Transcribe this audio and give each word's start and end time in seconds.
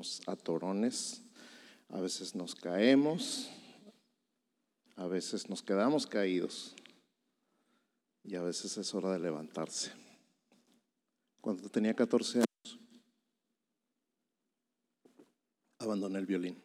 estamos 0.00 0.20
atorones, 0.26 1.22
a 1.88 2.00
veces 2.00 2.34
nos 2.34 2.54
caemos, 2.54 3.50
a 4.96 5.06
veces 5.06 5.48
nos 5.48 5.62
quedamos 5.62 6.06
caídos 6.06 6.74
y 8.22 8.36
a 8.36 8.42
veces 8.42 8.76
es 8.76 8.94
hora 8.94 9.12
de 9.12 9.18
levantarse. 9.18 9.92
Cuando 11.40 11.68
tenía 11.68 11.94
14 11.94 12.38
años, 12.38 12.80
abandoné 15.78 16.18
el 16.18 16.26
violín. 16.26 16.62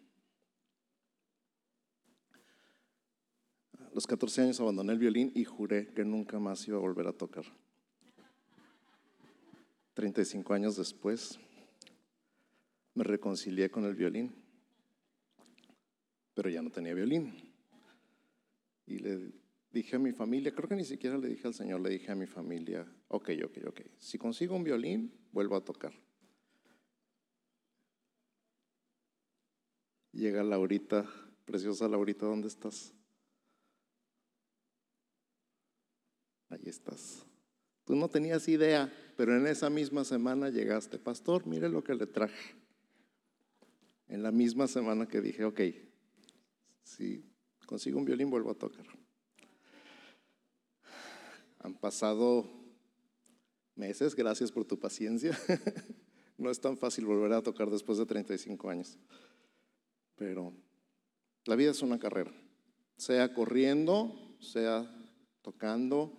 A 3.79 3.89
los 3.93 4.05
14 4.05 4.41
años 4.41 4.59
abandoné 4.59 4.93
el 4.93 4.99
violín 4.99 5.31
y 5.33 5.43
juré 5.43 5.91
que 5.93 6.03
nunca 6.05 6.39
más 6.39 6.67
iba 6.67 6.77
a 6.77 6.81
volver 6.81 7.07
a 7.07 7.13
tocar. 7.13 7.45
35 9.93 10.53
años 10.53 10.75
después, 10.75 11.39
me 12.95 13.03
reconcilié 13.03 13.69
con 13.69 13.85
el 13.85 13.95
violín, 13.95 14.33
pero 16.33 16.49
ya 16.49 16.61
no 16.61 16.69
tenía 16.69 16.93
violín. 16.93 17.33
Y 18.85 18.99
le 18.99 19.31
dije 19.71 19.95
a 19.95 19.99
mi 19.99 20.11
familia, 20.11 20.53
creo 20.53 20.69
que 20.69 20.75
ni 20.75 20.85
siquiera 20.85 21.17
le 21.17 21.29
dije 21.29 21.47
al 21.47 21.53
Señor, 21.53 21.81
le 21.81 21.89
dije 21.89 22.11
a 22.11 22.15
mi 22.15 22.27
familia, 22.27 22.85
ok, 23.07 23.29
ok, 23.45 23.57
ok, 23.67 23.81
si 23.97 24.17
consigo 24.17 24.55
un 24.55 24.63
violín, 24.63 25.11
vuelvo 25.31 25.55
a 25.55 25.63
tocar. 25.63 25.93
Llega 30.11 30.43
Laurita, 30.43 31.09
preciosa 31.43 31.87
Laurita, 31.87 32.27
¿dónde 32.27 32.47
estás? 32.47 32.93
Ahí 36.49 36.61
estás. 36.65 37.25
Tú 37.83 37.95
no 37.95 38.07
tenías 38.07 38.47
idea, 38.47 38.93
pero 39.17 39.35
en 39.35 39.47
esa 39.47 39.71
misma 39.71 40.03
semana 40.03 40.49
llegaste, 40.49 40.99
pastor, 40.99 41.47
mire 41.47 41.67
lo 41.67 41.83
que 41.83 41.95
le 41.95 42.05
traje. 42.05 42.62
En 44.13 44.21
la 44.21 44.31
misma 44.31 44.67
semana 44.67 45.07
que 45.07 45.21
dije, 45.21 45.43
ok, 45.43 45.59
si 46.83 47.25
consigo 47.65 47.97
un 47.97 48.05
violín, 48.05 48.29
vuelvo 48.29 48.51
a 48.51 48.53
tocar. 48.53 48.85
Han 51.57 51.73
pasado 51.73 52.47
meses, 53.73 54.15
gracias 54.15 54.51
por 54.51 54.65
tu 54.65 54.77
paciencia. 54.77 55.35
no 56.37 56.51
es 56.51 56.61
tan 56.61 56.77
fácil 56.77 57.07
volver 57.07 57.33
a 57.33 57.41
tocar 57.41 57.71
después 57.71 57.97
de 57.97 58.05
35 58.05 58.69
años. 58.69 58.99
Pero 60.15 60.53
la 61.45 61.55
vida 61.55 61.71
es 61.71 61.81
una 61.81 61.97
carrera, 61.97 62.31
sea 62.95 63.33
corriendo, 63.33 64.13
sea 64.39 64.95
tocando, 65.41 66.13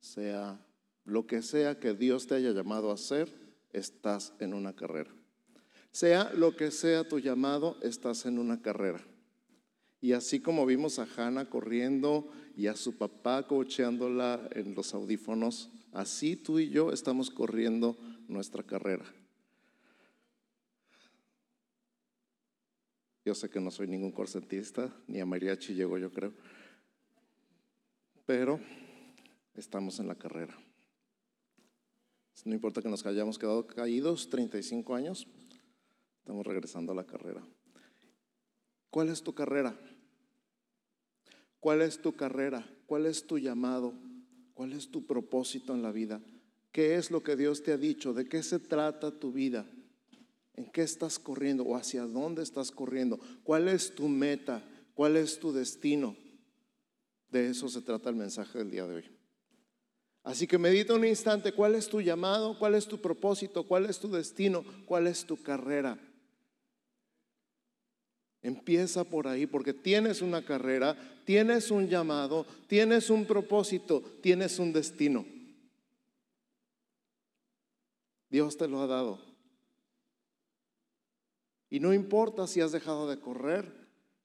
sea 0.00 0.66
lo 1.04 1.26
que 1.26 1.42
sea 1.42 1.78
que 1.80 1.92
Dios 1.92 2.28
te 2.28 2.36
haya 2.36 2.52
llamado 2.52 2.90
a 2.90 2.94
hacer, 2.94 3.30
estás 3.74 4.32
en 4.40 4.54
una 4.54 4.74
carrera. 4.74 5.14
Sea 5.96 6.30
lo 6.34 6.54
que 6.54 6.70
sea 6.70 7.08
tu 7.08 7.20
llamado, 7.20 7.78
estás 7.80 8.26
en 8.26 8.38
una 8.38 8.60
carrera. 8.60 9.00
Y 10.02 10.12
así 10.12 10.40
como 10.40 10.66
vimos 10.66 10.98
a 10.98 11.08
Hannah 11.16 11.48
corriendo 11.48 12.30
y 12.54 12.66
a 12.66 12.76
su 12.76 12.98
papá 12.98 13.46
cocheándola 13.46 14.46
en 14.52 14.74
los 14.74 14.92
audífonos, 14.92 15.70
así 15.92 16.36
tú 16.36 16.58
y 16.58 16.68
yo 16.68 16.92
estamos 16.92 17.30
corriendo 17.30 17.96
nuestra 18.28 18.62
carrera. 18.62 19.06
Yo 23.24 23.34
sé 23.34 23.48
que 23.48 23.58
no 23.58 23.70
soy 23.70 23.86
ningún 23.86 24.12
corsetista, 24.12 24.94
ni 25.06 25.20
a 25.20 25.24
mariachi 25.24 25.72
llego 25.72 25.96
yo 25.96 26.12
creo, 26.12 26.34
pero 28.26 28.60
estamos 29.54 29.98
en 29.98 30.08
la 30.08 30.14
carrera. 30.14 30.54
No 32.44 32.52
importa 32.52 32.82
que 32.82 32.90
nos 32.90 33.06
hayamos 33.06 33.38
quedado 33.38 33.66
caídos 33.66 34.28
35 34.28 34.94
años, 34.94 35.26
estamos 36.26 36.44
regresando 36.44 36.90
a 36.90 36.96
la 36.96 37.06
carrera. 37.06 37.40
¿Cuál 38.90 39.10
es 39.10 39.22
tu 39.22 39.32
carrera? 39.32 39.78
¿Cuál 41.60 41.82
es 41.82 42.02
tu 42.02 42.16
carrera? 42.16 42.68
¿Cuál 42.86 43.06
es 43.06 43.28
tu 43.28 43.38
llamado? 43.38 43.94
¿Cuál 44.52 44.72
es 44.72 44.90
tu 44.90 45.06
propósito 45.06 45.72
en 45.72 45.82
la 45.82 45.92
vida? 45.92 46.20
¿Qué 46.72 46.96
es 46.96 47.12
lo 47.12 47.22
que 47.22 47.36
Dios 47.36 47.62
te 47.62 47.70
ha 47.70 47.76
dicho? 47.76 48.12
¿De 48.12 48.28
qué 48.28 48.42
se 48.42 48.58
trata 48.58 49.12
tu 49.12 49.30
vida? 49.30 49.70
¿En 50.54 50.68
qué 50.72 50.82
estás 50.82 51.20
corriendo 51.20 51.62
o 51.62 51.76
hacia 51.76 52.02
dónde 52.06 52.42
estás 52.42 52.72
corriendo? 52.72 53.20
¿Cuál 53.44 53.68
es 53.68 53.94
tu 53.94 54.08
meta? 54.08 54.64
¿Cuál 54.94 55.16
es 55.16 55.38
tu 55.38 55.52
destino? 55.52 56.16
De 57.30 57.50
eso 57.50 57.68
se 57.68 57.82
trata 57.82 58.10
el 58.10 58.16
mensaje 58.16 58.58
del 58.58 58.72
día 58.72 58.84
de 58.88 58.96
hoy. 58.96 59.04
Así 60.24 60.48
que 60.48 60.58
medita 60.58 60.92
un 60.92 61.04
instante, 61.04 61.52
¿cuál 61.52 61.76
es 61.76 61.88
tu 61.88 62.00
llamado? 62.00 62.58
¿Cuál 62.58 62.74
es 62.74 62.88
tu 62.88 63.00
propósito? 63.00 63.62
¿Cuál 63.62 63.86
es 63.86 64.00
tu 64.00 64.10
destino? 64.10 64.64
¿Cuál 64.86 65.06
es 65.06 65.24
tu 65.24 65.40
carrera? 65.40 65.96
Empieza 68.46 69.02
por 69.02 69.26
ahí 69.26 69.44
porque 69.44 69.74
tienes 69.74 70.22
una 70.22 70.44
carrera, 70.44 70.96
tienes 71.24 71.72
un 71.72 71.88
llamado, 71.88 72.46
tienes 72.68 73.10
un 73.10 73.24
propósito, 73.24 74.04
tienes 74.22 74.60
un 74.60 74.72
destino. 74.72 75.26
Dios 78.30 78.56
te 78.56 78.68
lo 78.68 78.80
ha 78.80 78.86
dado. 78.86 79.18
Y 81.70 81.80
no 81.80 81.92
importa 81.92 82.46
si 82.46 82.60
has 82.60 82.70
dejado 82.70 83.08
de 83.08 83.18
correr, 83.18 83.68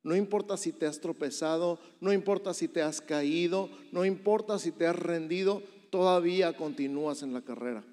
no 0.03 0.15
importa 0.15 0.55
si 0.55 0.71
te 0.71 0.85
has 0.85 1.01
tropezado, 1.01 1.79
no 1.99 2.13
importa 2.13 2.53
si 2.53 2.67
te 2.67 2.83
has 2.83 3.01
caído, 3.01 3.71
no 3.91 4.05
importa 4.05 4.59
si 4.59 4.71
te 4.71 4.85
has 4.85 4.95
rendido, 4.95 5.63
todavía 5.89 6.55
continúas 6.55 7.23
en 7.23 7.33
la 7.33 7.41
carrera. 7.41 7.83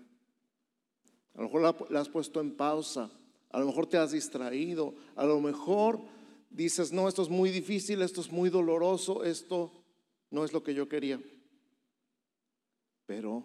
A 1.37 1.39
lo 1.39 1.45
mejor 1.45 1.63
la, 1.63 1.77
la, 1.89 2.01
has 2.01 2.11
puesto 2.11 2.43
en 2.43 2.55
pausa, 2.55 3.11
a 3.49 3.59
lo 3.59 3.65
mejor 3.65 3.87
te 3.87 3.97
has 3.97 4.13
distraído, 4.13 4.95
a 5.17 5.25
lo 5.25 5.41
mejor 5.41 6.18
dices, 6.51 6.93
no, 6.93 7.09
esto 7.09 7.23
es 7.23 7.29
muy 7.29 7.51
difícil, 7.51 8.03
esto 8.03 8.21
es 8.21 8.31
muy 8.31 8.51
doloroso, 8.51 9.25
esto 9.25 9.73
no 10.31 10.45
es 10.45 10.53
lo 10.53 10.63
que 10.63 10.75
yo 10.75 10.89
quería. 10.89 11.21
Pero 13.07 13.45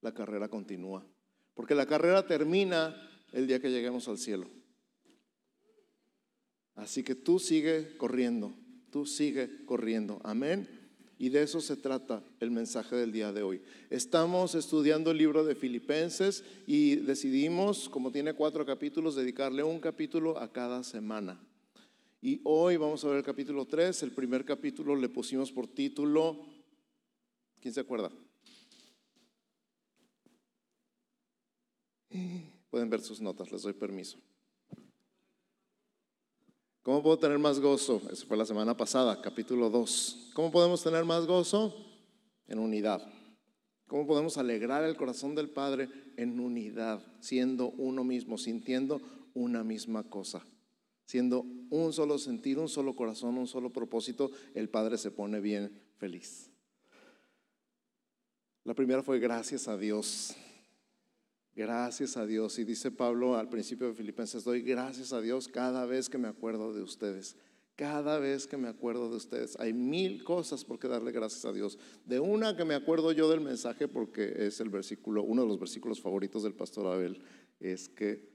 la 0.00 0.12
carrera 0.12 0.48
continúa, 0.48 1.06
porque 1.54 1.74
la 1.74 1.86
carrera 1.86 2.26
termina 2.26 2.94
el 3.32 3.46
día 3.46 3.60
que 3.60 3.70
lleguemos 3.70 4.06
al 4.08 4.18
cielo. 4.18 4.48
Así 6.74 7.02
que 7.02 7.14
tú 7.14 7.38
sigue 7.38 7.96
corriendo, 7.96 8.52
tú 8.90 9.06
sigue 9.06 9.64
corriendo. 9.64 10.20
Amén. 10.24 10.68
Y 11.18 11.28
de 11.28 11.42
eso 11.42 11.60
se 11.60 11.76
trata 11.76 12.22
el 12.40 12.50
mensaje 12.50 12.96
del 12.96 13.12
día 13.12 13.32
de 13.32 13.42
hoy. 13.42 13.62
Estamos 13.88 14.54
estudiando 14.56 15.12
el 15.12 15.18
libro 15.18 15.44
de 15.44 15.54
Filipenses 15.54 16.44
y 16.66 16.96
decidimos, 16.96 17.88
como 17.88 18.10
tiene 18.10 18.34
cuatro 18.34 18.66
capítulos, 18.66 19.14
dedicarle 19.14 19.62
un 19.62 19.78
capítulo 19.78 20.38
a 20.38 20.52
cada 20.52 20.82
semana. 20.82 21.40
Y 22.24 22.40
hoy 22.44 22.78
vamos 22.78 23.04
a 23.04 23.08
ver 23.08 23.18
el 23.18 23.22
capítulo 23.22 23.66
3. 23.66 24.02
El 24.02 24.12
primer 24.12 24.46
capítulo 24.46 24.96
le 24.96 25.10
pusimos 25.10 25.52
por 25.52 25.66
título, 25.66 26.46
¿quién 27.60 27.74
se 27.74 27.80
acuerda? 27.80 28.10
Pueden 32.70 32.88
ver 32.88 33.02
sus 33.02 33.20
notas, 33.20 33.52
les 33.52 33.60
doy 33.60 33.74
permiso. 33.74 34.18
¿Cómo 36.80 37.02
puedo 37.02 37.18
tener 37.18 37.38
más 37.38 37.60
gozo? 37.60 38.00
Eso 38.10 38.24
fue 38.24 38.38
la 38.38 38.46
semana 38.46 38.74
pasada, 38.74 39.20
capítulo 39.20 39.68
2. 39.68 40.30
¿Cómo 40.32 40.50
podemos 40.50 40.82
tener 40.82 41.04
más 41.04 41.26
gozo? 41.26 41.76
En 42.46 42.58
unidad. 42.58 43.06
¿Cómo 43.86 44.06
podemos 44.06 44.38
alegrar 44.38 44.82
el 44.84 44.96
corazón 44.96 45.34
del 45.34 45.50
Padre 45.50 45.90
en 46.16 46.40
unidad, 46.40 47.04
siendo 47.20 47.68
uno 47.72 48.02
mismo, 48.02 48.38
sintiendo 48.38 49.02
una 49.34 49.62
misma 49.62 50.08
cosa? 50.08 50.42
Siendo 51.04 51.46
un 51.70 51.92
solo 51.92 52.18
sentir, 52.18 52.58
un 52.58 52.68
solo 52.68 52.96
corazón, 52.96 53.36
un 53.36 53.46
solo 53.46 53.70
propósito, 53.70 54.30
el 54.54 54.68
Padre 54.68 54.98
se 54.98 55.10
pone 55.10 55.40
bien 55.40 55.70
feliz. 55.96 56.50
La 58.64 58.74
primera 58.74 59.02
fue 59.02 59.18
gracias 59.18 59.68
a 59.68 59.76
Dios. 59.76 60.34
Gracias 61.54 62.16
a 62.16 62.26
Dios. 62.26 62.58
Y 62.58 62.64
dice 62.64 62.90
Pablo 62.90 63.36
al 63.36 63.48
principio 63.48 63.88
de 63.88 63.94
Filipenses, 63.94 64.42
doy 64.42 64.62
gracias 64.62 65.12
a 65.12 65.20
Dios 65.20 65.48
cada 65.48 65.84
vez 65.86 66.08
que 66.08 66.18
me 66.18 66.28
acuerdo 66.28 66.72
de 66.72 66.82
ustedes. 66.82 67.36
Cada 67.76 68.18
vez 68.18 68.46
que 68.46 68.56
me 68.56 68.68
acuerdo 68.68 69.10
de 69.10 69.16
ustedes. 69.16 69.58
Hay 69.60 69.72
mil 69.72 70.24
cosas 70.24 70.64
por 70.64 70.78
qué 70.78 70.88
darle 70.88 71.12
gracias 71.12 71.44
a 71.44 71.52
Dios. 71.52 71.78
De 72.04 72.20
una 72.20 72.56
que 72.56 72.64
me 72.64 72.74
acuerdo 72.74 73.12
yo 73.12 73.28
del 73.28 73.40
mensaje 73.40 73.86
porque 73.86 74.46
es 74.46 74.60
el 74.60 74.70
versículo, 74.70 75.22
uno 75.22 75.42
de 75.42 75.48
los 75.48 75.58
versículos 75.58 76.00
favoritos 76.00 76.42
del 76.42 76.54
pastor 76.54 76.86
Abel, 76.86 77.20
es 77.60 77.88
que 77.88 78.32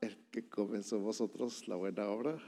el 0.00 0.16
que 0.42 0.50
comenzó 0.50 0.98
vosotros 0.98 1.66
la 1.66 1.76
buena 1.76 2.08
obra, 2.08 2.38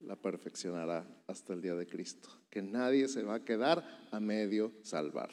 la 0.00 0.16
perfeccionará 0.16 1.06
hasta 1.26 1.52
el 1.52 1.62
día 1.62 1.74
de 1.74 1.86
Cristo. 1.86 2.28
Que 2.50 2.62
nadie 2.62 3.08
se 3.08 3.22
va 3.22 3.36
a 3.36 3.44
quedar 3.44 3.84
a 4.10 4.20
medio 4.20 4.72
salvar. 4.82 5.30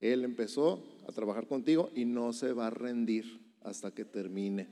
Él 0.00 0.24
empezó 0.24 0.84
a 1.08 1.12
trabajar 1.12 1.48
contigo 1.48 1.90
y 1.94 2.04
no 2.04 2.32
se 2.32 2.52
va 2.52 2.68
a 2.68 2.70
rendir 2.70 3.40
hasta 3.62 3.92
que 3.92 4.04
termine. 4.04 4.68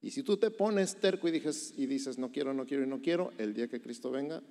Y 0.00 0.10
si 0.10 0.22
tú 0.22 0.36
te 0.36 0.50
pones 0.50 1.00
terco 1.00 1.26
y 1.28 1.32
dices, 1.32 1.74
y 1.76 1.86
dices 1.86 2.18
no 2.18 2.30
quiero, 2.30 2.54
no 2.54 2.66
quiero 2.66 2.84
y 2.84 2.86
no 2.86 3.00
quiero, 3.00 3.32
el 3.38 3.54
día 3.54 3.68
que 3.68 3.80
Cristo 3.80 4.10
venga, 4.10 4.42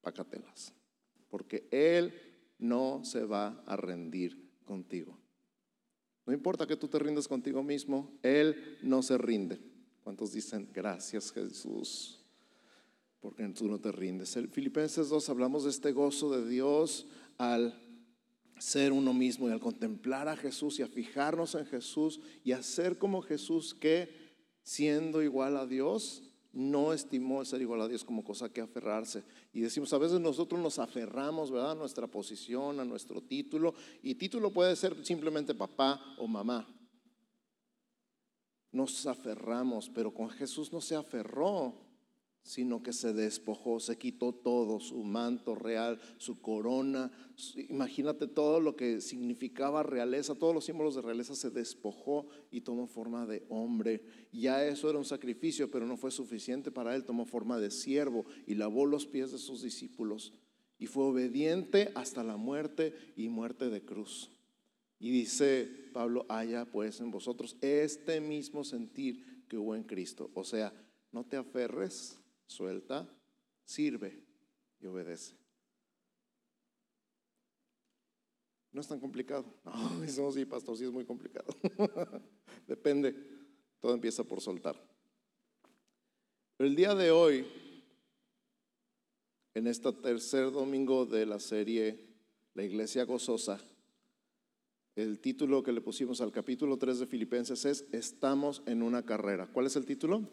pácatelas. 0.00 0.72
Porque 1.28 1.66
Él 1.72 2.14
no 2.58 3.04
se 3.04 3.24
va 3.24 3.62
a 3.66 3.76
rendir 3.76 4.48
contigo. 4.64 5.18
No 6.26 6.32
importa 6.32 6.66
que 6.66 6.76
tú 6.76 6.88
te 6.88 6.98
rindas 6.98 7.28
contigo 7.28 7.62
mismo, 7.62 8.10
Él 8.22 8.78
no 8.82 9.02
se 9.02 9.16
rinde. 9.16 9.60
¿Cuántos 10.02 10.32
dicen 10.32 10.68
gracias 10.72 11.32
Jesús? 11.32 12.20
Porque 13.20 13.48
tú 13.48 13.68
no 13.68 13.78
te 13.78 13.92
rindes. 13.92 14.36
En 14.36 14.50
Filipenses 14.50 15.08
2 15.08 15.28
hablamos 15.28 15.64
de 15.64 15.70
este 15.70 15.92
gozo 15.92 16.30
de 16.30 16.48
Dios 16.48 17.06
al 17.38 17.80
ser 18.58 18.92
uno 18.92 19.12
mismo 19.12 19.48
y 19.48 19.52
al 19.52 19.60
contemplar 19.60 20.28
a 20.28 20.36
Jesús 20.36 20.78
y 20.78 20.82
a 20.82 20.88
fijarnos 20.88 21.54
en 21.54 21.66
Jesús 21.66 22.20
y 22.42 22.52
a 22.52 22.62
ser 22.62 22.98
como 22.98 23.22
Jesús 23.22 23.74
que 23.74 24.08
siendo 24.62 25.22
igual 25.22 25.56
a 25.56 25.66
Dios, 25.66 26.22
no 26.56 26.94
estimó 26.94 27.42
el 27.42 27.46
ser 27.46 27.60
igual 27.60 27.82
a 27.82 27.88
Dios 27.88 28.02
como 28.02 28.24
cosa 28.24 28.48
que 28.48 28.62
aferrarse. 28.62 29.22
Y 29.52 29.60
decimos, 29.60 29.92
a 29.92 29.98
veces 29.98 30.18
nosotros 30.18 30.58
nos 30.58 30.78
aferramos, 30.78 31.50
¿verdad? 31.50 31.72
A 31.72 31.74
nuestra 31.74 32.06
posición, 32.06 32.80
a 32.80 32.84
nuestro 32.84 33.20
título. 33.20 33.74
Y 34.02 34.14
título 34.14 34.50
puede 34.50 34.74
ser 34.74 35.04
simplemente 35.04 35.54
papá 35.54 36.00
o 36.16 36.26
mamá. 36.26 36.66
Nos 38.72 39.06
aferramos, 39.06 39.90
pero 39.90 40.14
con 40.14 40.30
Jesús 40.30 40.72
no 40.72 40.80
se 40.80 40.96
aferró 40.96 41.74
sino 42.46 42.80
que 42.80 42.92
se 42.92 43.12
despojó, 43.12 43.80
se 43.80 43.98
quitó 43.98 44.32
todo, 44.32 44.78
su 44.78 45.02
manto 45.02 45.56
real, 45.56 46.00
su 46.16 46.40
corona. 46.40 47.10
Imagínate 47.68 48.28
todo 48.28 48.60
lo 48.60 48.76
que 48.76 49.00
significaba 49.00 49.82
realeza, 49.82 50.36
todos 50.36 50.54
los 50.54 50.64
símbolos 50.64 50.94
de 50.94 51.02
realeza 51.02 51.34
se 51.34 51.50
despojó 51.50 52.28
y 52.52 52.60
tomó 52.60 52.86
forma 52.86 53.26
de 53.26 53.44
hombre. 53.48 54.00
Ya 54.32 54.64
eso 54.64 54.88
era 54.88 54.96
un 54.96 55.04
sacrificio, 55.04 55.72
pero 55.72 55.88
no 55.88 55.96
fue 55.96 56.12
suficiente 56.12 56.70
para 56.70 56.94
él, 56.94 57.04
tomó 57.04 57.24
forma 57.24 57.58
de 57.58 57.72
siervo 57.72 58.24
y 58.46 58.54
lavó 58.54 58.86
los 58.86 59.06
pies 59.06 59.32
de 59.32 59.38
sus 59.38 59.62
discípulos 59.62 60.32
y 60.78 60.86
fue 60.86 61.02
obediente 61.02 61.90
hasta 61.96 62.22
la 62.22 62.36
muerte 62.36 62.94
y 63.16 63.28
muerte 63.28 63.70
de 63.70 63.84
cruz. 63.84 64.30
Y 65.00 65.10
dice 65.10 65.68
Pablo, 65.92 66.26
haya 66.28 66.64
pues 66.64 67.00
en 67.00 67.10
vosotros 67.10 67.56
este 67.60 68.20
mismo 68.20 68.62
sentir 68.62 69.44
que 69.48 69.58
hubo 69.58 69.74
en 69.74 69.82
Cristo. 69.82 70.30
O 70.34 70.44
sea, 70.44 70.72
no 71.10 71.24
te 71.24 71.36
aferres 71.36 72.20
suelta, 72.46 73.08
sirve 73.64 74.22
y 74.80 74.86
obedece. 74.86 75.34
No 78.72 78.80
es 78.80 78.88
tan 78.88 79.00
complicado. 79.00 79.46
No, 79.64 80.04
eso 80.04 80.30
sí, 80.32 80.44
pastor, 80.44 80.76
sí 80.76 80.84
es 80.84 80.92
muy 80.92 81.04
complicado. 81.04 81.46
Depende. 82.66 83.14
Todo 83.80 83.94
empieza 83.94 84.24
por 84.24 84.40
soltar. 84.40 84.76
el 86.58 86.74
día 86.74 86.94
de 86.94 87.10
hoy, 87.10 87.46
en 89.54 89.66
este 89.66 89.92
tercer 89.92 90.50
domingo 90.50 91.06
de 91.06 91.24
la 91.24 91.40
serie 91.40 91.98
La 92.54 92.64
Iglesia 92.64 93.04
Gozosa, 93.04 93.60
el 94.94 95.20
título 95.20 95.62
que 95.62 95.72
le 95.72 95.80
pusimos 95.80 96.20
al 96.20 96.32
capítulo 96.32 96.78
3 96.78 97.00
de 97.00 97.06
Filipenses 97.06 97.64
es 97.66 97.86
Estamos 97.92 98.62
en 98.66 98.82
una 98.82 99.04
carrera. 99.04 99.46
¿Cuál 99.46 99.66
es 99.66 99.76
el 99.76 99.84
título? 99.84 100.28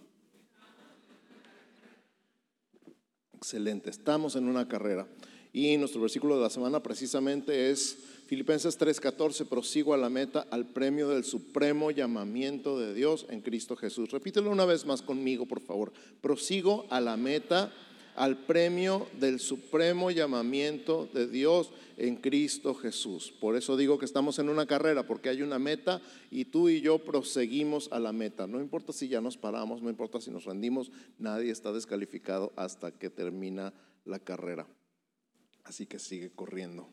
Excelente, 3.44 3.90
estamos 3.90 4.38
en 4.38 4.48
una 4.48 4.70
carrera. 4.70 5.06
Y 5.52 5.76
nuestro 5.76 6.00
versículo 6.00 6.38
de 6.38 6.44
la 6.44 6.50
semana 6.50 6.82
precisamente 6.82 7.72
es 7.72 7.98
Filipenses 8.26 8.78
3:14, 8.78 9.44
prosigo 9.44 9.94
a 9.94 9.98
la 9.98 10.10
meta, 10.10 10.48
al 10.50 10.66
premio 10.66 11.10
del 11.10 11.26
supremo 11.26 11.92
llamamiento 11.92 12.80
de 12.80 12.94
Dios 12.94 13.26
en 13.28 13.42
Cristo 13.42 13.76
Jesús. 13.76 14.12
Repítelo 14.12 14.50
una 14.50 14.64
vez 14.64 14.86
más 14.86 15.02
conmigo, 15.02 15.46
por 15.46 15.60
favor. 15.60 15.92
Prosigo 16.22 16.88
a 16.90 17.02
la 17.02 17.18
meta 17.18 17.74
al 18.16 18.46
premio 18.46 19.08
del 19.20 19.40
supremo 19.40 20.12
llamamiento 20.12 21.10
de 21.14 21.28
Dios 21.28 21.72
en 21.98 22.16
Cristo 22.18 22.74
Jesús. 22.74 23.34
Por 23.40 23.56
eso 23.56 23.78
digo 23.78 23.98
que 23.98 24.06
estamos 24.06 24.40
en 24.40 24.50
una 24.50 24.66
carrera, 24.66 25.06
porque 25.06 25.30
hay 25.30 25.42
una 25.42 25.60
meta 25.60 26.02
y 26.32 26.46
tú 26.46 26.70
y 26.70 26.82
yo 26.82 27.00
proseguimos 27.00 27.92
a 27.92 28.00
la 28.00 28.14
meta. 28.14 28.48
No 28.48 28.60
importa 28.60 28.94
si 28.94 29.08
ya 29.08 29.22
nos 29.22 29.38
paramos, 29.38 29.82
no 29.82 29.90
importa 29.90 30.22
si 30.22 30.32
nos 30.32 30.46
rendimos, 30.46 30.92
nadie 31.18 31.52
está 31.52 31.72
descalificado 31.72 32.54
hasta 32.56 32.92
que 32.92 33.10
termina 33.10 33.74
la 34.06 34.20
carrera. 34.20 34.68
Así 35.64 35.86
que 35.86 36.00
sigue 36.00 36.32
corriendo. 36.32 36.90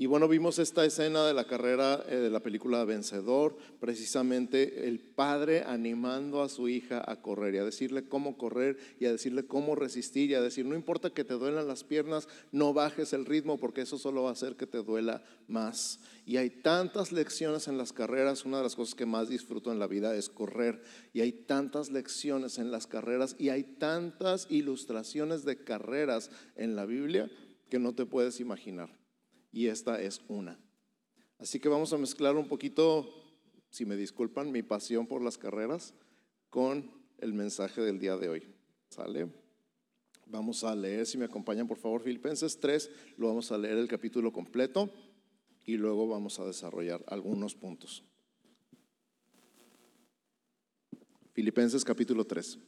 Y 0.00 0.06
bueno, 0.06 0.28
vimos 0.28 0.58
esta 0.58 0.82
escena 0.86 1.26
de 1.26 1.34
la 1.34 1.46
carrera 1.46 2.02
eh, 2.08 2.16
de 2.16 2.30
la 2.30 2.40
película 2.40 2.86
Vencedor, 2.86 3.58
precisamente 3.80 4.88
el 4.88 4.98
padre 4.98 5.62
animando 5.66 6.42
a 6.42 6.48
su 6.48 6.70
hija 6.70 7.04
a 7.06 7.20
correr 7.20 7.54
y 7.54 7.58
a 7.58 7.66
decirle 7.66 8.08
cómo 8.08 8.38
correr 8.38 8.78
y 8.98 9.04
a 9.04 9.12
decirle 9.12 9.46
cómo 9.46 9.74
resistir 9.74 10.30
y 10.30 10.34
a 10.34 10.40
decir, 10.40 10.64
no 10.64 10.74
importa 10.74 11.10
que 11.10 11.22
te 11.22 11.34
duelan 11.34 11.68
las 11.68 11.84
piernas, 11.84 12.28
no 12.50 12.72
bajes 12.72 13.12
el 13.12 13.26
ritmo 13.26 13.58
porque 13.58 13.82
eso 13.82 13.98
solo 13.98 14.22
va 14.22 14.30
a 14.30 14.32
hacer 14.32 14.56
que 14.56 14.66
te 14.66 14.78
duela 14.78 15.22
más. 15.48 16.00
Y 16.24 16.38
hay 16.38 16.48
tantas 16.48 17.12
lecciones 17.12 17.68
en 17.68 17.76
las 17.76 17.92
carreras, 17.92 18.46
una 18.46 18.56
de 18.56 18.62
las 18.62 18.76
cosas 18.76 18.94
que 18.94 19.04
más 19.04 19.28
disfruto 19.28 19.70
en 19.70 19.78
la 19.78 19.86
vida 19.86 20.16
es 20.16 20.30
correr. 20.30 20.82
Y 21.12 21.20
hay 21.20 21.32
tantas 21.32 21.90
lecciones 21.90 22.56
en 22.56 22.70
las 22.70 22.86
carreras 22.86 23.36
y 23.38 23.50
hay 23.50 23.64
tantas 23.64 24.46
ilustraciones 24.48 25.44
de 25.44 25.62
carreras 25.62 26.30
en 26.56 26.74
la 26.74 26.86
Biblia 26.86 27.30
que 27.68 27.78
no 27.78 27.94
te 27.94 28.06
puedes 28.06 28.40
imaginar 28.40 28.99
y 29.52 29.66
esta 29.66 30.00
es 30.00 30.20
una. 30.28 30.58
Así 31.38 31.58
que 31.58 31.68
vamos 31.68 31.92
a 31.92 31.98
mezclar 31.98 32.36
un 32.36 32.48
poquito, 32.48 33.08
si 33.70 33.84
me 33.84 33.96
disculpan, 33.96 34.52
mi 34.52 34.62
pasión 34.62 35.06
por 35.06 35.22
las 35.22 35.38
carreras 35.38 35.94
con 36.50 36.90
el 37.18 37.32
mensaje 37.32 37.80
del 37.80 37.98
día 37.98 38.16
de 38.16 38.28
hoy. 38.28 38.42
¿Sale? 38.88 39.28
Vamos 40.26 40.64
a 40.64 40.74
leer, 40.74 41.06
si 41.06 41.18
me 41.18 41.24
acompañan 41.24 41.66
por 41.66 41.78
favor, 41.78 42.02
Filipenses 42.02 42.58
3, 42.60 42.90
lo 43.16 43.28
vamos 43.28 43.50
a 43.50 43.58
leer 43.58 43.78
el 43.78 43.88
capítulo 43.88 44.32
completo 44.32 44.90
y 45.64 45.76
luego 45.76 46.06
vamos 46.06 46.38
a 46.38 46.44
desarrollar 46.44 47.02
algunos 47.08 47.54
puntos. 47.54 48.04
Filipenses 51.32 51.84
capítulo 51.84 52.24
3. 52.24 52.58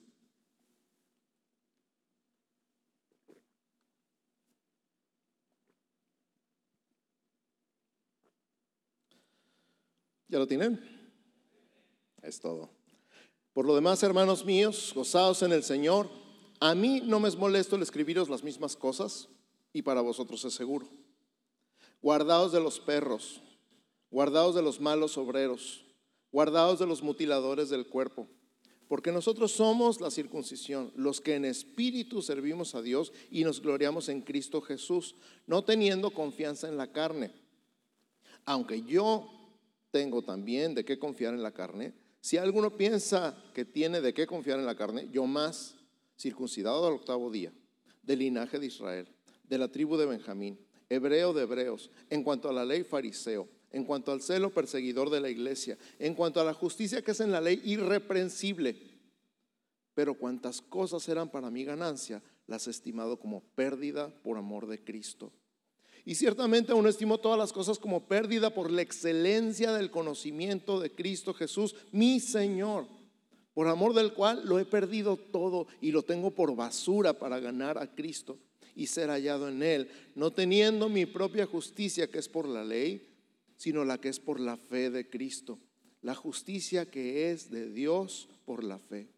¿Ya 10.33 10.39
lo 10.39 10.47
tienen? 10.47 10.81
Es 12.23 12.41
todo. 12.41 12.71
Por 13.53 13.67
lo 13.67 13.75
demás, 13.75 14.03
hermanos 14.03 14.47
míos, 14.47 14.93
gozaos 14.95 15.43
en 15.43 15.53
el 15.53 15.63
Señor. 15.63 16.09
A 16.59 16.75
mí 16.75 17.03
no 17.05 17.21
me 17.21 17.29
es 17.29 17.37
molesto 17.37 17.77
el 17.77 17.83
escribiros 17.83 18.31
las 18.31 18.43
mismas 18.43 18.75
cosas 18.75 19.29
y 19.75 19.83
para 19.83 20.01
vosotros 20.01 20.43
es 20.47 20.55
seguro. 20.55 20.89
Guardaos 22.01 22.51
de 22.51 22.61
los 22.61 22.81
perros, 22.81 23.43
guardaos 24.11 24.55
de 24.55 24.63
los 24.63 24.81
malos 24.81 25.19
obreros, 25.19 25.85
guardaos 26.33 26.79
de 26.79 26.87
los 26.87 27.03
mutiladores 27.03 27.69
del 27.69 27.87
cuerpo, 27.87 28.27
porque 28.89 29.13
nosotros 29.13 29.53
somos 29.53 30.01
la 30.01 30.11
circuncisión, 30.11 30.93
los 30.97 31.21
que 31.21 31.35
en 31.35 31.45
espíritu 31.45 32.23
servimos 32.23 32.75
a 32.75 32.81
Dios 32.81 33.13
y 33.31 33.45
nos 33.45 33.61
gloriamos 33.61 34.09
en 34.09 34.23
Cristo 34.23 34.63
Jesús, 34.63 35.15
no 35.47 35.63
teniendo 35.63 36.11
confianza 36.11 36.69
en 36.69 36.79
la 36.79 36.91
carne. 36.91 37.35
Aunque 38.47 38.81
yo 38.81 39.42
tengo 39.93 40.23
también 40.23 40.75
de 40.75 40.85
qué 40.85 40.99
confiar 40.99 41.35
en 41.35 41.43
la 41.43 41.53
carne. 41.53 41.93
Si 42.21 42.37
alguno 42.39 42.77
piensa 42.77 43.37
que 43.55 43.65
tiene 43.65 44.01
de 44.01 44.15
qué 44.15 44.27
confiar 44.27 44.59
en 44.59 44.67
la 44.67 44.75
carne, 44.75 45.09
yo 45.13 45.27
más, 45.27 45.77
circuncidado 46.19 46.87
al 46.87 46.95
octavo 46.95 47.31
día, 47.31 47.53
del 48.03 48.21
linaje 48.21 48.59
de 48.59 48.67
Israel, 48.67 49.09
de 49.49 49.59
la 49.59 49.69
tribu 49.69 49.97
de 49.97 50.07
Benjamín, 50.07 50.59
hebreo 50.89 51.33
de 51.33 51.43
hebreos, 51.43 51.91
en 52.11 52.25
cuanto 52.25 52.49
a 52.49 52.53
la 52.53 52.65
ley 52.65 52.85
fariseo, 52.85 53.49
en 53.71 53.85
cuanto 53.85 54.13
al 54.13 54.23
celo 54.23 54.51
perseguidor 54.51 55.11
de 55.11 55.21
la 55.21 55.31
iglesia, 55.31 55.79
en 55.99 56.15
cuanto 56.15 56.41
a 56.41 56.45
la 56.45 56.55
justicia 56.55 57.03
que 57.03 57.13
es 57.13 57.21
en 57.21 57.31
la 57.31 57.41
ley 57.41 57.61
irreprensible. 57.65 58.77
Pero 59.95 60.15
cuantas 60.15 60.63
cosas 60.63 61.07
eran 61.09 61.31
para 61.31 61.51
mi 61.51 61.65
ganancia, 61.65 62.23
las 62.47 62.67
he 62.67 62.71
estimado 62.71 63.19
como 63.19 63.43
pérdida 63.55 64.09
por 64.23 64.39
amor 64.39 64.67
de 64.67 64.83
Cristo. 64.83 65.33
Y 66.05 66.17
ciertamente 66.17 66.73
aún 66.73 66.87
estimo 66.89 67.19
todas 67.19 67.39
las 67.39 67.53
cosas 67.53 67.79
como 67.79 68.07
pérdida 68.09 68.51
por 68.51 68.71
la 68.71 68.83
excelencia 68.83 69.73
del 69.73 69.91
conocimiento 69.91 70.81
de 70.81 70.91
Cristo 70.91 71.33
Jesús, 71.33 71.77
mi 71.93 72.19
Señor, 72.19 72.87
por 73.55 73.69
amor 73.69 73.95
del 73.95 74.13
cual 74.13 74.43
lo 74.45 74.59
he 74.59 74.65
perdido 74.65 75.17
todo 75.17 75.69
y 75.81 75.93
lo 75.93 76.03
tengo 76.03 76.33
por 76.33 76.57
basura 76.57 77.13
para 77.13 77.39
ganar 77.39 77.79
a 77.79 77.95
Cristo 77.95 78.39
y 78.75 78.87
ser 78.87 79.11
hallado 79.11 79.49
en 79.49 79.63
Él, 79.63 79.89
no 80.15 80.33
teniendo 80.33 80.89
mi 80.89 81.07
propia 81.07 81.47
justicia 81.47 82.11
que 82.11 82.19
es 82.19 82.29
por 82.29 82.49
la 82.49 82.65
ley, 82.65 83.09
sino 83.57 83.85
la 83.85 83.99
que 83.99 84.09
es 84.09 84.19
por 84.19 84.41
la 84.41 84.57
fe 84.57 84.91
de 84.91 85.09
Cristo, 85.09 85.59
la 86.01 86.17
justicia 86.17 86.91
que 86.91 87.31
es 87.31 87.51
de 87.51 87.71
Dios 87.71 88.29
por 88.45 88.65
la 88.65 88.79
fe 88.79 89.09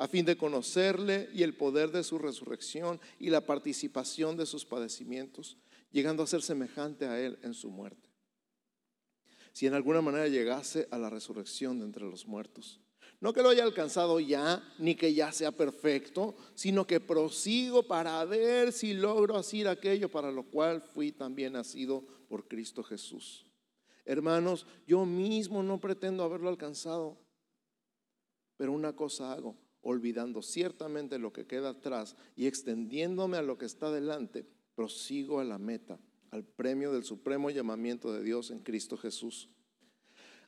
a 0.00 0.08
fin 0.08 0.24
de 0.24 0.38
conocerle 0.38 1.28
y 1.34 1.42
el 1.42 1.52
poder 1.52 1.90
de 1.90 2.02
su 2.02 2.16
resurrección 2.16 2.98
y 3.18 3.28
la 3.28 3.42
participación 3.42 4.34
de 4.38 4.46
sus 4.46 4.64
padecimientos, 4.64 5.58
llegando 5.90 6.22
a 6.22 6.26
ser 6.26 6.42
semejante 6.42 7.06
a 7.06 7.20
Él 7.20 7.38
en 7.42 7.54
su 7.54 7.70
muerte. 7.70 8.08
Si 9.52 9.66
en 9.66 9.74
alguna 9.74 10.00
manera 10.00 10.28
llegase 10.28 10.88
a 10.90 10.98
la 10.98 11.10
resurrección 11.10 11.78
de 11.78 11.86
entre 11.86 12.04
los 12.04 12.26
muertos. 12.26 12.80
No 13.20 13.32
que 13.32 13.42
lo 13.42 13.50
haya 13.50 13.64
alcanzado 13.64 14.18
ya, 14.18 14.62
ni 14.78 14.94
que 14.94 15.12
ya 15.12 15.30
sea 15.32 15.52
perfecto, 15.52 16.36
sino 16.54 16.86
que 16.86 17.00
prosigo 17.00 17.82
para 17.82 18.24
ver 18.24 18.72
si 18.72 18.94
logro 18.94 19.36
hacer 19.36 19.68
aquello 19.68 20.08
para 20.08 20.30
lo 20.30 20.44
cual 20.44 20.80
fui 20.80 21.12
también 21.12 21.52
nacido 21.52 22.02
por 22.28 22.48
Cristo 22.48 22.82
Jesús 22.82 23.44
Hermanos, 24.10 24.66
yo 24.88 25.06
mismo 25.06 25.62
no 25.62 25.78
pretendo 25.78 26.24
haberlo 26.24 26.48
alcanzado, 26.48 27.16
pero 28.56 28.72
una 28.72 28.94
cosa 28.96 29.32
hago, 29.32 29.56
olvidando 29.82 30.42
ciertamente 30.42 31.18
lo 31.18 31.32
que 31.32 31.46
queda 31.46 31.70
atrás 31.70 32.16
y 32.34 32.46
extendiéndome 32.46 33.36
a 33.36 33.42
lo 33.42 33.56
que 33.56 33.66
está 33.66 33.90
delante, 33.92 34.46
prosigo 34.80 35.40
a 35.40 35.44
la 35.44 35.58
meta, 35.58 35.98
al 36.30 36.42
premio 36.42 36.90
del 36.90 37.04
supremo 37.04 37.50
llamamiento 37.50 38.14
de 38.14 38.24
Dios 38.24 38.50
en 38.50 38.60
Cristo 38.60 38.96
Jesús. 38.96 39.46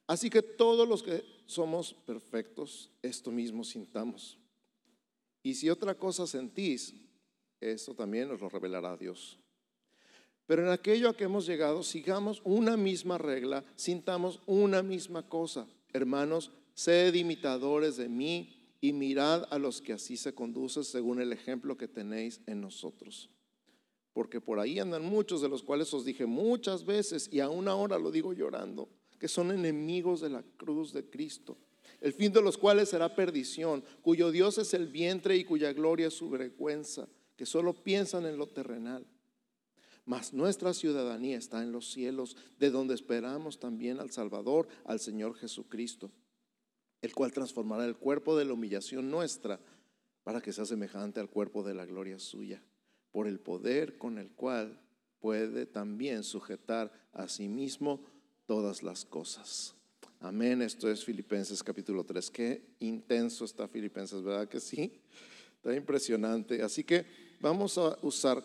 Así 0.06 0.30
que 0.30 0.40
todos 0.40 0.88
los 0.88 1.02
que 1.02 1.22
somos 1.44 1.92
perfectos, 1.92 2.90
esto 3.02 3.30
mismo 3.30 3.62
sintamos. 3.62 4.38
Y 5.42 5.52
si 5.52 5.68
otra 5.68 5.94
cosa 5.94 6.26
sentís, 6.26 6.94
esto 7.60 7.94
también 7.94 8.30
os 8.30 8.40
lo 8.40 8.48
revelará 8.48 8.96
Dios. 8.96 9.38
Pero 10.46 10.62
en 10.62 10.70
aquello 10.70 11.10
a 11.10 11.14
que 11.14 11.24
hemos 11.24 11.44
llegado, 11.44 11.82
sigamos 11.82 12.40
una 12.42 12.78
misma 12.78 13.18
regla, 13.18 13.66
sintamos 13.76 14.40
una 14.46 14.82
misma 14.82 15.28
cosa. 15.28 15.68
Hermanos, 15.92 16.52
sed 16.72 17.12
imitadores 17.12 17.98
de 17.98 18.08
mí 18.08 18.48
y 18.80 18.94
mirad 18.94 19.46
a 19.50 19.58
los 19.58 19.82
que 19.82 19.92
así 19.92 20.16
se 20.16 20.34
conducen 20.34 20.84
según 20.84 21.20
el 21.20 21.34
ejemplo 21.34 21.76
que 21.76 21.86
tenéis 21.86 22.40
en 22.46 22.62
nosotros. 22.62 23.28
Porque 24.12 24.40
por 24.40 24.59
ahí 24.59 24.78
andan 24.78 25.04
muchos 25.04 25.40
de 25.40 25.49
los 25.49 25.62
cuales 25.62 25.92
os 25.95 26.04
dije 26.04 26.26
muchas 26.26 26.85
veces 26.85 27.28
y 27.33 27.40
aún 27.40 27.69
ahora 27.69 27.99
lo 27.99 28.11
digo 28.11 28.33
llorando, 28.33 28.88
que 29.19 29.28
son 29.28 29.50
enemigos 29.50 30.21
de 30.21 30.31
la 30.31 30.42
cruz 30.57 30.92
de 30.92 31.09
Cristo, 31.09 31.57
el 32.00 32.12
fin 32.12 32.33
de 32.33 32.42
los 32.42 32.59
cuales 32.59 32.90
será 32.90 33.14
perdición, 33.14 33.85
cuyo 34.02 34.31
Dios 34.31 34.59
es 34.59 34.75
el 34.75 34.88
vientre 34.88 35.37
y 35.37 35.45
cuya 35.45 35.73
gloria 35.73 36.09
es 36.09 36.14
su 36.14 36.28
vergüenza, 36.28 37.09
que 37.37 37.47
solo 37.47 37.73
piensan 37.73 38.26
en 38.26 38.37
lo 38.37 38.49
terrenal. 38.49 39.07
Mas 40.04 40.33
nuestra 40.33 40.75
ciudadanía 40.75 41.38
está 41.38 41.62
en 41.62 41.73
los 41.73 41.92
cielos, 41.92 42.37
de 42.59 42.71
donde 42.71 42.95
esperamos 42.95 43.61
también 43.61 44.00
al 44.00 44.11
Salvador, 44.11 44.66
al 44.85 44.99
Señor 44.99 45.37
Jesucristo 45.37 46.11
el 47.02 47.14
cual 47.14 47.33
transformará 47.33 47.85
el 47.85 47.97
cuerpo 47.97 48.37
de 48.37 48.45
la 48.45 48.54
humillación 48.54 49.11
nuestra 49.11 49.61
para 50.23 50.40
que 50.40 50.52
sea 50.52 50.64
semejante 50.64 51.19
al 51.19 51.28
cuerpo 51.28 51.64
de 51.64 51.75
la 51.75 51.85
gloria 51.85 52.19
suya, 52.21 52.62
por 53.12 53.28
el 53.28 53.38
poder 53.38 53.99
con 53.99 54.19
el 54.19 54.31
cual 54.31 54.81
puede 55.21 55.66
también 55.66 56.25
sujetar 56.25 56.92
a 57.12 57.28
sí 57.28 57.49
mismo 57.49 58.04
todas 58.47 58.83
las 58.83 59.04
cosas. 59.04 59.75
Amén. 60.19 60.62
Esto 60.62 60.90
es 60.90 61.04
Filipenses 61.04 61.62
capítulo 61.62 62.04
3. 62.04 62.31
Qué 62.31 62.76
intenso 62.81 63.45
está 63.45 63.69
Filipenses, 63.69 64.23
¿verdad 64.23 64.49
que 64.49 64.61
sí? 64.61 65.00
Está 65.57 65.75
impresionante. 65.75 66.62
Así 66.62 66.83
que 66.83 67.04
vamos 67.40 67.78
a 67.78 67.97
usar 68.02 68.42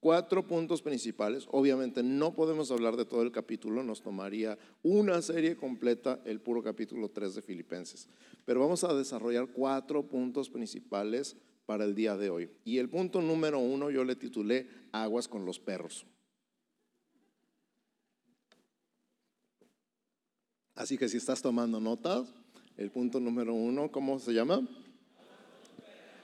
Cuatro 0.00 0.46
puntos 0.46 0.80
principales. 0.80 1.48
Obviamente 1.50 2.04
no 2.04 2.32
podemos 2.32 2.70
hablar 2.70 2.96
de 2.96 3.04
todo 3.04 3.22
el 3.22 3.32
capítulo, 3.32 3.82
nos 3.82 4.00
tomaría 4.00 4.56
una 4.84 5.20
serie 5.22 5.56
completa 5.56 6.20
el 6.24 6.40
puro 6.40 6.62
capítulo 6.62 7.08
3 7.08 7.34
de 7.34 7.42
Filipenses. 7.42 8.08
Pero 8.44 8.60
vamos 8.60 8.84
a 8.84 8.94
desarrollar 8.94 9.48
cuatro 9.48 10.06
puntos 10.06 10.50
principales 10.50 11.36
para 11.68 11.84
el 11.84 11.94
día 11.94 12.16
de 12.16 12.30
hoy. 12.30 12.50
Y 12.64 12.78
el 12.78 12.88
punto 12.88 13.20
número 13.20 13.58
uno 13.58 13.90
yo 13.90 14.02
le 14.02 14.16
titulé 14.16 14.70
Aguas 14.90 15.28
con 15.28 15.44
los 15.44 15.60
perros. 15.60 16.06
Así 20.74 20.96
que 20.96 21.10
si 21.10 21.18
estás 21.18 21.42
tomando 21.42 21.78
notas, 21.78 22.26
el 22.78 22.90
punto 22.90 23.20
número 23.20 23.52
uno, 23.52 23.92
¿cómo 23.92 24.18
se 24.18 24.32
llama? 24.32 24.66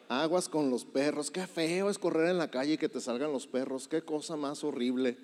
Aguas 0.08 0.48
con 0.48 0.70
los 0.70 0.86
perros. 0.86 1.30
Qué 1.30 1.46
feo 1.46 1.90
es 1.90 1.98
correr 1.98 2.30
en 2.30 2.38
la 2.38 2.50
calle 2.50 2.72
y 2.72 2.78
que 2.78 2.88
te 2.88 3.02
salgan 3.02 3.30
los 3.30 3.46
perros. 3.46 3.86
Qué 3.86 4.00
cosa 4.00 4.36
más 4.36 4.64
horrible. 4.64 5.18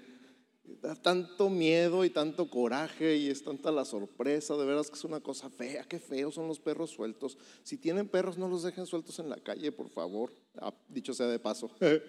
Da 0.81 0.95
tanto 0.95 1.51
miedo 1.51 2.05
y 2.05 2.11
tanto 2.11 2.49
coraje 2.49 3.17
y 3.17 3.29
es 3.29 3.43
tanta 3.43 3.73
la 3.73 3.85
sorpresa. 3.85 4.57
De 4.57 4.65
veras 4.65 4.89
que 4.89 4.97
es 4.97 5.05
una 5.05 5.21
cosa 5.21 5.51
fea. 5.51 5.85
Qué 5.85 5.99
feos 5.99 6.35
son 6.35 6.47
los 6.47 6.61
perros 6.61 6.91
sueltos. 6.91 7.37
Si 7.65 7.77
tienen 7.77 8.09
perros, 8.09 8.39
no 8.39 8.49
los 8.49 8.63
dejen 8.63 8.87
sueltos 8.87 9.19
en 9.19 9.29
la 9.29 9.37
calle, 9.37 9.73
por 9.73 9.91
favor. 9.91 10.33
Ah, 10.57 10.73
dicho 10.89 11.13
sea 11.13 11.27
de 11.27 11.39
paso. 11.39 11.71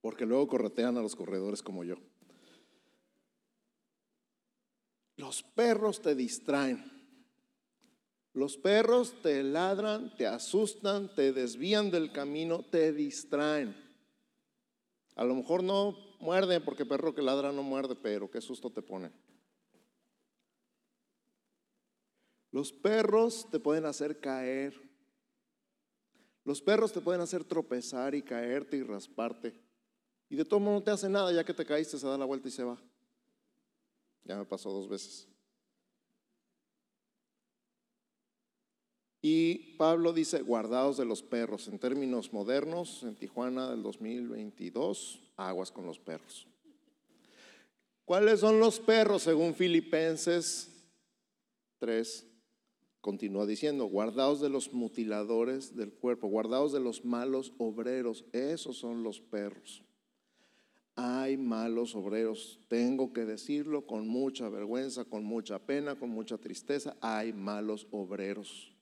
Porque 0.00 0.26
luego 0.26 0.48
corretean 0.48 0.98
a 0.98 1.02
los 1.02 1.16
corredores 1.16 1.62
como 1.62 1.84
yo. 1.84 1.96
Los 5.16 5.42
perros 5.42 6.02
te 6.02 6.14
distraen. 6.14 7.00
Los 8.32 8.56
perros 8.56 9.14
te 9.22 9.42
ladran, 9.42 10.14
te 10.16 10.26
asustan, 10.26 11.14
te 11.14 11.32
desvían 11.32 11.90
del 11.90 12.12
camino, 12.12 12.62
te 12.62 12.92
distraen. 12.92 13.76
A 15.16 15.24
lo 15.24 15.34
mejor 15.34 15.64
no 15.64 16.09
muerden 16.20 16.62
porque 16.64 16.86
perro 16.86 17.14
que 17.14 17.22
ladra 17.22 17.50
no 17.50 17.62
muerde, 17.62 17.96
pero 17.96 18.30
qué 18.30 18.40
susto 18.40 18.70
te 18.70 18.82
pone. 18.82 19.10
Los 22.52 22.72
perros 22.72 23.48
te 23.50 23.58
pueden 23.58 23.86
hacer 23.86 24.20
caer. 24.20 24.74
Los 26.44 26.60
perros 26.60 26.92
te 26.92 27.00
pueden 27.00 27.20
hacer 27.20 27.44
tropezar 27.44 28.14
y 28.14 28.22
caerte 28.22 28.76
y 28.76 28.82
rasparte. 28.82 29.54
Y 30.28 30.36
de 30.36 30.44
todo 30.44 30.60
modo 30.60 30.74
no 30.74 30.82
te 30.82 30.90
hace 30.90 31.08
nada, 31.08 31.32
ya 31.32 31.44
que 31.44 31.54
te 31.54 31.64
caíste, 31.64 31.98
se 31.98 32.06
da 32.06 32.18
la 32.18 32.24
vuelta 32.24 32.48
y 32.48 32.52
se 32.52 32.64
va. 32.64 32.80
Ya 34.24 34.36
me 34.36 34.44
pasó 34.44 34.70
dos 34.70 34.88
veces. 34.88 35.29
Y 39.22 39.76
Pablo 39.76 40.12
dice, 40.12 40.40
guardados 40.40 40.96
de 40.96 41.04
los 41.04 41.22
perros. 41.22 41.68
En 41.68 41.78
términos 41.78 42.32
modernos, 42.32 43.02
en 43.02 43.14
Tijuana 43.16 43.70
del 43.70 43.82
2022, 43.82 45.20
aguas 45.36 45.70
con 45.70 45.86
los 45.86 45.98
perros. 45.98 46.46
¿Cuáles 48.06 48.40
son 48.40 48.58
los 48.58 48.80
perros 48.80 49.22
según 49.22 49.54
Filipenses 49.54 50.84
3? 51.78 52.26
Continúa 53.02 53.46
diciendo, 53.46 53.84
guardados 53.86 54.40
de 54.40 54.48
los 54.48 54.72
mutiladores 54.72 55.76
del 55.76 55.92
cuerpo, 55.92 56.28
guardados 56.28 56.72
de 56.72 56.80
los 56.80 57.04
malos 57.04 57.52
obreros. 57.58 58.24
Esos 58.32 58.78
son 58.78 59.02
los 59.02 59.20
perros. 59.20 59.82
Hay 60.96 61.36
malos 61.36 61.94
obreros, 61.94 62.58
tengo 62.68 63.12
que 63.12 63.24
decirlo 63.24 63.86
con 63.86 64.08
mucha 64.08 64.48
vergüenza, 64.48 65.04
con 65.04 65.24
mucha 65.24 65.58
pena, 65.58 65.98
con 65.98 66.10
mucha 66.10 66.36
tristeza. 66.36 66.96
Hay 67.00 67.32
malos 67.32 67.86
obreros 67.90 68.74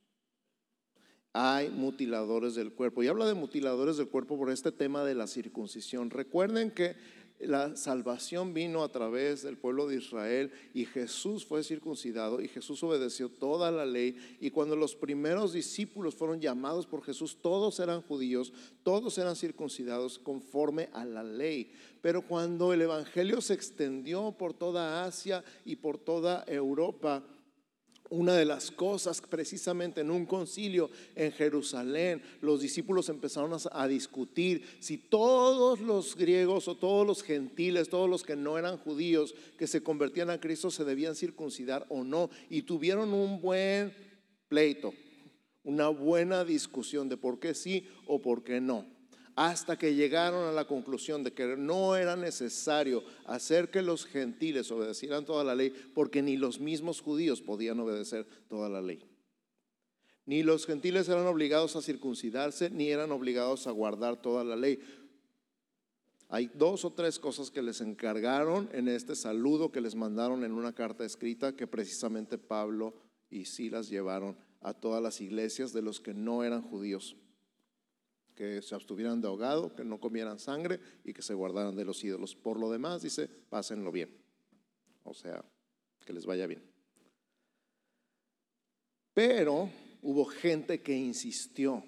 hay 1.32 1.70
mutiladores 1.70 2.54
del 2.54 2.72
cuerpo. 2.72 3.02
Y 3.02 3.08
habla 3.08 3.26
de 3.26 3.34
mutiladores 3.34 3.96
del 3.96 4.08
cuerpo 4.08 4.36
por 4.38 4.50
este 4.50 4.72
tema 4.72 5.04
de 5.04 5.14
la 5.14 5.26
circuncisión. 5.26 6.10
Recuerden 6.10 6.70
que 6.70 6.96
la 7.40 7.76
salvación 7.76 8.52
vino 8.52 8.82
a 8.82 8.90
través 8.90 9.42
del 9.42 9.56
pueblo 9.56 9.86
de 9.86 9.96
Israel 9.96 10.50
y 10.74 10.86
Jesús 10.86 11.46
fue 11.46 11.62
circuncidado 11.62 12.40
y 12.40 12.48
Jesús 12.48 12.82
obedeció 12.82 13.28
toda 13.28 13.70
la 13.70 13.86
ley. 13.86 14.16
Y 14.40 14.50
cuando 14.50 14.74
los 14.74 14.96
primeros 14.96 15.52
discípulos 15.52 16.16
fueron 16.16 16.40
llamados 16.40 16.86
por 16.86 17.04
Jesús, 17.04 17.38
todos 17.40 17.78
eran 17.78 18.02
judíos, 18.02 18.52
todos 18.82 19.16
eran 19.18 19.36
circuncidados 19.36 20.18
conforme 20.18 20.88
a 20.92 21.04
la 21.04 21.22
ley. 21.22 21.70
Pero 22.02 22.22
cuando 22.22 22.72
el 22.72 22.82
Evangelio 22.82 23.40
se 23.40 23.54
extendió 23.54 24.32
por 24.32 24.52
toda 24.52 25.04
Asia 25.04 25.44
y 25.64 25.76
por 25.76 25.98
toda 25.98 26.44
Europa, 26.48 27.22
una 28.10 28.34
de 28.34 28.44
las 28.44 28.70
cosas, 28.70 29.20
precisamente 29.20 30.00
en 30.00 30.10
un 30.10 30.26
concilio 30.26 30.90
en 31.14 31.32
Jerusalén, 31.32 32.22
los 32.40 32.60
discípulos 32.60 33.08
empezaron 33.08 33.58
a, 33.70 33.88
discutir 33.88 34.64
si 34.80 34.98
todos 34.98 35.80
los 35.80 36.16
griegos 36.16 36.68
o 36.68 36.76
todos 36.76 37.06
los 37.06 37.22
gentiles, 37.22 37.88
todos 37.88 38.08
los 38.08 38.22
que 38.22 38.36
no 38.36 38.58
eran 38.58 38.78
judíos, 38.78 39.34
que 39.56 39.66
se 39.66 39.82
convertían 39.82 40.30
a 40.30 40.40
Cristo, 40.40 40.70
se 40.70 40.84
debían 40.84 41.14
circuncidar 41.14 41.86
o 41.88 42.04
no. 42.04 42.30
Y 42.50 42.62
tuvieron 42.62 43.12
un 43.12 43.40
buen 43.40 43.94
pleito, 44.48 44.92
una 45.62 45.88
buena 45.88 46.44
discusión 46.44 47.08
de 47.08 47.16
por 47.16 47.38
qué 47.38 47.54
sí 47.54 47.86
o 48.06 48.20
por 48.20 48.42
qué 48.42 48.60
no 48.60 48.97
hasta 49.38 49.78
que 49.78 49.94
llegaron 49.94 50.48
a 50.48 50.52
la 50.52 50.66
conclusión 50.66 51.22
de 51.22 51.32
que 51.32 51.56
no 51.56 51.94
era 51.94 52.16
necesario 52.16 53.04
hacer 53.24 53.70
que 53.70 53.82
los 53.82 54.04
gentiles 54.04 54.68
obedecieran 54.72 55.24
toda 55.24 55.44
la 55.44 55.54
ley, 55.54 55.72
porque 55.94 56.22
ni 56.22 56.36
los 56.36 56.58
mismos 56.58 57.00
judíos 57.00 57.40
podían 57.40 57.78
obedecer 57.78 58.26
toda 58.48 58.68
la 58.68 58.82
ley. 58.82 59.00
Ni 60.26 60.42
los 60.42 60.66
gentiles 60.66 61.08
eran 61.08 61.28
obligados 61.28 61.76
a 61.76 61.82
circuncidarse, 61.82 62.68
ni 62.70 62.90
eran 62.90 63.12
obligados 63.12 63.68
a 63.68 63.70
guardar 63.70 64.20
toda 64.20 64.42
la 64.42 64.56
ley. 64.56 64.80
Hay 66.28 66.50
dos 66.54 66.84
o 66.84 66.92
tres 66.92 67.20
cosas 67.20 67.52
que 67.52 67.62
les 67.62 67.80
encargaron 67.80 68.68
en 68.72 68.88
este 68.88 69.14
saludo 69.14 69.70
que 69.70 69.80
les 69.80 69.94
mandaron 69.94 70.42
en 70.42 70.50
una 70.50 70.74
carta 70.74 71.04
escrita 71.04 71.54
que 71.54 71.68
precisamente 71.68 72.38
Pablo 72.38 72.92
y 73.30 73.44
Silas 73.44 73.88
llevaron 73.88 74.36
a 74.62 74.74
todas 74.74 75.00
las 75.00 75.20
iglesias 75.20 75.72
de 75.72 75.82
los 75.82 76.00
que 76.00 76.12
no 76.12 76.42
eran 76.42 76.62
judíos 76.62 77.14
que 78.38 78.62
se 78.62 78.76
abstuvieran 78.76 79.20
de 79.20 79.26
ahogado, 79.26 79.74
que 79.74 79.82
no 79.82 79.98
comieran 79.98 80.38
sangre 80.38 80.78
y 81.04 81.12
que 81.12 81.22
se 81.22 81.34
guardaran 81.34 81.74
de 81.74 81.84
los 81.84 82.04
ídolos. 82.04 82.36
Por 82.36 82.60
lo 82.60 82.70
demás, 82.70 83.02
dice, 83.02 83.26
pásenlo 83.26 83.90
bien. 83.90 84.16
O 85.02 85.12
sea, 85.12 85.44
que 86.06 86.12
les 86.12 86.24
vaya 86.24 86.46
bien. 86.46 86.62
Pero 89.12 89.68
hubo 90.02 90.24
gente 90.24 90.80
que 90.82 90.96
insistió 90.96 91.82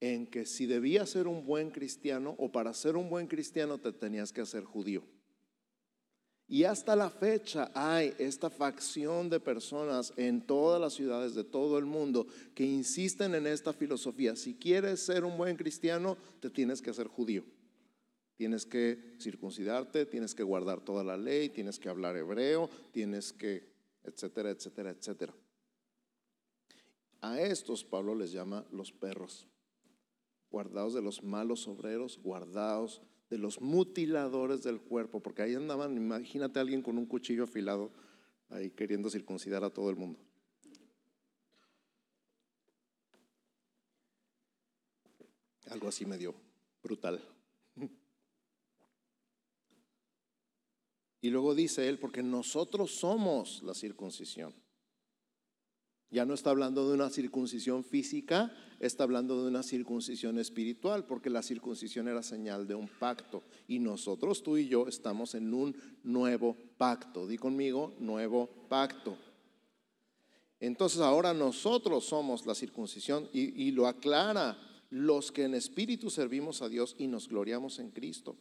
en 0.00 0.26
que 0.26 0.46
si 0.46 0.64
debía 0.64 1.04
ser 1.04 1.26
un 1.28 1.44
buen 1.44 1.70
cristiano 1.70 2.34
o 2.38 2.50
para 2.50 2.72
ser 2.72 2.96
un 2.96 3.10
buen 3.10 3.26
cristiano 3.26 3.76
te 3.76 3.92
tenías 3.92 4.32
que 4.32 4.40
hacer 4.40 4.64
judío. 4.64 5.02
Y 6.50 6.64
hasta 6.64 6.96
la 6.96 7.10
fecha 7.10 7.70
hay 7.76 8.12
esta 8.18 8.50
facción 8.50 9.30
de 9.30 9.38
personas 9.38 10.12
en 10.16 10.44
todas 10.44 10.80
las 10.80 10.94
ciudades 10.94 11.36
de 11.36 11.44
todo 11.44 11.78
el 11.78 11.84
mundo 11.84 12.26
que 12.56 12.64
insisten 12.64 13.36
en 13.36 13.46
esta 13.46 13.72
filosofía. 13.72 14.34
Si 14.34 14.56
quieres 14.56 14.98
ser 14.98 15.24
un 15.24 15.38
buen 15.38 15.56
cristiano, 15.56 16.18
te 16.40 16.50
tienes 16.50 16.82
que 16.82 16.90
hacer 16.90 17.06
judío. 17.06 17.44
Tienes 18.34 18.66
que 18.66 19.14
circuncidarte, 19.20 20.06
tienes 20.06 20.34
que 20.34 20.42
guardar 20.42 20.80
toda 20.80 21.04
la 21.04 21.16
ley, 21.16 21.50
tienes 21.50 21.78
que 21.78 21.88
hablar 21.88 22.16
hebreo, 22.16 22.68
tienes 22.90 23.32
que, 23.32 23.72
etcétera, 24.02 24.50
etcétera, 24.50 24.90
etcétera. 24.90 25.32
A 27.20 27.40
estos 27.40 27.84
Pablo 27.84 28.12
les 28.16 28.32
llama 28.32 28.66
los 28.72 28.90
perros, 28.90 29.46
guardados 30.50 30.94
de 30.94 31.02
los 31.02 31.22
malos 31.22 31.68
obreros, 31.68 32.18
guardados 32.20 33.02
de 33.30 33.38
los 33.38 33.60
mutiladores 33.60 34.62
del 34.64 34.80
cuerpo, 34.80 35.20
porque 35.20 35.42
ahí 35.42 35.54
andaban, 35.54 35.96
imagínate 35.96 36.58
a 36.58 36.62
alguien 36.62 36.82
con 36.82 36.98
un 36.98 37.06
cuchillo 37.06 37.44
afilado 37.44 37.92
ahí 38.48 38.70
queriendo 38.70 39.08
circuncidar 39.08 39.62
a 39.62 39.70
todo 39.70 39.88
el 39.88 39.96
mundo. 39.96 40.18
Algo 45.70 45.88
así 45.88 46.04
medio 46.04 46.34
brutal. 46.82 47.24
Y 51.22 51.28
luego 51.28 51.54
dice 51.54 51.88
él, 51.88 51.98
porque 51.98 52.22
nosotros 52.22 52.92
somos 52.92 53.62
la 53.62 53.74
circuncisión. 53.74 54.54
Ya 56.10 56.24
no 56.24 56.34
está 56.34 56.50
hablando 56.50 56.88
de 56.88 56.94
una 56.94 57.08
circuncisión 57.08 57.84
física, 57.84 58.52
está 58.80 59.04
hablando 59.04 59.42
de 59.42 59.48
una 59.48 59.62
circuncisión 59.62 60.38
espiritual, 60.38 61.04
porque 61.04 61.30
la 61.30 61.42
circuncisión 61.42 62.08
era 62.08 62.22
señal 62.22 62.66
de 62.66 62.74
un 62.74 62.88
pacto. 62.88 63.44
Y 63.68 63.78
nosotros, 63.78 64.42
tú 64.42 64.56
y 64.56 64.66
yo, 64.66 64.88
estamos 64.88 65.36
en 65.36 65.54
un 65.54 65.76
nuevo 66.02 66.56
pacto. 66.76 67.28
Di 67.28 67.38
conmigo, 67.38 67.94
nuevo 68.00 68.48
pacto. 68.68 69.16
Entonces 70.58 71.00
ahora 71.00 71.32
nosotros 71.32 72.04
somos 72.04 72.44
la 72.44 72.56
circuncisión 72.56 73.28
y, 73.32 73.62
y 73.62 73.70
lo 73.70 73.86
aclara 73.86 74.58
los 74.90 75.30
que 75.30 75.44
en 75.44 75.54
espíritu 75.54 76.10
servimos 76.10 76.60
a 76.60 76.68
Dios 76.68 76.96
y 76.98 77.06
nos 77.06 77.28
gloriamos 77.28 77.78
en 77.78 77.90
Cristo. 77.92 78.36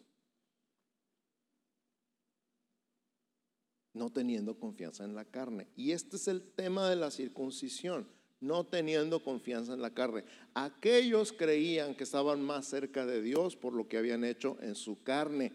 No 4.00 4.10
teniendo 4.10 4.58
confianza 4.58 5.03
en 5.03 5.13
la 5.13 5.25
carne. 5.25 5.68
Y 5.75 5.91
este 5.91 6.15
es 6.15 6.27
el 6.29 6.41
tema 6.41 6.89
de 6.89 6.96
la 6.96 7.12
circuncisión, 7.12 8.08
no 8.39 8.65
teniendo 8.65 9.22
confianza 9.22 9.74
en 9.74 9.82
la 9.82 9.94
carne. 9.94 10.24
Aquellos 10.53 11.34
creían 11.34 11.94
que 11.96 12.06
estaban 12.06 12.41
más 12.41 12.65
cerca 12.65 13.06
de 13.06 13.22
Dios 13.22 13.58
por 13.58 13.74
lo 13.74 13.89
que 13.89 13.98
habían 13.98 14.24
hecho 14.24 14.58
en 14.62 14.74
su 14.75 15.03
carne. 15.03 15.51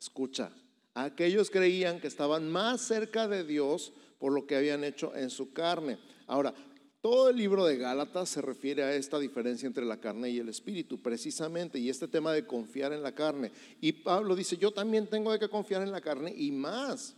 Escucha, 0.00 0.52
aquellos 0.94 1.50
creían 1.50 2.00
que 2.00 2.06
estaban 2.06 2.48
más 2.48 2.80
cerca 2.80 3.26
de 3.26 3.44
Dios 3.44 3.92
por 4.20 4.32
lo 4.32 4.46
que 4.46 4.54
habían 4.54 4.84
hecho 4.84 5.14
en 5.16 5.28
su 5.28 5.52
carne. 5.52 5.98
Ahora, 6.28 6.54
todo 7.00 7.30
el 7.30 7.36
libro 7.36 7.64
de 7.64 7.76
Gálatas 7.76 8.28
se 8.28 8.40
refiere 8.40 8.84
a 8.84 8.94
esta 8.94 9.18
diferencia 9.18 9.66
entre 9.66 9.84
la 9.84 9.98
carne 9.98 10.30
y 10.30 10.38
el 10.38 10.48
espíritu, 10.48 11.02
precisamente, 11.02 11.80
y 11.80 11.88
este 11.88 12.06
tema 12.06 12.32
de 12.32 12.46
confiar 12.46 12.92
en 12.92 13.02
la 13.02 13.12
carne. 13.12 13.50
Y 13.80 13.90
Pablo 13.90 14.36
dice, 14.36 14.56
yo 14.56 14.70
también 14.70 15.08
tengo 15.08 15.36
que 15.36 15.48
confiar 15.48 15.82
en 15.82 15.90
la 15.90 16.00
carne 16.00 16.32
y 16.36 16.52
más. 16.52 17.16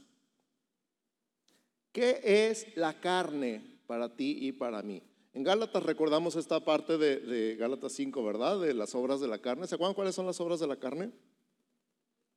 ¿Qué 1.95 2.21
es 2.51 2.77
la 2.77 3.01
carne 3.01 3.79
para 3.87 4.17
ti 4.17 4.37
y 4.41 4.51
para 4.51 4.83
mí? 4.83 5.01
En 5.33 5.45
Gálatas 5.45 5.81
recordamos 5.85 6.35
esta 6.35 6.59
parte 6.59 6.99
de, 6.99 7.55
Gálatas 7.55 7.93
5, 7.93 8.25
¿verdad? 8.25 8.59
De 8.61 8.75
las 8.75 8.97
obras 8.97 9.21
de 9.21 9.29
la 9.29 9.39
carne. 9.39 9.69
¿Se 9.69 9.77
acuerdan 9.77 9.95
cuáles 9.95 10.17
son 10.17 10.27
las 10.27 10.41
obras 10.41 10.59
de 10.59 10.67
la 10.67 10.75
carne? 10.77 11.13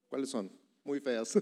¿Cuáles 0.09 0.29
son? 0.29 0.51
Muy 0.83 0.99
feas. 0.99 1.39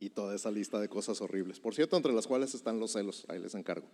y 0.00 0.08
toda 0.08 0.34
esa 0.34 0.50
lista 0.50 0.80
de 0.80 0.88
cosas 0.88 1.20
horribles. 1.20 1.60
Por 1.60 1.74
cierto, 1.74 1.98
entre 1.98 2.14
las 2.14 2.26
cuales 2.26 2.54
están 2.54 2.80
los 2.80 2.92
celos. 2.92 3.26
Ahí 3.28 3.38
les 3.38 3.54
encargo. 3.54 3.86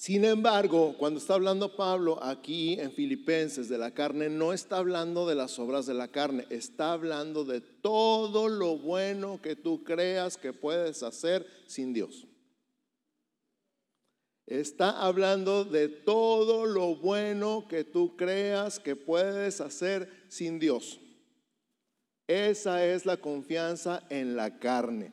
Sin 0.00 0.24
embargo, 0.24 0.94
cuando 0.96 1.20
está 1.20 1.34
hablando 1.34 1.76
Pablo 1.76 2.18
aquí 2.22 2.80
en 2.80 2.90
Filipenses 2.90 3.68
de 3.68 3.76
la 3.76 3.90
carne, 3.90 4.30
no 4.30 4.54
está 4.54 4.78
hablando 4.78 5.28
de 5.28 5.34
las 5.34 5.58
obras 5.58 5.84
de 5.84 5.92
la 5.92 6.08
carne, 6.08 6.46
está 6.48 6.94
hablando 6.94 7.44
de 7.44 7.60
todo 7.60 8.48
lo 8.48 8.78
bueno 8.78 9.42
que 9.42 9.56
tú 9.56 9.84
creas 9.84 10.38
que 10.38 10.54
puedes 10.54 11.02
hacer 11.02 11.46
sin 11.66 11.92
Dios. 11.92 12.26
Está 14.46 15.02
hablando 15.02 15.66
de 15.66 15.88
todo 15.88 16.64
lo 16.64 16.96
bueno 16.96 17.68
que 17.68 17.84
tú 17.84 18.16
creas 18.16 18.80
que 18.80 18.96
puedes 18.96 19.60
hacer 19.60 20.08
sin 20.28 20.58
Dios. 20.58 20.98
Esa 22.26 22.86
es 22.86 23.04
la 23.04 23.18
confianza 23.18 24.02
en 24.08 24.34
la 24.34 24.58
carne. 24.58 25.12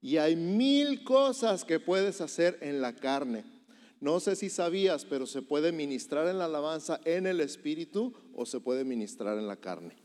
Y 0.00 0.16
hay 0.16 0.36
mil 0.36 1.04
cosas 1.04 1.66
que 1.66 1.78
puedes 1.78 2.22
hacer 2.22 2.56
en 2.62 2.80
la 2.80 2.94
carne. 2.96 3.57
No 4.00 4.20
sé 4.20 4.36
si 4.36 4.48
sabías, 4.48 5.04
pero 5.04 5.26
se 5.26 5.42
puede 5.42 5.72
ministrar 5.72 6.28
en 6.28 6.38
la 6.38 6.44
alabanza 6.44 7.00
en 7.04 7.26
el 7.26 7.40
espíritu 7.40 8.14
o 8.34 8.46
se 8.46 8.60
puede 8.60 8.84
ministrar 8.84 9.38
en 9.38 9.48
la 9.48 9.56
carne. 9.56 9.96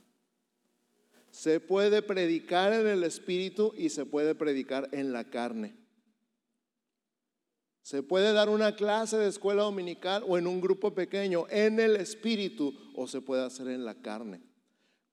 Se 1.29 1.59
puede 1.59 2.01
predicar 2.01 2.73
en 2.73 2.87
el 2.87 3.03
espíritu 3.03 3.73
y 3.77 3.89
se 3.89 4.05
puede 4.05 4.35
predicar 4.35 4.89
en 4.91 5.13
la 5.13 5.29
carne. 5.29 5.75
Se 7.81 8.01
puede 8.01 8.33
dar 8.33 8.49
una 8.49 8.75
clase 8.75 9.17
de 9.17 9.27
escuela 9.27 9.63
dominical 9.63 10.23
o 10.27 10.37
en 10.37 10.47
un 10.47 10.61
grupo 10.61 10.95
pequeño 10.95 11.45
en 11.49 11.79
el 11.79 11.97
espíritu 11.97 12.73
o 12.95 13.07
se 13.07 13.21
puede 13.21 13.43
hacer 13.43 13.67
en 13.67 13.83
la 13.83 13.95
carne. 13.95 14.41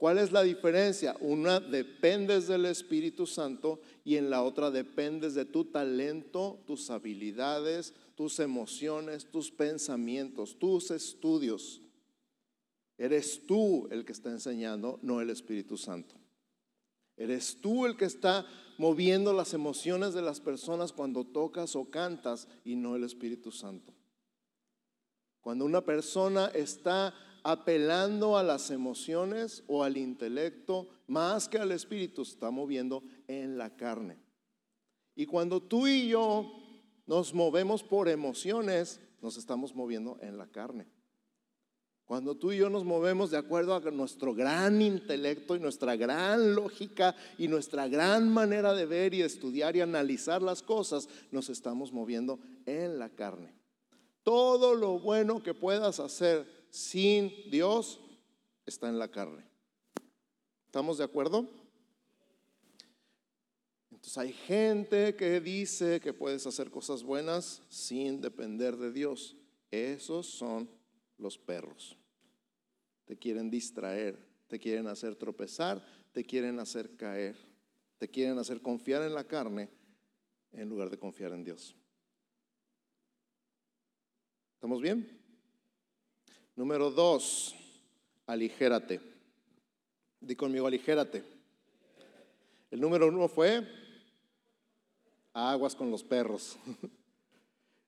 ¿Cuál 0.00 0.16
es 0.16 0.32
la 0.32 0.42
diferencia? 0.42 1.14
Una 1.20 1.60
dependes 1.60 2.48
del 2.48 2.64
Espíritu 2.64 3.26
Santo 3.26 3.80
y 4.02 4.16
en 4.16 4.30
la 4.30 4.42
otra 4.42 4.70
dependes 4.70 5.34
de 5.34 5.44
tu 5.44 5.66
talento, 5.66 6.62
tus 6.66 6.88
habilidades, 6.88 7.92
tus 8.20 8.38
emociones, 8.38 9.30
tus 9.30 9.50
pensamientos, 9.50 10.58
tus 10.58 10.90
estudios. 10.90 11.80
Eres 12.98 13.46
tú 13.46 13.88
el 13.90 14.04
que 14.04 14.12
está 14.12 14.28
enseñando, 14.28 14.98
no 15.00 15.22
el 15.22 15.30
Espíritu 15.30 15.78
Santo. 15.78 16.16
Eres 17.16 17.62
tú 17.62 17.86
el 17.86 17.96
que 17.96 18.04
está 18.04 18.44
moviendo 18.76 19.32
las 19.32 19.54
emociones 19.54 20.12
de 20.12 20.20
las 20.20 20.38
personas 20.38 20.92
cuando 20.92 21.24
tocas 21.24 21.74
o 21.74 21.88
cantas 21.88 22.46
y 22.62 22.76
no 22.76 22.94
el 22.94 23.04
Espíritu 23.04 23.50
Santo. 23.50 23.94
Cuando 25.40 25.64
una 25.64 25.80
persona 25.80 26.48
está 26.48 27.14
apelando 27.42 28.36
a 28.36 28.42
las 28.42 28.70
emociones 28.70 29.64
o 29.66 29.82
al 29.82 29.96
intelecto 29.96 30.90
más 31.06 31.48
que 31.48 31.56
al 31.56 31.72
Espíritu, 31.72 32.20
está 32.20 32.50
moviendo 32.50 33.02
en 33.28 33.56
la 33.56 33.74
carne. 33.76 34.18
Y 35.16 35.24
cuando 35.24 35.62
tú 35.62 35.86
y 35.86 36.08
yo 36.08 36.59
nos 37.10 37.34
movemos 37.34 37.82
por 37.82 38.08
emociones, 38.08 39.00
nos 39.20 39.36
estamos 39.36 39.74
moviendo 39.74 40.16
en 40.22 40.38
la 40.38 40.46
carne. 40.46 40.86
Cuando 42.04 42.36
tú 42.36 42.52
y 42.52 42.58
yo 42.58 42.70
nos 42.70 42.84
movemos 42.84 43.32
de 43.32 43.36
acuerdo 43.36 43.74
a 43.74 43.80
nuestro 43.90 44.32
gran 44.32 44.80
intelecto 44.80 45.56
y 45.56 45.58
nuestra 45.58 45.96
gran 45.96 46.54
lógica 46.54 47.16
y 47.36 47.48
nuestra 47.48 47.88
gran 47.88 48.32
manera 48.32 48.74
de 48.74 48.86
ver 48.86 49.12
y 49.12 49.22
estudiar 49.22 49.74
y 49.74 49.80
analizar 49.80 50.40
las 50.40 50.62
cosas, 50.62 51.08
nos 51.32 51.48
estamos 51.48 51.92
moviendo 51.92 52.38
en 52.64 53.00
la 53.00 53.08
carne. 53.08 53.56
Todo 54.22 54.76
lo 54.76 55.00
bueno 55.00 55.42
que 55.42 55.52
puedas 55.52 55.98
hacer 55.98 56.46
sin 56.70 57.32
Dios 57.50 57.98
está 58.66 58.88
en 58.88 59.00
la 59.00 59.08
carne. 59.08 59.44
¿Estamos 60.66 60.98
de 60.98 61.04
acuerdo? 61.04 61.59
Entonces 64.00 64.16
hay 64.16 64.32
gente 64.32 65.14
que 65.14 65.42
dice 65.42 66.00
que 66.00 66.14
puedes 66.14 66.46
hacer 66.46 66.70
cosas 66.70 67.02
buenas 67.02 67.60
sin 67.68 68.22
depender 68.22 68.78
de 68.78 68.90
Dios. 68.92 69.36
Esos 69.70 70.26
son 70.26 70.70
los 71.18 71.36
perros. 71.36 71.98
Te 73.04 73.18
quieren 73.18 73.50
distraer, 73.50 74.18
te 74.48 74.58
quieren 74.58 74.86
hacer 74.86 75.16
tropezar, 75.16 75.84
te 76.12 76.24
quieren 76.24 76.58
hacer 76.60 76.96
caer, 76.96 77.36
te 77.98 78.08
quieren 78.08 78.38
hacer 78.38 78.62
confiar 78.62 79.02
en 79.02 79.12
la 79.12 79.24
carne 79.24 79.68
en 80.52 80.70
lugar 80.70 80.88
de 80.88 80.98
confiar 80.98 81.32
en 81.32 81.44
Dios. 81.44 81.76
¿Estamos 84.54 84.80
bien? 84.80 85.20
Número 86.56 86.90
dos, 86.90 87.54
aligérate. 88.24 88.98
Di 90.20 90.34
conmigo, 90.36 90.66
aligérate. 90.66 91.22
El 92.70 92.80
número 92.80 93.08
uno 93.08 93.28
fue 93.28 93.79
aguas 95.32 95.74
con 95.74 95.90
los 95.90 96.04
perros. 96.04 96.56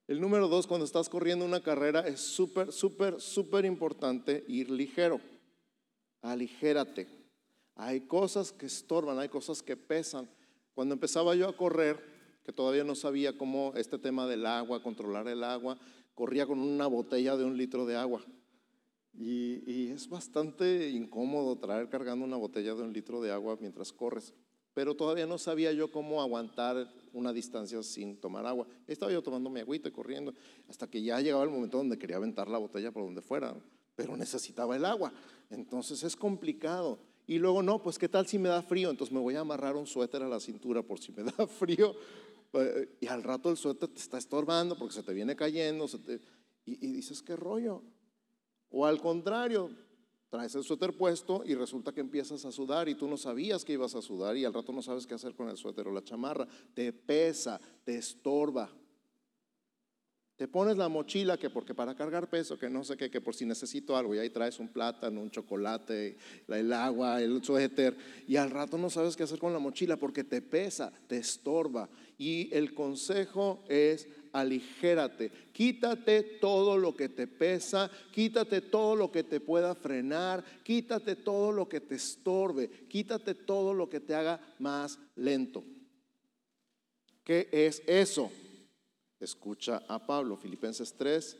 El 0.09 0.20
número 0.20 0.48
dos, 0.48 0.66
cuando 0.66 0.85
estás 0.85 1.09
corriendo 1.09 1.44
una 1.44 1.62
carrera, 1.62 2.00
es 2.00 2.20
súper, 2.20 2.72
súper, 2.72 3.20
súper 3.20 3.64
importante 3.64 4.44
ir 4.48 4.70
ligero. 4.70 5.20
Aligérate. 6.20 7.07
Hay 7.76 8.02
cosas 8.02 8.52
que 8.52 8.66
estorban, 8.66 9.18
hay 9.18 9.28
cosas 9.28 9.62
que 9.62 9.76
pesan. 9.76 10.28
Cuando 10.74 10.94
empezaba 10.94 11.35
yo 11.35 11.48
a 11.48 11.57
correr, 11.57 11.98
que 12.44 12.52
todavía 12.52 12.85
no 12.85 12.94
sabía 12.94 13.38
cómo 13.38 13.72
este 13.76 13.98
tema 13.98 14.26
del 14.26 14.44
agua, 14.44 14.83
controlar 14.83 15.28
el 15.28 15.44
agua, 15.44 15.78
corría 16.14 16.46
con 16.46 16.59
una 16.59 16.87
botella 16.87 17.37
de 17.37 17.44
un 17.44 17.57
litro 17.57 17.87
de 17.87 17.96
agua. 17.96 18.22
Y, 19.14 19.62
y, 19.70 19.90
es 19.90 20.09
bastante 20.09 20.90
incómodo 20.90 21.57
traer 21.57 21.88
cargando 21.88 22.24
una 22.24 22.37
botella 22.37 22.74
de 22.74 22.83
un 22.83 22.92
litro 22.92 23.20
de 23.20 23.31
agua 23.31 23.59
mientras 23.61 23.92
corres. 23.92 24.35
Pero 24.74 24.94
todavía 24.94 25.26
no 25.26 25.38
sabía 25.38 25.72
yo 25.72 25.92
cómo 25.92 26.22
aguantar 26.22 26.90
una 27.12 27.33
distancia 27.33 27.83
sin 27.83 28.16
tomar 28.16 28.46
agua. 28.46 28.66
Estaba 28.87 29.12
yo 29.12 29.22
tomando 29.22 29.51
mi 29.51 29.61
agüita 29.61 29.88
y 29.88 29.92
corriendo, 29.92 30.35
hasta 30.68 30.88
que 30.88 31.03
ya 31.03 31.20
llegaba 31.20 31.44
el 31.44 31.51
momento 31.51 31.79
donde 31.79 31.98
quería 31.98 32.16
aventar 32.16 32.48
la 32.48 32.59
botella 32.59 32.90
por 32.90 33.05
donde 33.05 33.22
fuera, 33.22 33.55
pero 33.94 34.16
necesitaba 34.16 34.77
el 34.77 34.85
agua. 34.85 35.12
Entonces 35.51 36.03
es 36.03 36.16
complicado. 36.16 36.98
Y 37.27 37.38
luego, 37.38 37.62
no, 37.62 37.83
pues 37.83 37.98
qué 37.98 38.09
tal 38.09 38.27
si 38.27 38.38
me 38.38 38.48
da 38.48 38.62
frío, 38.62 38.90
entonces 38.90 39.14
me 39.14 39.20
voy 39.20 39.37
a 39.37 39.40
amarrar 39.40 39.77
un 39.77 39.87
suéter 39.87 40.22
a 40.22 40.29
la 40.29 40.40
cintura 40.40 40.83
por 40.83 40.98
si 40.98 41.12
me 41.12 41.22
da 41.38 41.46
frío. 41.46 41.94
Eh, 42.55 42.96
y 43.01 43.07
al 43.07 43.22
rato 43.22 43.51
el 43.51 43.57
suéter 43.57 43.88
te 43.88 44.01
está 44.01 44.18
estorbando 44.18 44.77
porque 44.77 44.94
se 44.94 45.03
te 45.03 45.14
viene 45.14 45.37
cayendo 45.37 45.87
y, 46.66 46.87
y 46.87 46.92
dices, 46.92 47.22
¿qué 47.22 47.37
rollo? 47.37 47.83
O 48.70 48.87
al 48.87 49.01
contrario, 49.01 49.70
traes 50.33 50.55
el 50.55 50.64
suéter 50.64 50.97
puesto 50.97 51.42
y 51.45 51.55
resulta 51.55 51.92
que 51.92 52.01
empiezas 52.01 52.42
a 52.47 52.53
sudar 52.53 52.88
y 52.88 52.95
tú 52.95 53.07
no 53.07 53.18
sabías 53.18 53.66
que 53.66 53.75
ibas 53.75 53.95
a 53.95 54.01
sudar 54.01 54.35
y 54.35 54.47
al 54.47 54.55
rato 54.55 54.73
no 54.73 54.81
sabes 54.81 55.07
qué 55.07 55.12
hacer 55.12 55.35
con 55.35 55.51
el 55.51 55.59
suéter 55.59 55.87
o 55.87 55.92
la 55.92 56.03
chamarra. 56.03 56.49
Te 56.73 56.90
pesa, 56.90 57.61
te 57.85 57.97
estorba. 57.97 58.71
Te 60.37 60.49
pones 60.49 60.79
la 60.79 60.88
mochila 60.88 61.37
que 61.37 61.51
porque 61.51 61.75
para 61.75 61.95
cargar 61.95 62.31
peso, 62.31 62.59
que 62.59 62.71
no 62.71 62.83
sé 62.83 62.97
qué, 62.97 63.11
que 63.11 63.21
por 63.21 63.35
si 63.35 63.45
necesito 63.45 63.95
algo, 63.95 64.14
y 64.14 64.21
ahí 64.21 64.31
traes 64.31 64.59
un 64.59 64.68
plátano, 64.68 65.21
un 65.21 65.31
chocolate, 65.31 66.16
el 66.49 66.73
agua, 66.73 67.21
el 67.21 67.45
suéter, 67.45 67.95
y 68.27 68.37
al 68.37 68.51
rato 68.51 68.79
no 68.79 68.88
sabes 68.88 69.14
qué 69.14 69.25
hacer 69.25 69.38
con 69.38 69.53
la 69.53 69.59
mochila 69.59 69.99
porque 69.99 70.25
te 70.25 70.40
pesa, 70.40 70.95
te 71.09 71.18
estorba. 71.18 71.90
Y 72.16 72.49
el 72.55 72.73
consejo 72.73 73.62
es 73.68 74.09
aligérate, 74.33 75.31
quítate 75.53 76.23
todo 76.23 76.77
lo 76.79 76.97
que 76.97 77.09
te 77.09 77.27
pesa, 77.27 77.90
quítate 78.12 78.61
todo 78.61 78.97
lo 78.97 79.12
que 79.12 79.23
te 79.23 79.40
pueda 79.40 79.75
frenar, 79.75 80.42
quítate 80.64 81.16
todo 81.16 81.53
lo 81.53 81.68
que 81.68 81.81
te 81.81 81.97
estorbe, 81.97 82.68
quítate 82.88 83.35
todo 83.35 83.75
lo 83.75 83.88
que 83.88 84.01
te 84.01 84.14
haga 84.14 84.40
más 84.59 84.99
lento. 85.16 85.62
¿Qué 87.25 87.49
es 87.53 87.83
eso? 87.87 88.31
Escucha 89.21 89.83
a 89.87 90.05
Pablo, 90.05 90.37
Filipenses 90.37 90.95
3, 90.95 91.37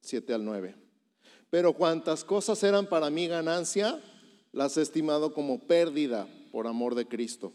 7 0.00 0.34
al 0.34 0.44
9. 0.44 0.74
Pero 1.50 1.72
cuantas 1.74 2.24
cosas 2.24 2.62
eran 2.62 2.86
para 2.86 3.10
mí 3.10 3.26
ganancia, 3.26 4.00
las 4.52 4.76
he 4.76 4.82
estimado 4.82 5.34
como 5.34 5.66
pérdida 5.66 6.26
por 6.52 6.66
amor 6.66 6.94
de 6.94 7.06
Cristo. 7.06 7.52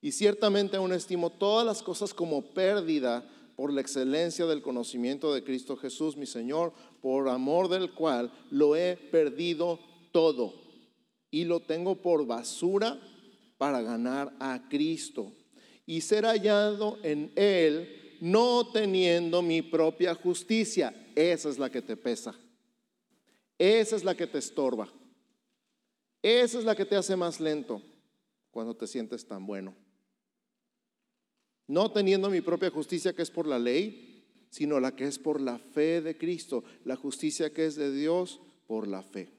Y 0.00 0.12
ciertamente 0.12 0.76
aún 0.76 0.92
estimo 0.92 1.30
todas 1.30 1.66
las 1.66 1.82
cosas 1.82 2.14
como 2.14 2.54
pérdida 2.54 3.28
por 3.56 3.72
la 3.72 3.80
excelencia 3.80 4.46
del 4.46 4.62
conocimiento 4.62 5.34
de 5.34 5.42
Cristo 5.42 5.76
Jesús, 5.76 6.16
mi 6.16 6.26
Señor, 6.26 6.72
por 7.02 7.28
amor 7.28 7.68
del 7.68 7.92
cual 7.92 8.32
lo 8.50 8.76
he 8.76 8.96
perdido 8.96 9.80
todo 10.12 10.54
y 11.30 11.44
lo 11.44 11.60
tengo 11.60 12.00
por 12.00 12.24
basura 12.24 13.00
para 13.58 13.82
ganar 13.82 14.32
a 14.38 14.68
Cristo 14.68 15.32
y 15.84 16.00
ser 16.00 16.24
hallado 16.24 16.98
en 17.02 17.32
Él, 17.34 18.18
no 18.20 18.70
teniendo 18.70 19.42
mi 19.42 19.62
propia 19.62 20.14
justicia. 20.14 20.94
Esa 21.16 21.48
es 21.48 21.58
la 21.58 21.68
que 21.68 21.82
te 21.82 21.96
pesa. 21.96 22.38
Esa 23.58 23.96
es 23.96 24.04
la 24.04 24.14
que 24.14 24.28
te 24.28 24.38
estorba. 24.38 24.88
Esa 26.22 26.58
es 26.58 26.64
la 26.64 26.76
que 26.76 26.84
te 26.84 26.94
hace 26.94 27.16
más 27.16 27.40
lento 27.40 27.82
cuando 28.50 28.76
te 28.76 28.86
sientes 28.86 29.26
tan 29.26 29.44
bueno. 29.44 29.74
No 31.68 31.92
teniendo 31.92 32.28
mi 32.30 32.40
propia 32.40 32.70
justicia 32.70 33.14
que 33.14 33.22
es 33.22 33.30
por 33.30 33.46
la 33.46 33.58
ley, 33.58 34.24
sino 34.50 34.80
la 34.80 34.96
que 34.96 35.04
es 35.04 35.18
por 35.18 35.40
la 35.40 35.58
fe 35.58 36.00
de 36.00 36.16
Cristo, 36.16 36.64
la 36.84 36.96
justicia 36.96 37.52
que 37.52 37.66
es 37.66 37.76
de 37.76 37.92
Dios 37.92 38.40
por 38.66 38.88
la 38.88 39.02
fe. 39.02 39.30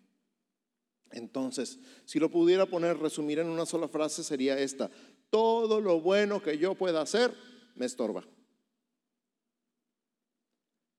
Entonces, 1.12 1.80
si 2.06 2.20
lo 2.20 2.30
pudiera 2.30 2.68
poner, 2.68 2.98
resumir 2.98 3.40
en 3.40 3.50
una 3.50 3.66
sola 3.66 3.88
frase, 3.88 4.24
sería 4.24 4.58
esta 4.58 4.90
todo 5.30 5.80
lo 5.80 6.02
bueno 6.02 6.42
que 6.42 6.58
yo 6.58 6.76
pueda 6.76 7.02
hacer 7.02 7.34
me 7.76 7.86
estorba. 7.86 8.24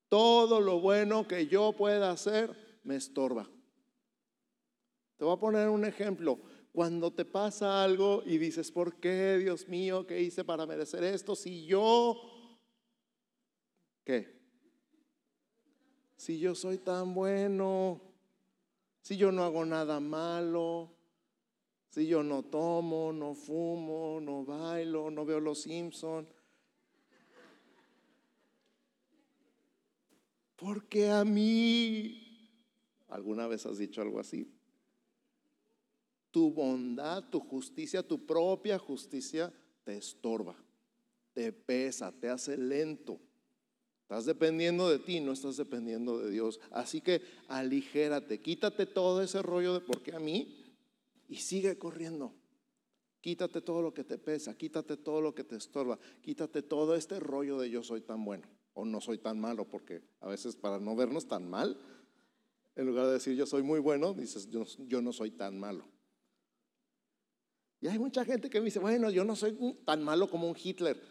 Todo 0.09 0.59
lo 0.59 0.79
bueno 0.79 1.27
que 1.27 1.47
yo 1.47 1.73
pueda 1.73 2.11
hacer 2.11 2.79
me 2.83 2.95
estorba. 2.95 3.49
Te 5.17 5.25
voy 5.25 5.35
a 5.35 5.39
poner 5.39 5.69
un 5.69 5.85
ejemplo. 5.85 6.39
Cuando 6.71 7.11
te 7.11 7.25
pasa 7.25 7.83
algo 7.83 8.23
y 8.25 8.37
dices, 8.37 8.71
¿por 8.71 8.95
qué, 8.95 9.37
Dios 9.37 9.67
mío, 9.67 10.07
qué 10.07 10.21
hice 10.21 10.45
para 10.45 10.65
merecer 10.65 11.03
esto? 11.03 11.35
Si 11.35 11.65
yo, 11.65 12.21
¿qué? 14.05 14.39
Si 16.15 16.39
yo 16.39 16.55
soy 16.55 16.77
tan 16.77 17.13
bueno, 17.13 17.99
si 19.01 19.17
yo 19.17 19.31
no 19.31 19.43
hago 19.43 19.65
nada 19.65 19.99
malo, 19.99 20.93
si 21.89 22.07
yo 22.07 22.23
no 22.23 22.43
tomo, 22.43 23.11
no 23.11 23.33
fumo, 23.33 24.19
no 24.21 24.45
bailo, 24.45 25.11
no 25.11 25.25
veo 25.25 25.41
los 25.41 25.63
Simpson. 25.63 26.25
Porque 30.55 31.09
a 31.09 31.25
mí, 31.25 32.47
¿alguna 33.09 33.47
vez 33.47 33.65
has 33.65 33.77
dicho 33.77 34.01
algo 34.01 34.19
así? 34.21 34.60
Tu 36.31 36.51
bondad, 36.51 37.29
tu 37.29 37.39
justicia, 37.39 38.01
tu 38.01 38.25
propia 38.25 38.79
justicia 38.79 39.53
te 39.83 39.97
estorba, 39.97 40.55
te 41.33 41.51
pesa, 41.51 42.11
te 42.11 42.29
hace 42.29 42.57
lento. 42.57 43.19
Estás 44.03 44.25
dependiendo 44.25 44.89
de 44.89 44.99
ti, 44.99 45.19
no 45.19 45.31
estás 45.31 45.57
dependiendo 45.57 46.19
de 46.19 46.31
Dios. 46.31 46.59
Así 46.71 47.01
que 47.01 47.21
aligérate, 47.47 48.41
quítate 48.41 48.85
todo 48.85 49.21
ese 49.21 49.41
rollo 49.41 49.73
de 49.73 49.79
por 49.81 50.01
qué 50.01 50.13
a 50.15 50.19
mí 50.19 50.75
y 51.29 51.37
sigue 51.37 51.77
corriendo. 51.77 52.33
Quítate 53.21 53.61
todo 53.61 53.81
lo 53.81 53.93
que 53.93 54.03
te 54.03 54.17
pesa, 54.17 54.57
quítate 54.57 54.97
todo 54.97 55.21
lo 55.21 55.35
que 55.35 55.43
te 55.43 55.55
estorba, 55.55 55.99
quítate 56.21 56.63
todo 56.63 56.95
este 56.95 57.19
rollo 57.19 57.59
de 57.59 57.69
yo 57.69 57.83
soy 57.83 58.01
tan 58.01 58.25
bueno 58.25 58.47
o 58.73 58.85
no 58.85 58.99
soy 58.99 59.17
tan 59.17 59.39
malo, 59.39 59.65
porque 59.65 60.01
a 60.19 60.27
veces 60.27 60.55
para 60.55 60.79
no 60.79 60.95
vernos 60.95 61.27
tan 61.27 61.49
mal, 61.49 61.77
en 62.75 62.87
lugar 62.87 63.07
de 63.07 63.13
decir 63.13 63.35
yo 63.35 63.45
soy 63.45 63.63
muy 63.63 63.79
bueno, 63.79 64.13
dices 64.13 64.49
yo, 64.49 65.01
no 65.01 65.13
soy 65.13 65.31
tan 65.31 65.59
malo. 65.59 65.85
Y 67.81 67.87
hay 67.87 67.99
mucha 67.99 68.23
gente 68.23 68.49
que 68.49 68.59
me 68.59 68.65
dice, 68.65 68.79
bueno, 68.79 69.09
yo 69.09 69.25
no 69.25 69.35
soy 69.35 69.57
tan 69.85 70.03
malo 70.03 70.29
como 70.29 70.47
un 70.47 70.55
Hitler. 70.55 71.01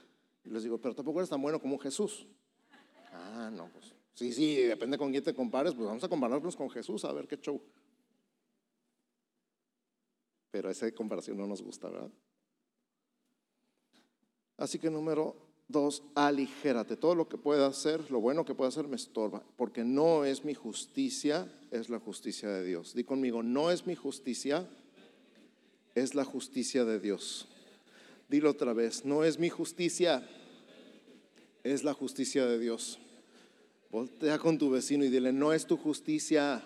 Y 0.45 0.51
les 0.51 0.63
digo, 0.63 0.79
pero 0.81 0.95
tampoco 0.95 1.19
eres 1.19 1.29
tan 1.29 1.43
bueno 1.43 1.61
como 1.61 1.75
un 1.75 1.81
Jesús. 1.81 2.27
Ah, 3.13 3.51
no, 3.53 3.69
pues 3.73 3.93
sí, 4.15 4.33
sí, 4.33 4.57
depende 4.57 4.97
con 4.97 5.11
quién 5.11 5.25
te 5.25 5.35
compares, 5.35 5.75
pues 5.75 5.87
vamos 5.87 6.05
a 6.05 6.09
compararnos 6.09 6.57
con 6.57 6.71
Jesús 6.71 7.05
a 7.05 7.13
ver 7.13 7.27
qué 7.27 7.37
show 7.37 7.61
pero 10.51 10.71
esa 10.71 10.91
comparación 10.93 11.37
no 11.39 11.47
nos 11.47 11.63
gusta, 11.63 11.89
¿verdad? 11.89 12.11
Así 14.57 14.79
que 14.79 14.91
número 14.91 15.37
dos, 15.69 16.03
aligérate. 16.15 16.97
Todo 16.97 17.15
lo 17.15 17.29
que 17.29 17.39
pueda 17.39 17.67
hacer, 17.67 18.11
lo 18.11 18.21
bueno 18.21 18.45
que 18.45 18.55
pueda 18.55 18.69
hacer, 18.69 18.89
me 18.89 18.97
estorba, 18.97 19.43
porque 19.57 19.85
no 19.85 20.25
es 20.25 20.45
mi 20.45 20.55
justicia, 20.55 21.51
es 21.71 21.89
la 21.89 22.01
justicia 22.01 22.49
de 22.51 22.65
Dios. 22.65 22.95
Di 22.95 23.05
conmigo, 23.05 23.43
no 23.43 23.71
es 23.71 23.87
mi 23.87 23.95
justicia, 23.95 24.69
es 25.95 26.15
la 26.15 26.25
justicia 26.25 26.85
de 26.85 27.01
Dios. 27.01 27.47
Dilo 28.29 28.51
otra 28.51 28.73
vez, 28.73 29.05
no 29.05 29.25
es 29.25 29.39
mi 29.39 29.49
justicia, 29.49 30.27
es 31.65 31.85
la 31.85 31.95
justicia 31.95 32.47
de 32.47 32.59
Dios. 32.59 32.99
Voltea 33.91 34.39
con 34.39 34.57
tu 34.57 34.71
vecino 34.71 35.05
y 35.05 35.09
dile, 35.09 35.33
no 35.33 35.53
es 35.53 35.67
tu 35.67 35.77
justicia, 35.77 36.63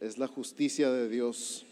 es 0.00 0.16
la 0.16 0.26
justicia 0.26 0.90
de 0.90 1.08
Dios. 1.08 1.66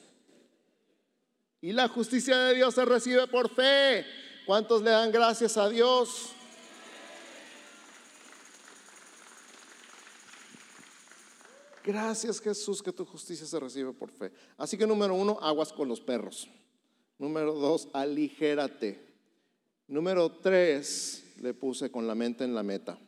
Y 1.63 1.73
la 1.73 1.89
justicia 1.89 2.37
de 2.39 2.55
Dios 2.57 2.75
se 2.75 2.85
recibe 2.85 3.27
por 3.29 3.49
fe. 3.49 4.05
¿Cuántos 4.45 4.83
le 4.83 4.91
dan 4.91 5.13
gracias 5.13 5.57
a 5.57 5.69
Dios? 5.69 6.33
Gracias 11.85 12.41
Jesús 12.41 12.83
que 12.83 12.93
tu 12.93 13.05
justicia 13.05 13.47
se 13.47 13.59
recibe 13.59 13.93
por 13.93 14.11
fe. 14.11 14.33
Así 14.57 14.77
que 14.77 14.87
número 14.87 15.15
uno, 15.15 15.39
aguas 15.41 15.73
con 15.73 15.89
los 15.89 16.01
perros. 16.01 16.49
Número 17.19 17.55
dos, 17.55 17.89
aligérate. 17.93 19.01
Número 19.89 20.31
tres, 20.31 21.25
le 21.41 21.55
puse 21.55 21.91
con 21.91 22.07
la 22.07 22.15
mente 22.15 22.45
en 22.45 22.55
la 22.55 22.63
meta. 22.63 22.99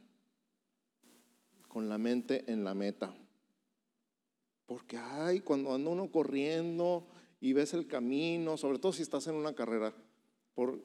Con 1.69 1.89
la 1.89 1.99
mente 1.99 2.45
en 2.51 2.65
la 2.65 2.75
meta. 2.75 3.15
Porque, 4.67 4.97
ay, 4.97 5.41
cuando 5.41 5.75
anda 5.75 5.91
uno 5.91 6.11
corriendo 6.11 7.07
y 7.41 7.53
ves 7.53 7.75
el 7.75 7.87
camino, 7.87 8.57
sobre 8.57 8.79
todo 8.79 8.93
si 8.93 9.03
estás 9.03 9.27
en 9.27 9.35
una 9.35 9.55
carrera, 9.55 9.93
por 10.55 10.81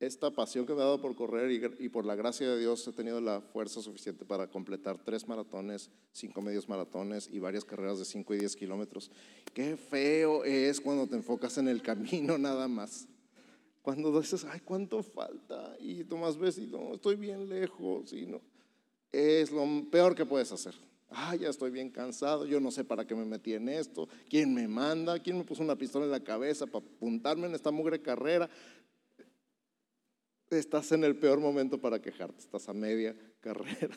esta 0.00 0.30
pasión 0.30 0.64
que 0.64 0.74
me 0.74 0.80
ha 0.80 0.84
dado 0.84 1.00
por 1.00 1.16
correr 1.16 1.50
y, 1.50 1.88
por 1.88 2.04
la 2.04 2.14
gracia 2.14 2.48
de 2.48 2.58
Dios 2.58 2.86
he 2.86 2.92
tenido 2.92 3.20
la 3.20 3.40
fuerza 3.40 3.82
suficiente 3.82 4.24
para 4.24 4.46
completar 4.48 4.96
tres 5.04 5.26
maratones, 5.26 5.90
cinco 6.12 6.40
medios 6.40 6.68
maratones 6.68 7.28
y 7.32 7.40
varias 7.40 7.64
carreras 7.64 7.98
de 7.98 8.04
cinco 8.04 8.32
y 8.34 8.38
diez 8.38 8.54
kilómetros. 8.54 9.10
Qué 9.52 9.76
feo 9.76 10.44
es 10.44 10.80
cuando 10.80 11.06
te 11.08 11.16
enfocas 11.16 11.58
en 11.58 11.66
el 11.66 11.82
camino 11.82 12.38
nada 12.38 12.68
más. 12.68 13.08
Cuando 13.82 14.20
dices, 14.20 14.44
ay, 14.44 14.60
¿cuánto 14.60 15.02
falta? 15.02 15.74
Y 15.80 16.04
tú 16.04 16.16
más 16.16 16.36
ves 16.36 16.58
y 16.58 16.66
no, 16.66 16.94
estoy 16.94 17.16
bien 17.16 17.48
lejos 17.48 18.12
y 18.12 18.26
no. 18.26 18.40
Es 19.10 19.50
lo 19.50 19.66
peor 19.90 20.14
que 20.14 20.26
puedes 20.26 20.52
hacer. 20.52 20.74
Ah, 21.10 21.34
ya 21.34 21.48
estoy 21.48 21.70
bien 21.70 21.88
cansado, 21.88 22.44
yo 22.44 22.60
no 22.60 22.70
sé 22.70 22.84
para 22.84 23.06
qué 23.06 23.14
me 23.14 23.24
metí 23.24 23.54
en 23.54 23.70
esto, 23.70 24.08
quién 24.28 24.52
me 24.52 24.68
manda, 24.68 25.18
quién 25.18 25.38
me 25.38 25.44
puso 25.44 25.62
una 25.62 25.74
pistola 25.74 26.04
en 26.04 26.10
la 26.10 26.22
cabeza 26.22 26.66
para 26.66 26.84
apuntarme 26.84 27.46
en 27.46 27.54
esta 27.54 27.70
mugre 27.70 28.02
carrera. 28.02 28.50
Estás 30.50 30.92
en 30.92 31.04
el 31.04 31.16
peor 31.16 31.40
momento 31.40 31.78
para 31.78 32.00
quejarte, 32.00 32.38
estás 32.38 32.68
a 32.68 32.72
media 32.72 33.14
carrera. 33.40 33.96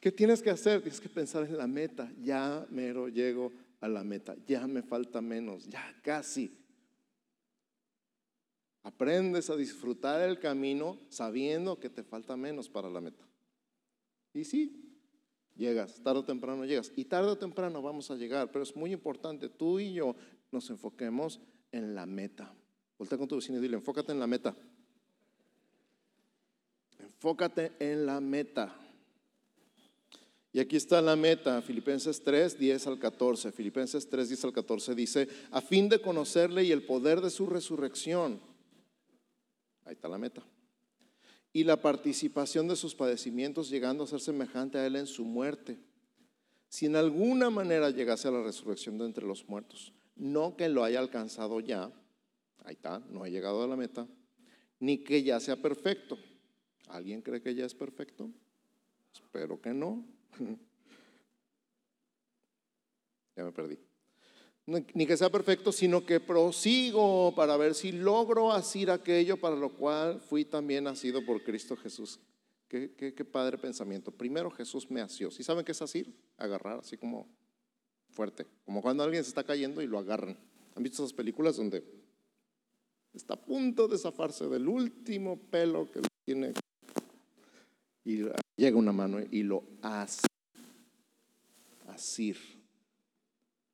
¿Qué 0.00 0.10
tienes 0.10 0.42
que 0.42 0.50
hacer? 0.50 0.80
Tienes 0.80 1.00
que 1.00 1.08
pensar 1.08 1.44
en 1.44 1.56
la 1.56 1.66
meta. 1.66 2.12
Ya 2.20 2.66
mero 2.70 3.08
llego 3.08 3.52
a 3.80 3.88
la 3.88 4.04
meta, 4.04 4.36
ya 4.46 4.66
me 4.66 4.82
falta 4.82 5.20
menos, 5.20 5.68
ya 5.68 5.94
casi. 6.02 6.58
Aprendes 8.84 9.48
a 9.50 9.56
disfrutar 9.56 10.20
el 10.22 10.40
camino 10.40 10.98
sabiendo 11.08 11.78
que 11.78 11.88
te 11.88 12.02
falta 12.02 12.36
menos 12.36 12.68
para 12.68 12.90
la 12.90 13.00
meta. 13.00 13.24
Y 14.34 14.44
sí, 14.44 14.98
llegas, 15.56 16.02
tarde 16.02 16.20
o 16.20 16.24
temprano 16.24 16.64
llegas. 16.64 16.92
Y 16.96 17.04
tarde 17.04 17.30
o 17.30 17.38
temprano 17.38 17.82
vamos 17.82 18.10
a 18.10 18.16
llegar, 18.16 18.50
pero 18.50 18.64
es 18.64 18.74
muy 18.74 18.92
importante, 18.92 19.48
tú 19.48 19.78
y 19.78 19.94
yo 19.94 20.16
nos 20.50 20.68
enfoquemos 20.70 21.40
en 21.70 21.94
la 21.94 22.06
meta. 22.06 22.54
Voltea 22.98 23.18
con 23.18 23.28
tu 23.28 23.36
vecino 23.36 23.58
y 23.58 23.60
dile, 23.62 23.76
enfócate 23.76 24.12
en 24.12 24.20
la 24.20 24.26
meta. 24.26 24.54
Enfócate 27.22 27.70
en 27.78 28.04
la 28.04 28.20
meta. 28.20 28.74
Y 30.52 30.58
aquí 30.58 30.74
está 30.74 31.00
la 31.00 31.14
meta, 31.14 31.62
Filipenses 31.62 32.20
3, 32.20 32.58
10 32.58 32.86
al 32.88 32.98
14. 32.98 33.52
Filipenses 33.52 34.10
3, 34.10 34.26
10 34.26 34.44
al 34.46 34.52
14 34.52 34.92
dice, 34.96 35.28
a 35.52 35.60
fin 35.60 35.88
de 35.88 36.00
conocerle 36.00 36.64
y 36.64 36.72
el 36.72 36.82
poder 36.82 37.20
de 37.20 37.30
su 37.30 37.46
resurrección. 37.46 38.40
Ahí 39.84 39.92
está 39.92 40.08
la 40.08 40.18
meta. 40.18 40.42
Y 41.52 41.62
la 41.62 41.80
participación 41.80 42.66
de 42.66 42.74
sus 42.74 42.96
padecimientos 42.96 43.70
llegando 43.70 44.02
a 44.02 44.08
ser 44.08 44.18
semejante 44.18 44.78
a 44.78 44.86
él 44.88 44.96
en 44.96 45.06
su 45.06 45.24
muerte. 45.24 45.78
Si 46.68 46.86
en 46.86 46.96
alguna 46.96 47.50
manera 47.50 47.90
llegase 47.90 48.26
a 48.26 48.32
la 48.32 48.42
resurrección 48.42 48.98
de 48.98 49.04
entre 49.04 49.24
los 49.24 49.48
muertos, 49.48 49.92
no 50.16 50.56
que 50.56 50.68
lo 50.68 50.82
haya 50.82 50.98
alcanzado 50.98 51.60
ya, 51.60 51.88
ahí 52.64 52.74
está, 52.74 52.98
no 53.10 53.22
ha 53.22 53.28
llegado 53.28 53.62
a 53.62 53.68
la 53.68 53.76
meta, 53.76 54.08
ni 54.80 55.04
que 55.04 55.22
ya 55.22 55.38
sea 55.38 55.54
perfecto. 55.54 56.18
¿Alguien 56.88 57.22
cree 57.22 57.40
que 57.40 57.54
ya 57.54 57.64
es 57.64 57.74
perfecto? 57.74 58.30
Espero 59.12 59.60
que 59.60 59.72
no. 59.72 60.04
ya 63.36 63.44
me 63.44 63.52
perdí. 63.52 63.78
Ni 64.66 65.06
que 65.06 65.16
sea 65.16 65.28
perfecto, 65.28 65.72
sino 65.72 66.06
que 66.06 66.20
prosigo 66.20 67.34
para 67.34 67.56
ver 67.56 67.74
si 67.74 67.90
logro 67.90 68.52
asir 68.52 68.90
aquello 68.90 69.36
para 69.36 69.56
lo 69.56 69.70
cual 69.70 70.20
fui 70.20 70.44
también 70.44 70.84
nacido 70.84 71.24
por 71.24 71.42
Cristo 71.42 71.76
Jesús. 71.76 72.20
Qué, 72.68 72.94
qué, 72.94 73.24
padre 73.24 73.58
pensamiento. 73.58 74.12
Primero 74.12 74.50
Jesús 74.50 74.90
me 74.90 75.00
asió. 75.00 75.30
¿Sí 75.30 75.42
saben 75.42 75.64
qué 75.64 75.72
es 75.72 75.82
asir? 75.82 76.14
Agarrar, 76.38 76.78
así 76.78 76.96
como 76.96 77.28
fuerte. 78.10 78.46
Como 78.64 78.80
cuando 78.80 79.02
alguien 79.02 79.24
se 79.24 79.28
está 79.28 79.44
cayendo 79.44 79.82
y 79.82 79.86
lo 79.86 79.98
agarran. 79.98 80.38
¿Han 80.74 80.82
visto 80.82 81.02
esas 81.02 81.12
películas 81.12 81.56
donde 81.56 81.84
está 83.12 83.34
a 83.34 83.44
punto 83.44 83.88
de 83.88 83.98
zafarse 83.98 84.48
del 84.48 84.68
último 84.68 85.38
pelo 85.50 85.90
que 85.90 86.00
tiene 86.24 86.54
y 88.04 88.22
llega 88.56 88.76
una 88.76 88.92
mano 88.92 89.18
y 89.30 89.42
lo 89.42 89.64
hace. 89.82 90.26
Asir. 91.88 92.38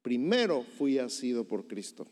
Primero 0.02 0.62
fui 0.62 0.98
asido 0.98 1.44
por 1.46 1.66
Cristo. 1.66 2.06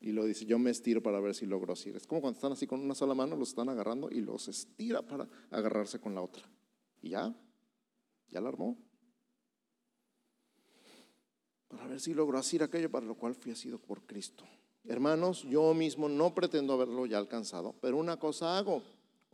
Y 0.00 0.12
lo 0.12 0.24
dice, 0.26 0.44
yo 0.44 0.58
me 0.58 0.70
estiro 0.70 1.02
para 1.02 1.18
ver 1.20 1.34
si 1.34 1.46
logro 1.46 1.72
asir. 1.72 1.96
Es 1.96 2.06
como 2.06 2.20
cuando 2.20 2.36
están 2.36 2.52
así 2.52 2.66
con 2.66 2.80
una 2.80 2.94
sola 2.94 3.14
mano, 3.14 3.36
los 3.36 3.48
están 3.48 3.70
agarrando 3.70 4.10
y 4.10 4.20
los 4.20 4.48
estira 4.48 5.00
para 5.02 5.26
agarrarse 5.50 5.98
con 5.98 6.14
la 6.14 6.20
otra. 6.20 6.42
Y 7.00 7.10
ya, 7.10 7.34
ya 8.28 8.40
la 8.40 8.48
armó. 8.48 8.76
Para 11.68 11.86
ver 11.86 12.00
si 12.00 12.12
logro 12.12 12.38
asir 12.38 12.62
aquello 12.62 12.90
para 12.90 13.06
lo 13.06 13.16
cual 13.16 13.34
fui 13.34 13.52
asido 13.52 13.78
por 13.78 14.02
Cristo. 14.02 14.44
Hermanos, 14.84 15.44
yo 15.44 15.72
mismo 15.72 16.10
no 16.10 16.34
pretendo 16.34 16.74
haberlo 16.74 17.06
ya 17.06 17.16
alcanzado, 17.16 17.74
pero 17.80 17.96
una 17.96 18.18
cosa 18.18 18.58
hago 18.58 18.82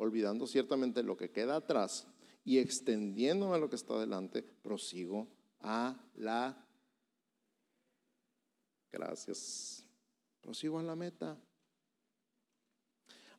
olvidando 0.00 0.46
ciertamente 0.46 1.02
lo 1.02 1.16
que 1.16 1.30
queda 1.30 1.56
atrás 1.56 2.06
y 2.42 2.58
extendiéndome 2.58 3.54
a 3.54 3.58
lo 3.58 3.68
que 3.68 3.76
está 3.76 3.94
adelante, 3.94 4.42
prosigo 4.42 5.28
a 5.60 5.94
la... 6.16 6.66
Gracias. 8.90 9.84
Prosigo 10.40 10.78
a 10.78 10.82
la 10.82 10.96
meta. 10.96 11.38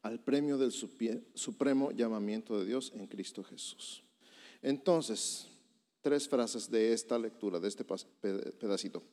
Al 0.03 0.19
premio 0.19 0.57
del 0.57 0.71
supremo 0.71 1.91
llamamiento 1.91 2.57
de 2.59 2.65
Dios 2.65 2.91
en 2.95 3.07
Cristo 3.07 3.43
Jesús. 3.43 4.03
Entonces, 4.61 5.47
tres 6.01 6.29
frases 6.29 6.69
de 6.69 6.93
esta 6.93 7.17
lectura, 7.17 7.59
de 7.59 7.67
este 7.67 7.83
pedacito. 7.83 9.03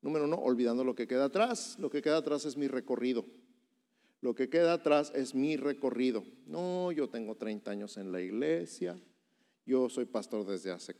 Número 0.00 0.24
uno, 0.24 0.36
olvidando 0.36 0.82
lo 0.82 0.96
que 0.96 1.06
queda 1.06 1.26
atrás. 1.26 1.76
Lo 1.78 1.88
que 1.88 2.02
queda 2.02 2.16
atrás 2.18 2.44
es 2.44 2.56
mi 2.56 2.66
recorrido. 2.66 3.24
Lo 4.22 4.36
que 4.36 4.48
queda 4.48 4.74
atrás 4.74 5.12
es 5.16 5.34
mi 5.34 5.56
recorrido. 5.56 6.24
No, 6.46 6.92
yo 6.92 7.08
tengo 7.10 7.34
30 7.34 7.72
años 7.72 7.96
en 7.96 8.12
la 8.12 8.22
iglesia, 8.22 8.96
yo 9.66 9.88
soy 9.88 10.04
pastor 10.04 10.46
desde 10.46 10.70
hace 10.70 10.94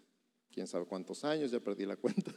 quién 0.50 0.66
sabe 0.66 0.86
cuántos 0.86 1.24
años, 1.24 1.52
ya 1.52 1.60
perdí 1.60 1.86
la 1.86 1.96
cuenta. 1.96 2.32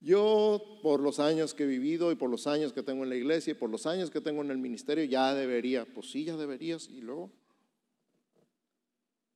Yo, 0.00 0.78
por 0.82 1.00
los 1.00 1.18
años 1.20 1.54
que 1.54 1.64
he 1.64 1.66
vivido 1.66 2.12
y 2.12 2.16
por 2.16 2.28
los 2.30 2.46
años 2.46 2.72
que 2.72 2.84
tengo 2.84 3.02
en 3.02 3.08
la 3.08 3.16
iglesia 3.16 3.52
y 3.52 3.54
por 3.54 3.70
los 3.70 3.86
años 3.86 4.10
que 4.10 4.20
tengo 4.20 4.42
en 4.42 4.50
el 4.50 4.58
ministerio, 4.58 5.04
ya 5.04 5.34
debería. 5.34 5.86
Pues 5.86 6.10
sí, 6.10 6.24
ya 6.24 6.36
deberías. 6.36 6.88
Y 6.88 7.00
luego, 7.00 7.32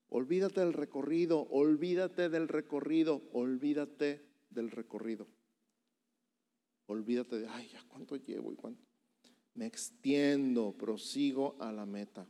olvídate 0.09 0.61
del 0.61 0.73
recorrido, 0.73 1.49
olvídate 1.51 2.29
del 2.29 2.47
recorrido, 2.47 3.23
olvídate 3.33 4.25
del 4.51 4.71
recorrido. 4.71 5.27
Olvídate 6.87 7.41
de, 7.41 7.49
ay, 7.49 7.69
ya 7.73 7.83
cuánto 7.89 8.17
llevo 8.17 8.53
y 8.53 8.57
cuánto 8.57 8.92
me 9.55 9.67
extiendo, 9.67 10.73
prosigo 10.73 11.57
a 11.61 11.73
la 11.73 11.87
meta, 11.87 12.27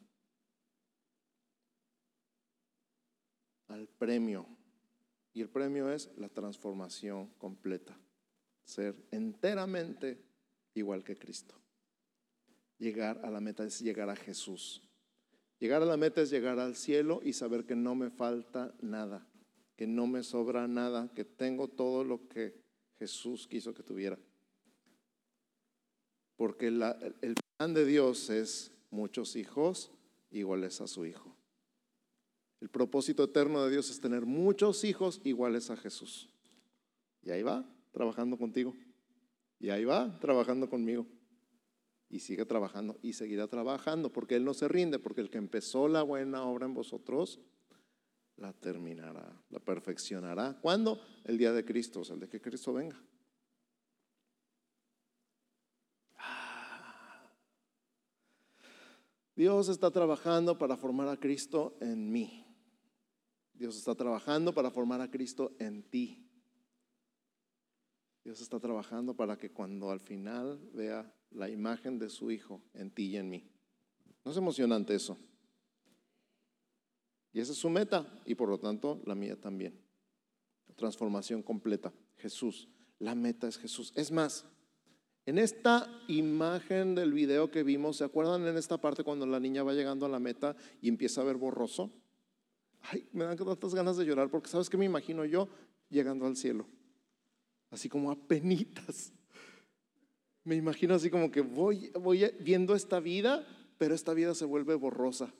al 3.69 3.89
premio. 3.89 4.47
Y 5.35 5.41
el 5.41 5.49
premio 5.49 5.91
es 5.91 6.11
la 6.19 6.29
transformación 6.29 7.29
completa, 7.39 7.99
ser 8.65 8.95
enteramente 9.11 10.23
igual 10.75 11.05
que 11.05 11.17
Cristo. 11.17 11.55
Llegar 12.79 13.21
a 13.25 13.31
la 13.31 13.41
meta 13.41 13.65
es 13.65 13.81
llegar 13.81 14.11
a 14.11 14.17
Jesús. 14.17 14.83
Llegar 15.59 15.81
a 15.81 15.87
la 15.87 15.97
meta 15.97 16.21
es 16.21 16.31
llegar 16.31 16.59
al 16.59 16.75
cielo 16.75 17.21
y 17.23 17.33
saber 17.33 17.65
que 17.65 17.77
no 17.77 17.95
me 17.95 18.11
falta 18.11 18.75
nada, 18.83 19.27
que 19.77 19.87
no 19.87 20.07
me 20.07 20.23
sobra 20.23 20.67
nada, 20.67 21.11
que 21.15 21.25
tengo 21.25 21.69
todo 21.69 22.05
lo 22.05 22.29
que 22.29 22.61
Jesús 22.99 23.47
quiso 23.47 23.73
que 23.73 23.85
tuviera 23.85 24.19
porque 26.37 26.69
el 26.69 27.35
plan 27.57 27.75
de 27.75 27.85
Dios 27.85 28.31
es 28.31 28.73
muchos 28.91 29.37
hijos 29.37 29.91
iguales 30.31 30.81
a 30.81 30.87
su 30.87 31.07
Hijo. 31.07 31.37
El 32.61 32.69
propósito 32.69 33.25
eterno 33.25 33.65
de 33.65 33.73
Dios 33.73 33.91
es 33.91 34.01
tener 34.01 34.25
muchos 34.25 34.85
hijos 34.85 35.21
iguales 35.25 35.71
a 35.71 35.77
Jesús. 35.77 36.29
Y 37.21 37.31
ahí 37.31 37.43
va, 37.43 37.69
trabajando 37.91 38.39
contigo. 38.39 38.75
Y 39.59 39.71
ahí 39.71 39.85
va, 39.85 40.17
trabajando 40.21 40.71
conmigo. 40.71 41.07
Y 42.09 42.21
sigue 42.21 42.45
trabajando 42.45 42.99
y 43.03 43.15
seguirá 43.15 43.49
trabajando, 43.49 44.13
porque 44.13 44.37
Él 44.37 44.45
no 44.45 44.55
se 44.55 44.69
rinde, 44.69 45.01
porque 45.01 45.23
el 45.23 45.31
que 45.31 45.39
empezó 45.39 45.89
la 45.89 46.03
buena 46.03 46.45
obra 46.45 46.67
en 46.67 46.75
vosotros, 46.75 47.41
la 48.37 48.53
terminará, 48.53 49.43
la 49.51 49.59
perfeccionará. 49.59 50.59
¿Cuándo? 50.61 51.01
El 51.25 51.39
día 51.39 51.53
de 51.53 51.65
Cristo, 51.65 52.01
o 52.01 52.05
sea, 52.05 52.15
el 52.15 52.21
de 52.21 52.29
que 52.29 52.41
Cristo 52.41 52.73
venga. 52.73 53.03
Dios 59.35 59.69
está 59.69 59.91
trabajando 59.91 60.59
para 60.59 60.77
formar 60.77 61.09
a 61.09 61.17
Cristo 61.17 61.77
en 61.81 62.11
mí. 62.11 62.47
Dios 63.55 63.77
está 63.77 63.95
trabajando 63.95 64.53
para 64.53 64.71
formar 64.71 65.01
a 65.01 65.11
Cristo 65.11 65.55
en 65.59 65.83
ti. 65.85 66.29
Dios 68.25 68.41
está 68.41 68.61
trabajando 68.61 69.15
para 69.15 69.37
que 69.37 69.51
cuando 69.51 69.91
al 69.91 70.01
final 70.01 70.61
vea 70.75 71.13
la 71.31 71.49
imagen 71.49 71.99
de 71.99 72.09
su 72.09 72.31
Hijo 72.31 72.63
en 72.75 72.91
ti 72.91 73.07
y 73.07 73.17
en 73.17 73.31
mí. 73.31 73.51
¿No 74.25 74.31
es 74.31 74.37
emocionante 74.37 74.95
eso? 74.95 75.19
Y 77.33 77.41
esa 77.41 77.53
es 77.53 77.59
su 77.59 77.71
meta 77.71 78.07
y 78.27 78.35
por 78.35 78.49
lo 78.49 78.59
tanto 78.59 79.03
la 79.07 79.15
mía 79.15 79.41
también. 79.41 79.81
Transformación 80.77 81.43
completa. 81.43 81.93
Jesús. 82.17 82.69
La 82.99 83.15
meta 83.15 83.49
es 83.49 83.59
Jesús. 83.59 83.93
Es 83.97 84.13
más, 84.13 84.45
en 85.25 85.39
esta 85.39 85.89
imagen 86.09 86.95
del 86.95 87.13
video 87.13 87.51
que 87.51 87.63
vimos, 87.63 87.99
¿se 87.99 88.05
acuerdan 88.05 88.47
en 88.47 88.57
esta 88.57 88.79
parte 88.79 89.05
cuando 89.05 89.27
la 89.27 89.39
niña 89.39 89.63
va 89.63 89.73
llegando 89.73 90.07
a 90.07 90.09
la 90.09 90.19
meta 90.19 90.57
y 90.81 90.89
empieza 90.89 91.21
a 91.21 91.25
ver 91.25 91.37
borroso? 91.37 91.93
Ay, 92.81 93.09
me 93.13 93.25
dan 93.25 93.37
tantas 93.37 93.75
ganas 93.75 93.97
de 93.97 94.05
llorar 94.05 94.31
porque 94.31 94.49
¿sabes 94.49 94.69
qué 94.69 94.77
me 94.77 94.85
imagino 94.85 95.25
yo 95.25 95.49
llegando 95.89 96.27
al 96.27 96.37
cielo? 96.37 96.67
Así 97.71 97.89
como 97.89 98.11
a 98.11 98.17
penitas. 98.17 99.13
Me 100.45 100.57
imagino 100.57 100.95
así 100.95 101.09
como 101.09 101.31
que 101.31 101.41
voy, 101.41 101.91
voy 102.01 102.29
viendo 102.41 102.75
esta 102.75 102.99
vida, 102.99 103.47
pero 103.79 103.95
esta 103.95 104.13
vida 104.13 104.35
se 104.35 104.45
vuelve 104.45 104.75
borrosa. 104.75 105.33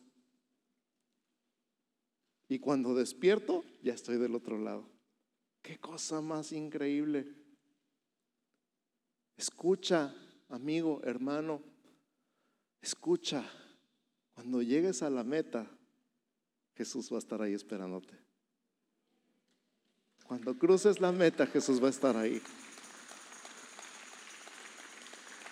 Y 2.49 2.61
cuando 2.61 2.95
despierto, 2.95 3.65
ya 3.83 3.95
estoy 3.95 4.19
del 4.19 4.35
otro 4.37 4.59
lado. 4.59 4.89
Qué 5.63 5.79
cosa 5.79 6.21
más 6.21 6.53
increíble. 6.53 7.42
Escucha, 9.43 10.15
amigo, 10.51 11.01
hermano, 11.03 11.61
escucha. 12.81 13.45
Cuando 14.35 14.63
llegues 14.63 15.03
a 15.03 15.11
la 15.11 15.25
meta, 15.25 15.67
Jesús 16.77 17.11
va 17.11 17.17
a 17.17 17.19
estar 17.19 17.43
ahí 17.43 17.53
esperándote. 17.53 18.17
Cuando 20.29 20.57
cruces 20.57 21.01
la 21.01 21.11
meta, 21.11 21.45
Jesús 21.49 21.83
va 21.83 21.89
a 21.89 21.91
estar 21.91 22.17
ahí. 22.17 22.41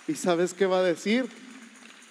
¿Y 0.07 0.15
sabes 0.15 0.55
qué 0.55 0.67
va 0.67 0.79
a 0.79 0.85
decir? 0.85 1.29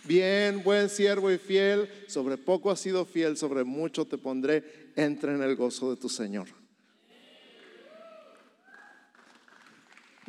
Bien, 0.03 0.61
buen 0.61 0.89
siervo 0.89 1.31
y 1.31 1.37
fiel, 1.37 1.89
sobre 2.09 2.35
poco 2.37 2.71
has 2.71 2.81
sido 2.81 3.05
fiel, 3.05 3.37
sobre 3.37 3.63
mucho 3.63 4.03
te 4.03 4.17
pondré, 4.17 4.91
entra 4.97 5.33
en 5.33 5.41
el 5.41 5.55
gozo 5.55 5.91
de 5.91 5.95
tu 5.95 6.09
Señor. 6.09 6.58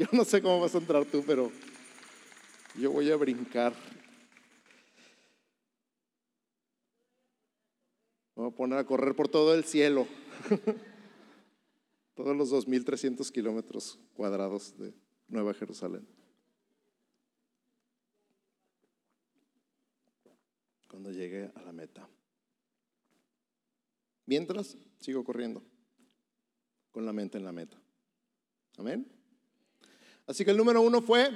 Yo 0.00 0.06
no 0.12 0.24
sé 0.24 0.40
cómo 0.40 0.58
vas 0.58 0.74
a 0.74 0.78
entrar 0.78 1.04
tú, 1.04 1.22
pero 1.26 1.52
yo 2.74 2.90
voy 2.90 3.10
a 3.10 3.16
brincar. 3.16 3.74
voy 8.34 8.48
a 8.48 8.50
poner 8.50 8.78
a 8.78 8.86
correr 8.86 9.14
por 9.14 9.28
todo 9.28 9.52
el 9.52 9.62
cielo. 9.64 10.06
todos 12.14 12.34
los 12.34 12.50
2.300 12.50 13.30
kilómetros 13.30 13.98
cuadrados 14.14 14.74
de 14.78 14.94
Nueva 15.28 15.52
Jerusalén. 15.52 16.08
Cuando 20.88 21.12
llegué 21.12 21.52
a 21.54 21.60
la 21.60 21.72
meta. 21.72 22.08
Mientras, 24.24 24.78
sigo 24.98 25.22
corriendo 25.24 25.62
con 26.90 27.04
la 27.04 27.12
mente 27.12 27.36
en 27.36 27.44
la 27.44 27.52
meta. 27.52 27.78
Amén. 28.78 29.19
Así 30.26 30.44
que 30.44 30.50
el 30.52 30.56
número 30.56 30.80
uno 30.80 31.02
fue 31.02 31.30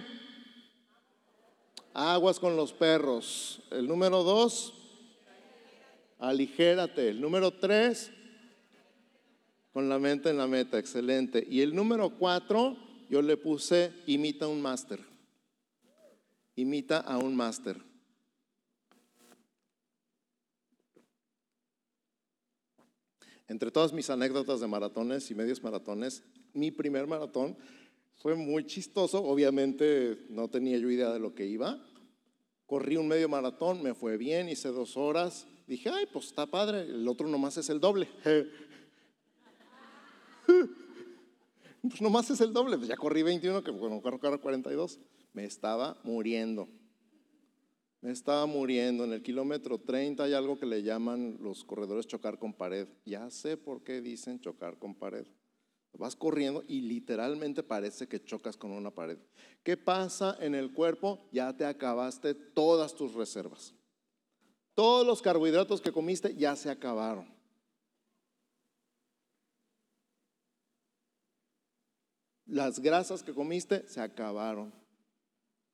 aguas 1.94 2.38
con 2.40 2.56
los 2.56 2.72
perros. 2.72 3.62
El 3.70 3.86
número 3.86 4.22
dos, 4.22 4.74
aligérate. 6.18 7.10
El 7.10 7.20
número 7.20 7.52
tres, 7.52 8.10
con 9.72 9.88
la 9.88 9.98
mente 9.98 10.30
en 10.30 10.38
la 10.38 10.46
meta, 10.46 10.78
excelente. 10.78 11.44
Y 11.48 11.60
el 11.60 11.74
número 11.74 12.10
cuatro, 12.10 12.76
yo 13.08 13.22
le 13.22 13.36
puse 13.36 13.92
imita 14.06 14.48
un 14.48 14.60
máster. 14.60 15.00
Imita 16.56 16.98
a 16.98 17.18
un 17.18 17.34
máster. 17.34 17.80
Entre 23.46 23.70
todas 23.70 23.92
mis 23.92 24.08
anécdotas 24.08 24.60
de 24.60 24.66
maratones 24.66 25.30
y 25.30 25.34
medios 25.34 25.62
maratones, 25.62 26.22
mi 26.54 26.70
primer 26.70 27.06
maratón 27.06 27.56
fue 28.16 28.34
muy 28.34 28.66
chistoso. 28.66 29.22
Obviamente 29.22 30.18
no 30.30 30.48
tenía 30.48 30.78
yo 30.78 30.90
idea 30.90 31.12
de 31.12 31.18
lo 31.18 31.34
que 31.34 31.46
iba. 31.46 31.84
Corrí 32.66 32.96
un 32.96 33.08
medio 33.08 33.28
maratón, 33.28 33.82
me 33.82 33.94
fue 33.94 34.16
bien, 34.16 34.48
hice 34.48 34.68
dos 34.68 34.96
horas. 34.96 35.46
Dije, 35.66 35.90
ay, 35.90 36.06
pues 36.12 36.26
está 36.26 36.46
padre, 36.46 36.82
el 36.82 37.06
otro 37.06 37.28
nomás 37.28 37.56
es 37.56 37.68
el 37.70 37.80
doble. 37.80 38.08
Pues 41.88 42.00
nomás 42.00 42.30
es 42.30 42.40
el 42.40 42.54
doble, 42.54 42.78
pues 42.78 42.88
ya 42.88 42.96
corrí 42.96 43.22
21, 43.22 43.62
que 43.62 43.70
bueno, 43.70 44.00
corro 44.00 44.40
42. 44.40 44.98
Me 45.34 45.44
estaba 45.44 45.98
muriendo. 46.02 46.66
Me 48.00 48.10
estaba 48.10 48.46
muriendo. 48.46 49.04
En 49.04 49.12
el 49.12 49.22
kilómetro 49.22 49.78
30 49.78 50.24
hay 50.24 50.32
algo 50.32 50.58
que 50.58 50.64
le 50.64 50.82
llaman 50.82 51.36
los 51.42 51.62
corredores 51.62 52.06
chocar 52.06 52.38
con 52.38 52.54
pared. 52.54 52.88
Ya 53.04 53.28
sé 53.28 53.58
por 53.58 53.82
qué 53.82 54.00
dicen 54.00 54.40
chocar 54.40 54.78
con 54.78 54.94
pared. 54.94 55.26
Vas 55.96 56.16
corriendo 56.16 56.64
y 56.66 56.80
literalmente 56.80 57.62
parece 57.62 58.08
que 58.08 58.22
chocas 58.22 58.56
con 58.56 58.72
una 58.72 58.90
pared. 58.90 59.18
¿Qué 59.62 59.76
pasa 59.76 60.36
en 60.40 60.54
el 60.54 60.72
cuerpo? 60.72 61.28
Ya 61.32 61.56
te 61.56 61.64
acabaste 61.64 62.34
todas 62.34 62.94
tus 62.94 63.14
reservas. 63.14 63.74
Todos 64.74 65.06
los 65.06 65.22
carbohidratos 65.22 65.80
que 65.80 65.92
comiste 65.92 66.34
ya 66.34 66.56
se 66.56 66.68
acabaron. 66.68 67.32
Las 72.46 72.80
grasas 72.80 73.22
que 73.22 73.32
comiste 73.32 73.88
se 73.88 74.00
acabaron. 74.00 74.74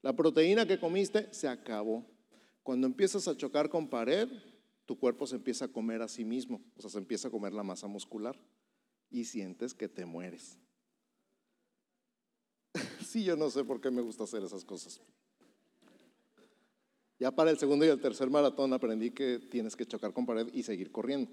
La 0.02 0.14
proteína 0.14 0.66
que 0.66 0.78
comiste 0.78 1.32
se 1.32 1.48
acabó. 1.48 2.04
Cuando 2.62 2.86
empiezas 2.86 3.26
a 3.26 3.36
chocar 3.36 3.70
con 3.70 3.88
pared, 3.88 4.28
tu 4.84 4.98
cuerpo 4.98 5.26
se 5.26 5.36
empieza 5.36 5.64
a 5.64 5.68
comer 5.68 6.02
a 6.02 6.08
sí 6.08 6.24
mismo, 6.24 6.60
o 6.76 6.80
sea, 6.82 6.90
se 6.90 6.98
empieza 6.98 7.28
a 7.28 7.30
comer 7.30 7.54
la 7.54 7.62
masa 7.62 7.86
muscular 7.86 8.38
y 9.10 9.24
sientes 9.24 9.74
que 9.74 9.88
te 9.88 10.06
mueres. 10.06 10.58
sí, 13.06 13.24
yo 13.24 13.36
no 13.36 13.50
sé 13.50 13.64
por 13.64 13.80
qué 13.80 13.90
me 13.90 14.02
gusta 14.02 14.24
hacer 14.24 14.42
esas 14.42 14.64
cosas. 14.64 15.00
Ya 17.18 17.30
para 17.30 17.50
el 17.50 17.58
segundo 17.58 17.84
y 17.84 17.88
el 17.88 18.00
tercer 18.00 18.30
maratón 18.30 18.72
aprendí 18.72 19.10
que 19.10 19.38
tienes 19.38 19.76
que 19.76 19.84
chocar 19.84 20.12
con 20.12 20.24
pared 20.24 20.48
y 20.54 20.62
seguir 20.62 20.90
corriendo. 20.90 21.30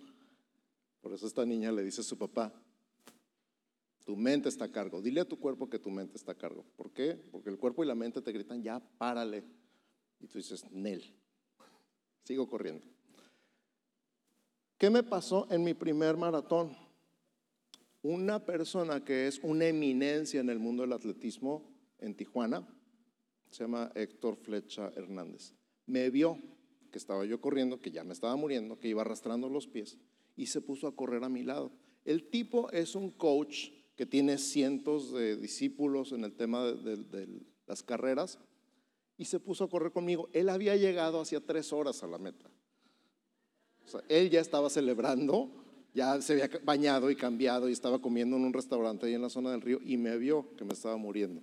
Por 1.01 1.13
eso 1.13 1.25
esta 1.25 1.45
niña 1.45 1.71
le 1.71 1.83
dice 1.83 2.01
a 2.01 2.03
su 2.03 2.17
papá, 2.17 2.51
tu 4.03 4.17
mente 4.17 4.49
está 4.49 4.65
a 4.65 4.71
cargo. 4.71 5.01
Dile 5.01 5.21
a 5.21 5.25
tu 5.25 5.39
cuerpo 5.39 5.69
que 5.69 5.79
tu 5.79 5.89
mente 5.89 6.17
está 6.17 6.33
a 6.33 6.37
cargo. 6.37 6.65
¿Por 6.75 6.91
qué? 6.91 7.15
Porque 7.31 7.49
el 7.49 7.57
cuerpo 7.57 7.83
y 7.83 7.87
la 7.87 7.95
mente 7.95 8.21
te 8.21 8.31
gritan, 8.31 8.61
ya, 8.61 8.79
párale. 8.97 9.45
Y 10.19 10.27
tú 10.27 10.37
dices, 10.37 10.69
Nel. 10.71 11.13
Sigo 12.23 12.47
corriendo. 12.47 12.85
¿Qué 14.77 14.89
me 14.89 15.03
pasó 15.03 15.47
en 15.49 15.63
mi 15.63 15.73
primer 15.73 16.17
maratón? 16.17 16.86
Una 18.01 18.45
persona 18.45 19.03
que 19.03 19.27
es 19.27 19.39
una 19.43 19.65
eminencia 19.65 20.39
en 20.39 20.49
el 20.49 20.59
mundo 20.59 20.83
del 20.83 20.93
atletismo 20.93 21.69
en 21.99 22.15
Tijuana, 22.15 22.67
se 23.49 23.63
llama 23.63 23.91
Héctor 23.95 24.35
Flecha 24.35 24.91
Hernández, 24.95 25.53
me 25.85 26.09
vio 26.09 26.37
que 26.91 26.97
estaba 26.97 27.25
yo 27.25 27.41
corriendo, 27.41 27.79
que 27.79 27.91
ya 27.91 28.03
me 28.03 28.13
estaba 28.13 28.35
muriendo, 28.35 28.79
que 28.79 28.87
iba 28.87 29.01
arrastrando 29.01 29.49
los 29.49 29.67
pies 29.67 29.97
y 30.35 30.45
se 30.45 30.61
puso 30.61 30.87
a 30.87 30.95
correr 30.95 31.23
a 31.23 31.29
mi 31.29 31.43
lado. 31.43 31.71
El 32.05 32.29
tipo 32.29 32.71
es 32.71 32.95
un 32.95 33.09
coach 33.11 33.69
que 33.95 34.05
tiene 34.05 34.37
cientos 34.37 35.11
de 35.11 35.35
discípulos 35.35 36.11
en 36.11 36.23
el 36.23 36.33
tema 36.33 36.63
de, 36.63 37.27
las 37.65 37.83
carreras, 37.83 38.39
y 39.17 39.25
se 39.25 39.39
puso 39.39 39.63
a 39.63 39.69
correr 39.69 39.91
conmigo. 39.91 40.29
Él 40.31 40.47
había 40.47 40.75
llegado 40.77 41.19
hacía 41.19 41.43
tres 41.43 41.73
horas 41.73 42.03
a 42.03 42.07
la 42.07 42.19
meta. 42.19 42.49
O 43.91 43.99
él 44.07 44.29
ya 44.29 44.39
estaba 44.39 44.69
celebrando, 44.69 45.49
ya 45.97 46.21
se 46.21 46.33
había 46.33 46.49
bañado 46.63 47.09
y 47.09 47.15
cambiado 47.15 47.67
y 47.67 47.73
estaba 47.73 47.99
comiendo 47.99 48.37
en 48.37 48.43
un 48.43 48.53
restaurante 48.53 49.07
ahí 49.07 49.15
en 49.15 49.23
la 49.23 49.29
zona 49.29 49.51
del 49.51 49.61
río 49.61 49.79
y 49.83 49.97
me 49.97 50.15
vio 50.17 50.55
que 50.55 50.63
me 50.63 50.73
estaba 50.73 50.95
muriendo. 50.95 51.41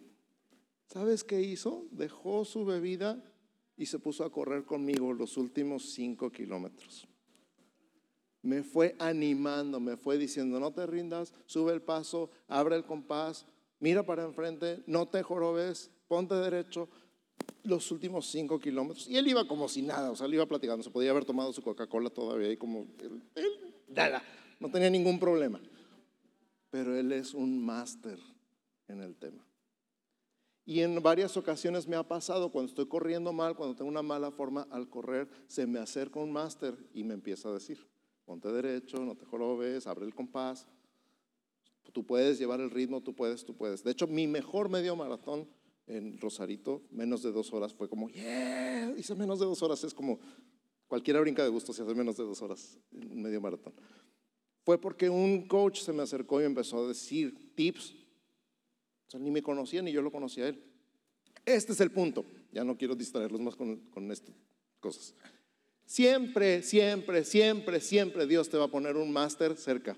¿Sabes 0.86 1.24
qué 1.24 1.42
hizo? 1.42 1.88
Dejó 1.90 2.44
su 2.44 2.64
bebida 2.64 3.20
y 3.76 3.86
se 3.86 3.98
puso 3.98 4.24
a 4.24 4.30
correr 4.30 4.64
conmigo 4.64 5.12
los 5.12 5.36
últimos 5.36 5.90
cinco 5.90 6.30
kilómetros 6.30 7.08
me 8.44 8.62
fue 8.62 8.94
animando, 8.98 9.80
me 9.80 9.96
fue 9.96 10.18
diciendo, 10.18 10.60
no 10.60 10.70
te 10.70 10.86
rindas, 10.86 11.32
sube 11.46 11.72
el 11.72 11.80
paso, 11.80 12.30
abre 12.46 12.76
el 12.76 12.84
compás, 12.84 13.46
mira 13.80 14.04
para 14.04 14.22
enfrente, 14.22 14.82
no 14.86 15.08
te 15.08 15.22
jorobes, 15.22 15.90
ponte 16.08 16.34
derecho, 16.34 16.90
los 17.62 17.90
últimos 17.90 18.26
cinco 18.26 18.60
kilómetros. 18.60 19.08
Y 19.08 19.16
él 19.16 19.26
iba 19.28 19.48
como 19.48 19.66
si 19.66 19.80
nada, 19.80 20.10
o 20.10 20.16
sea, 20.16 20.26
él 20.26 20.34
iba 20.34 20.44
platicando, 20.44 20.82
se 20.82 20.90
podía 20.90 21.10
haber 21.10 21.24
tomado 21.24 21.54
su 21.54 21.62
Coca-Cola 21.62 22.10
todavía 22.10 22.52
y 22.52 22.58
como, 22.58 22.86
él, 22.98 23.22
nada, 23.88 24.22
no 24.64 24.70
tenía 24.70 24.88
ningún 24.88 25.20
problema. 25.20 25.60
Pero 26.70 26.96
él 26.96 27.12
es 27.12 27.34
un 27.34 27.62
máster 27.62 28.18
en 28.88 29.02
el 29.02 29.14
tema. 29.14 29.46
Y 30.64 30.80
en 30.80 31.02
varias 31.02 31.36
ocasiones 31.36 31.86
me 31.86 31.96
ha 31.96 32.08
pasado, 32.08 32.50
cuando 32.50 32.70
estoy 32.70 32.86
corriendo 32.86 33.34
mal, 33.34 33.56
cuando 33.56 33.76
tengo 33.76 33.90
una 33.90 34.00
mala 34.00 34.30
forma 34.30 34.66
al 34.70 34.88
correr, 34.88 35.28
se 35.48 35.66
me 35.66 35.78
acerca 35.78 36.18
un 36.18 36.32
máster 36.32 36.74
y 36.94 37.04
me 37.04 37.12
empieza 37.12 37.50
a 37.50 37.52
decir, 37.52 37.86
ponte 38.24 38.50
derecho, 38.50 39.04
no 39.04 39.14
te 39.14 39.26
jorobes, 39.26 39.86
abre 39.86 40.06
el 40.06 40.14
compás. 40.14 40.66
Tú 41.92 42.06
puedes 42.06 42.38
llevar 42.38 42.62
el 42.62 42.70
ritmo, 42.70 43.02
tú 43.02 43.14
puedes, 43.14 43.44
tú 43.44 43.54
puedes. 43.54 43.84
De 43.84 43.90
hecho, 43.90 44.06
mi 44.06 44.26
mejor 44.26 44.70
medio 44.70 44.96
maratón 44.96 45.46
en 45.86 46.18
Rosarito, 46.18 46.80
menos 46.90 47.22
de 47.22 47.32
dos 47.32 47.52
horas, 47.52 47.74
fue 47.74 47.90
como, 47.90 48.08
yeah, 48.08 48.94
hice 48.96 49.14
menos 49.14 49.40
de 49.40 49.44
dos 49.44 49.62
horas. 49.62 49.84
Es 49.84 49.92
como, 49.92 50.20
cualquiera 50.88 51.20
brinca 51.20 51.42
de 51.42 51.50
gusto 51.50 51.74
si 51.74 51.82
hace 51.82 51.94
menos 51.94 52.16
de 52.16 52.24
dos 52.24 52.40
horas 52.40 52.78
en 52.92 53.20
medio 53.20 53.42
maratón. 53.42 53.74
Fue 54.64 54.80
porque 54.80 55.10
un 55.10 55.46
coach 55.46 55.80
se 55.80 55.92
me 55.92 56.02
acercó 56.02 56.40
y 56.40 56.44
empezó 56.44 56.84
a 56.84 56.88
decir 56.88 57.54
tips. 57.54 57.94
O 59.06 59.10
sea, 59.10 59.20
ni 59.20 59.30
me 59.30 59.42
conocía 59.42 59.82
ni 59.82 59.92
yo 59.92 60.00
lo 60.02 60.10
conocía 60.10 60.44
a 60.44 60.48
él. 60.48 60.62
Este 61.44 61.72
es 61.72 61.80
el 61.80 61.90
punto. 61.90 62.24
Ya 62.50 62.64
no 62.64 62.76
quiero 62.76 62.94
distraerlos 62.94 63.40
más 63.40 63.56
con, 63.56 63.76
con 63.90 64.10
estas 64.10 64.34
cosas. 64.80 65.14
Siempre, 65.84 66.62
siempre, 66.62 67.24
siempre, 67.24 67.80
siempre 67.80 68.26
Dios 68.26 68.48
te 68.48 68.56
va 68.56 68.64
a 68.64 68.70
poner 68.70 68.96
un 68.96 69.12
máster 69.12 69.54
cerca. 69.56 69.96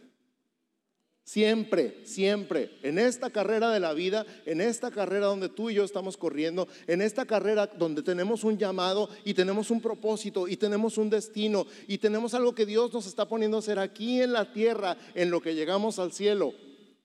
Siempre, 1.26 2.02
siempre, 2.04 2.78
en 2.84 3.00
esta 3.00 3.30
carrera 3.30 3.72
de 3.72 3.80
la 3.80 3.92
vida, 3.94 4.24
en 4.44 4.60
esta 4.60 4.92
carrera 4.92 5.26
donde 5.26 5.48
tú 5.48 5.70
y 5.70 5.74
yo 5.74 5.82
estamos 5.82 6.16
corriendo, 6.16 6.68
en 6.86 7.02
esta 7.02 7.26
carrera 7.26 7.66
donde 7.66 8.04
tenemos 8.04 8.44
un 8.44 8.56
llamado 8.56 9.10
y 9.24 9.34
tenemos 9.34 9.72
un 9.72 9.80
propósito 9.80 10.46
y 10.46 10.56
tenemos 10.56 10.98
un 10.98 11.10
destino 11.10 11.66
y 11.88 11.98
tenemos 11.98 12.32
algo 12.34 12.54
que 12.54 12.64
Dios 12.64 12.92
nos 12.92 13.08
está 13.08 13.26
poniendo 13.26 13.56
a 13.56 13.58
hacer 13.58 13.80
aquí 13.80 14.22
en 14.22 14.32
la 14.32 14.52
tierra, 14.52 14.96
en 15.16 15.32
lo 15.32 15.40
que 15.40 15.56
llegamos 15.56 15.98
al 15.98 16.12
cielo, 16.12 16.54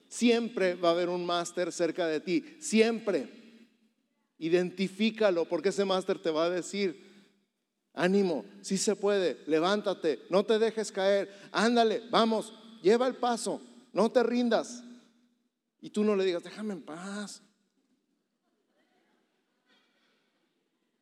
siempre 0.07 0.75
va 0.75 0.89
a 0.89 0.91
haber 0.91 1.09
un 1.09 1.25
máster 1.25 1.71
cerca 1.71 2.05
de 2.05 2.19
ti, 2.19 2.45
siempre. 2.59 3.27
Identifícalo 4.37 5.45
porque 5.45 5.69
ese 5.69 5.83
máster 5.83 6.19
te 6.19 6.29
va 6.29 6.45
a 6.45 6.49
decir, 6.51 7.09
ánimo, 7.95 8.45
si 8.61 8.77
se 8.77 8.95
puede, 8.95 9.39
levántate, 9.47 10.19
no 10.29 10.43
te 10.43 10.59
dejes 10.59 10.91
caer, 10.91 11.33
ándale, 11.51 12.03
vamos, 12.11 12.53
lleva 12.83 13.07
el 13.07 13.15
paso. 13.15 13.59
No 13.91 14.11
te 14.11 14.23
rindas. 14.23 14.83
Y 15.81 15.89
tú 15.89 16.03
no 16.03 16.15
le 16.15 16.23
digas, 16.23 16.43
déjame 16.43 16.73
en 16.73 16.83
paz. 16.83 17.41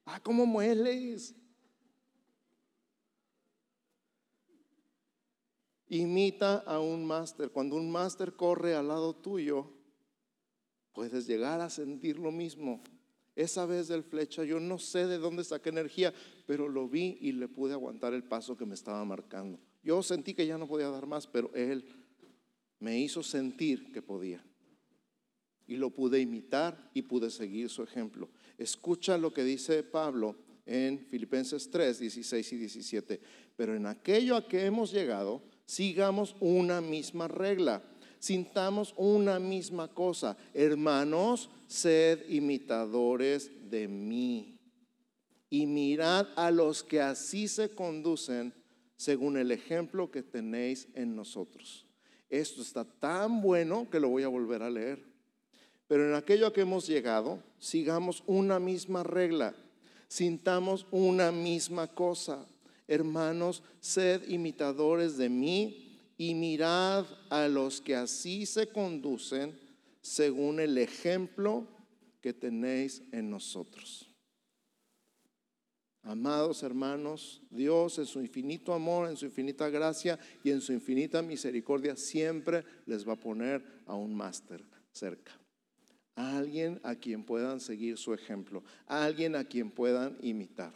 Ah, 0.05 0.19
¿cómo 0.23 0.45
mueles? 0.45 1.35
Imita 5.89 6.59
a 6.59 6.79
un 6.79 7.05
máster. 7.05 7.49
Cuando 7.49 7.75
un 7.75 7.91
máster 7.91 8.33
corre 8.33 8.75
al 8.75 8.87
lado 8.87 9.15
tuyo, 9.15 9.71
puedes 10.93 11.27
llegar 11.27 11.61
a 11.61 11.69
sentir 11.69 12.17
lo 12.17 12.31
mismo. 12.31 12.81
Esa 13.35 13.65
vez 13.65 13.87
del 13.87 14.03
flecha, 14.03 14.43
yo 14.43 14.59
no 14.59 14.79
sé 14.79 15.07
de 15.07 15.17
dónde 15.17 15.43
saqué 15.43 15.69
energía, 15.69 16.13
pero 16.45 16.67
lo 16.67 16.87
vi 16.87 17.17
y 17.21 17.31
le 17.31 17.47
pude 17.47 17.73
aguantar 17.73 18.13
el 18.13 18.23
paso 18.23 18.57
que 18.57 18.65
me 18.65 18.75
estaba 18.75 19.03
marcando. 19.05 19.59
Yo 19.83 20.03
sentí 20.03 20.33
que 20.33 20.45
ya 20.45 20.57
no 20.57 20.67
podía 20.67 20.89
dar 20.89 21.07
más, 21.07 21.25
pero 21.25 21.53
él 21.53 21.85
me 22.79 22.99
hizo 22.99 23.23
sentir 23.23 23.91
que 23.91 24.01
podía. 24.01 24.43
Y 25.67 25.75
lo 25.75 25.91
pude 25.91 26.19
imitar 26.19 26.89
y 26.93 27.03
pude 27.03 27.29
seguir 27.29 27.69
su 27.69 27.83
ejemplo. 27.83 28.29
Escucha 28.57 29.17
lo 29.17 29.31
que 29.31 29.43
dice 29.43 29.83
Pablo 29.83 30.35
en 30.65 31.05
Filipenses 31.07 31.69
3, 31.69 31.99
16 31.99 32.53
y 32.53 32.57
17. 32.57 33.21
Pero 33.55 33.75
en 33.75 33.85
aquello 33.85 34.35
a 34.35 34.47
que 34.47 34.65
hemos 34.65 34.91
llegado, 34.91 35.43
sigamos 35.65 36.35
una 36.39 36.81
misma 36.81 37.27
regla, 37.27 37.83
sintamos 38.19 38.93
una 38.97 39.39
misma 39.39 39.87
cosa. 39.87 40.37
Hermanos, 40.53 41.49
sed 41.67 42.27
imitadores 42.29 43.51
de 43.69 43.87
mí. 43.87 44.59
Y 45.51 45.65
mirad 45.65 46.27
a 46.35 46.51
los 46.51 46.83
que 46.83 47.01
así 47.01 47.47
se 47.47 47.69
conducen 47.69 48.53
según 48.95 49.37
el 49.37 49.51
ejemplo 49.51 50.11
que 50.11 50.23
tenéis 50.23 50.87
en 50.93 51.15
nosotros. 51.15 51.88
Esto 52.29 52.61
está 52.61 52.85
tan 52.85 53.41
bueno 53.41 53.89
que 53.89 53.99
lo 53.99 54.09
voy 54.09 54.23
a 54.23 54.27
volver 54.27 54.61
a 54.61 54.69
leer. 54.69 55.03
Pero 55.87 56.07
en 56.07 56.13
aquello 56.13 56.45
a 56.45 56.53
que 56.53 56.61
hemos 56.61 56.87
llegado, 56.87 57.41
sigamos 57.57 58.23
una 58.27 58.59
misma 58.59 59.01
regla, 59.01 59.55
sintamos 60.07 60.85
una 60.91 61.31
misma 61.31 61.87
cosa. 61.87 62.45
Hermanos, 62.87 63.63
sed 63.79 64.27
imitadores 64.27 65.17
de 65.17 65.29
mí 65.29 65.89
y 66.17 66.35
mirad 66.35 67.05
a 67.29 67.47
los 67.47 67.81
que 67.81 67.95
así 67.95 68.45
se 68.45 68.67
conducen 68.67 69.57
según 70.01 70.59
el 70.59 70.77
ejemplo 70.77 71.65
que 72.21 72.33
tenéis 72.33 73.01
en 73.11 73.29
nosotros. 73.29 74.08
Amados 76.03 76.63
hermanos, 76.63 77.41
Dios 77.49 77.99
en 77.99 78.05
su 78.05 78.21
infinito 78.21 78.73
amor, 78.73 79.09
en 79.09 79.17
su 79.17 79.25
infinita 79.25 79.69
gracia 79.69 80.17
y 80.43 80.49
en 80.49 80.61
su 80.61 80.71
infinita 80.71 81.21
misericordia 81.21 81.95
siempre 81.95 82.63
les 82.85 83.07
va 83.07 83.13
a 83.13 83.19
poner 83.19 83.63
a 83.85 83.95
un 83.95 84.15
máster 84.15 84.63
cerca. 84.91 85.33
A 86.15 86.37
alguien 86.37 86.79
a 86.83 86.95
quien 86.95 87.23
puedan 87.23 87.59
seguir 87.59 87.97
su 87.97 88.13
ejemplo, 88.13 88.63
a 88.87 89.03
alguien 89.03 89.35
a 89.35 89.43
quien 89.43 89.71
puedan 89.71 90.17
imitar. 90.21 90.73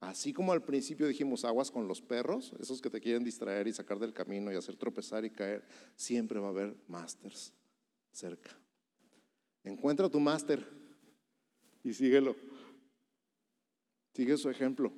Así 0.00 0.32
como 0.32 0.52
al 0.52 0.64
principio 0.64 1.06
dijimos 1.06 1.44
aguas 1.44 1.70
con 1.70 1.86
los 1.86 2.00
perros, 2.00 2.52
esos 2.60 2.80
que 2.80 2.90
te 2.90 3.00
quieren 3.00 3.22
distraer 3.22 3.68
y 3.68 3.72
sacar 3.72 3.98
del 4.00 4.12
camino 4.12 4.52
y 4.52 4.56
hacer 4.56 4.76
tropezar 4.76 5.24
y 5.24 5.30
caer, 5.30 5.64
siempre 5.94 6.40
va 6.40 6.48
a 6.48 6.50
haber 6.50 6.74
másters 6.88 7.52
cerca. 8.10 8.50
Encuentra 9.62 10.08
tu 10.08 10.18
máster 10.18 10.66
y 11.84 11.92
síguelo. 11.92 12.34
Sigue 14.12 14.36
su 14.36 14.50
ejemplo. 14.50 14.92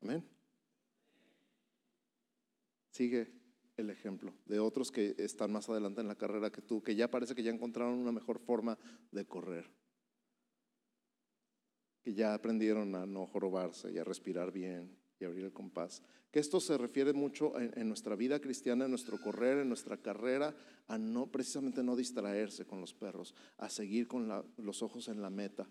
Amén. 0.00 0.24
Sigue 2.90 3.32
el 3.76 3.90
ejemplo 3.90 4.34
de 4.46 4.60
otros 4.60 4.92
que 4.92 5.14
están 5.18 5.52
más 5.52 5.68
adelante 5.68 6.00
en 6.00 6.08
la 6.08 6.16
carrera 6.16 6.50
que 6.50 6.62
tú, 6.62 6.82
que 6.82 6.94
ya 6.94 7.10
parece 7.10 7.34
que 7.34 7.42
ya 7.42 7.50
encontraron 7.50 7.98
una 7.98 8.12
mejor 8.12 8.38
forma 8.38 8.78
de 9.10 9.26
correr, 9.26 9.70
que 12.02 12.14
ya 12.14 12.34
aprendieron 12.34 12.94
a 12.94 13.06
no 13.06 13.26
jorobarse 13.26 13.90
y 13.90 13.98
a 13.98 14.04
respirar 14.04 14.52
bien 14.52 15.01
y 15.22 15.24
abrir 15.24 15.44
el 15.44 15.52
compás. 15.52 16.02
Que 16.30 16.40
esto 16.40 16.60
se 16.60 16.76
refiere 16.76 17.12
mucho 17.12 17.58
en, 17.58 17.88
nuestra 17.88 18.16
vida 18.16 18.40
cristiana, 18.40 18.84
en 18.84 18.90
nuestro 18.90 19.20
correr, 19.20 19.58
en 19.58 19.68
nuestra 19.68 19.96
carrera, 19.96 20.54
a 20.88 20.98
no 20.98 21.26
precisamente 21.26 21.82
no 21.82 21.96
distraerse 21.96 22.66
con 22.66 22.80
los 22.80 22.92
perros, 22.92 23.34
a 23.58 23.68
seguir 23.68 24.08
con 24.08 24.28
los 24.56 24.82
ojos 24.82 25.08
en 25.08 25.22
la 25.22 25.30
meta, 25.30 25.68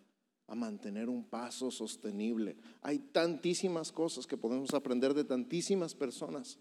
a 0.47 0.55
mantener 0.55 1.09
un 1.09 1.25
paso 1.25 1.69
sostenible. 1.69 2.57
Hay 2.81 2.99
tantísimas 2.99 3.91
cosas 3.91 4.25
que 4.25 4.37
podemos 4.37 4.73
aprender 4.73 5.13
de 5.13 5.23
tantísimas 5.23 5.95
personas. 5.95 6.57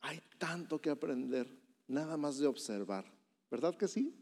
Hay 0.00 0.20
tanto 0.38 0.80
que 0.80 0.90
aprender, 0.90 1.48
nada 1.86 2.16
más 2.16 2.38
de 2.38 2.46
observar. 2.46 3.04
¿Verdad 3.50 3.76
que 3.76 3.88
sí? 3.88 4.14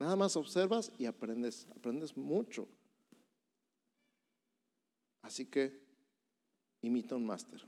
Nada 0.00 0.16
más 0.16 0.36
observas 0.36 0.92
y 0.98 1.06
aprendes, 1.06 1.68
aprendes 1.70 2.16
mucho. 2.16 2.68
Así 5.22 5.46
que 5.46 5.83
imita 6.86 7.16
un 7.16 7.26
máster. 7.26 7.60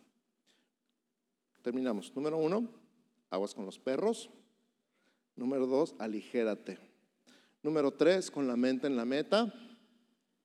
Terminamos. 1.63 2.15
Número 2.15 2.37
uno, 2.39 2.69
aguas 3.31 3.55
con 3.55 3.67
los 3.67 3.79
perros. 3.79 4.31
Número 5.35 5.67
dos, 5.67 5.95
aligérate. 5.99 6.79
Número 7.63 7.93
tres, 7.93 8.31
con 8.31 8.47
la 8.47 8.57
mente 8.57 8.87
en 8.87 8.97
la 8.97 9.05
meta. 9.05 9.53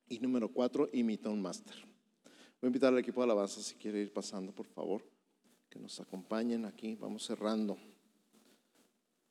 Y 0.09 0.19
número 0.19 0.49
cuatro, 0.49 0.89
imita 0.91 1.29
un 1.29 1.41
máster. 1.41 1.75
Voy 2.59 2.67
a 2.67 2.67
invitar 2.67 2.91
al 2.91 2.99
equipo 2.99 3.21
de 3.21 3.25
alabanza 3.25 3.61
si 3.61 3.75
quiere 3.75 4.01
ir 4.01 4.11
pasando, 4.11 4.51
por 4.51 4.67
favor, 4.67 5.03
que 5.69 5.79
nos 5.79 5.99
acompañen 5.99 6.65
aquí. 6.65 6.95
Vamos 6.95 7.25
cerrando. 7.25 7.77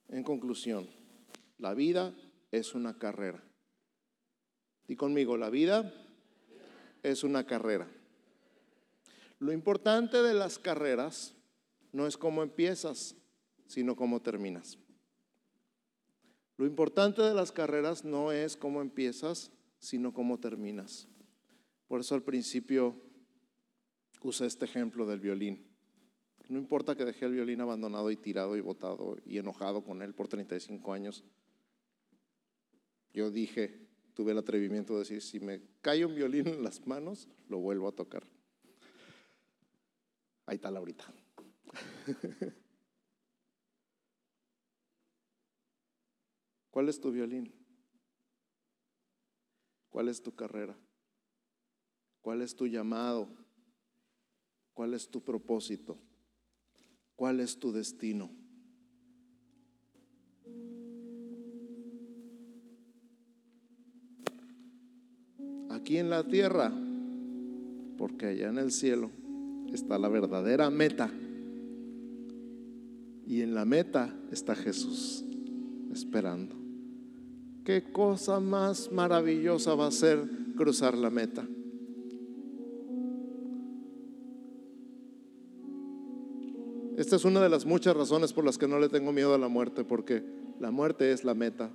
En 0.08 0.24
conclusión, 0.24 0.88
la 1.58 1.74
vida 1.74 2.14
es 2.50 2.74
una 2.74 2.98
carrera. 2.98 3.42
Y 4.88 4.96
conmigo, 4.96 5.36
la 5.36 5.50
vida 5.50 5.92
es 7.02 7.22
una 7.22 7.46
carrera. 7.46 7.88
Lo 9.40 9.52
importante 9.52 10.22
de 10.22 10.34
las 10.34 10.58
carreras 10.58 11.34
no 11.92 12.06
es 12.06 12.18
cómo 12.18 12.42
empiezas, 12.42 13.16
sino 13.66 13.96
cómo 13.96 14.20
terminas. 14.20 14.78
Lo 16.58 16.66
importante 16.66 17.22
de 17.22 17.32
las 17.32 17.50
carreras 17.50 18.04
no 18.04 18.32
es 18.32 18.54
cómo 18.54 18.82
empiezas, 18.82 19.50
sino 19.78 20.12
cómo 20.12 20.38
terminas. 20.38 21.08
Por 21.88 22.00
eso 22.00 22.14
al 22.14 22.22
principio 22.22 22.94
usé 24.20 24.44
este 24.44 24.66
ejemplo 24.66 25.06
del 25.06 25.20
violín. 25.20 25.66
No 26.50 26.58
importa 26.58 26.94
que 26.94 27.06
dejé 27.06 27.24
el 27.24 27.32
violín 27.32 27.62
abandonado 27.62 28.10
y 28.10 28.16
tirado 28.16 28.58
y 28.58 28.60
botado 28.60 29.16
y 29.24 29.38
enojado 29.38 29.82
con 29.82 30.02
él 30.02 30.12
por 30.12 30.28
35 30.28 30.92
años. 30.92 31.24
Yo 33.14 33.30
dije, 33.30 33.88
tuve 34.12 34.32
el 34.32 34.38
atrevimiento 34.38 34.92
de 34.92 34.98
decir, 34.98 35.22
si 35.22 35.40
me 35.40 35.62
cae 35.80 36.04
un 36.04 36.14
violín 36.14 36.46
en 36.46 36.62
las 36.62 36.86
manos, 36.86 37.26
lo 37.48 37.56
vuelvo 37.56 37.88
a 37.88 37.92
tocar. 37.92 38.22
Ahí 40.50 40.56
está 40.56 40.68
Laurita. 40.68 41.04
¿Cuál 46.72 46.88
es 46.88 47.00
tu 47.00 47.12
violín? 47.12 47.54
¿Cuál 49.90 50.08
es 50.08 50.20
tu 50.20 50.34
carrera? 50.34 50.76
¿Cuál 52.20 52.42
es 52.42 52.56
tu 52.56 52.66
llamado? 52.66 53.28
¿Cuál 54.74 54.94
es 54.94 55.08
tu 55.08 55.22
propósito? 55.22 55.96
¿Cuál 57.14 57.38
es 57.38 57.56
tu 57.56 57.70
destino? 57.70 58.28
Aquí 65.68 65.98
en 65.98 66.10
la 66.10 66.24
tierra, 66.26 66.72
porque 67.96 68.26
allá 68.26 68.48
en 68.48 68.58
el 68.58 68.72
cielo 68.72 69.19
está 69.72 69.98
la 69.98 70.08
verdadera 70.08 70.70
meta. 70.70 71.10
Y 73.26 73.42
en 73.42 73.54
la 73.54 73.64
meta 73.64 74.14
está 74.32 74.54
Jesús 74.54 75.24
esperando. 75.92 76.56
¿Qué 77.64 77.92
cosa 77.92 78.40
más 78.40 78.90
maravillosa 78.90 79.74
va 79.74 79.86
a 79.86 79.92
ser 79.92 80.28
cruzar 80.56 80.96
la 80.96 81.10
meta? 81.10 81.46
Esta 86.96 87.16
es 87.16 87.24
una 87.24 87.40
de 87.40 87.48
las 87.48 87.64
muchas 87.64 87.96
razones 87.96 88.32
por 88.32 88.44
las 88.44 88.58
que 88.58 88.68
no 88.68 88.78
le 88.78 88.88
tengo 88.88 89.12
miedo 89.12 89.34
a 89.34 89.38
la 89.38 89.48
muerte, 89.48 89.84
porque 89.84 90.22
la 90.58 90.70
muerte 90.70 91.12
es 91.12 91.24
la 91.24 91.34
meta. 91.34 91.70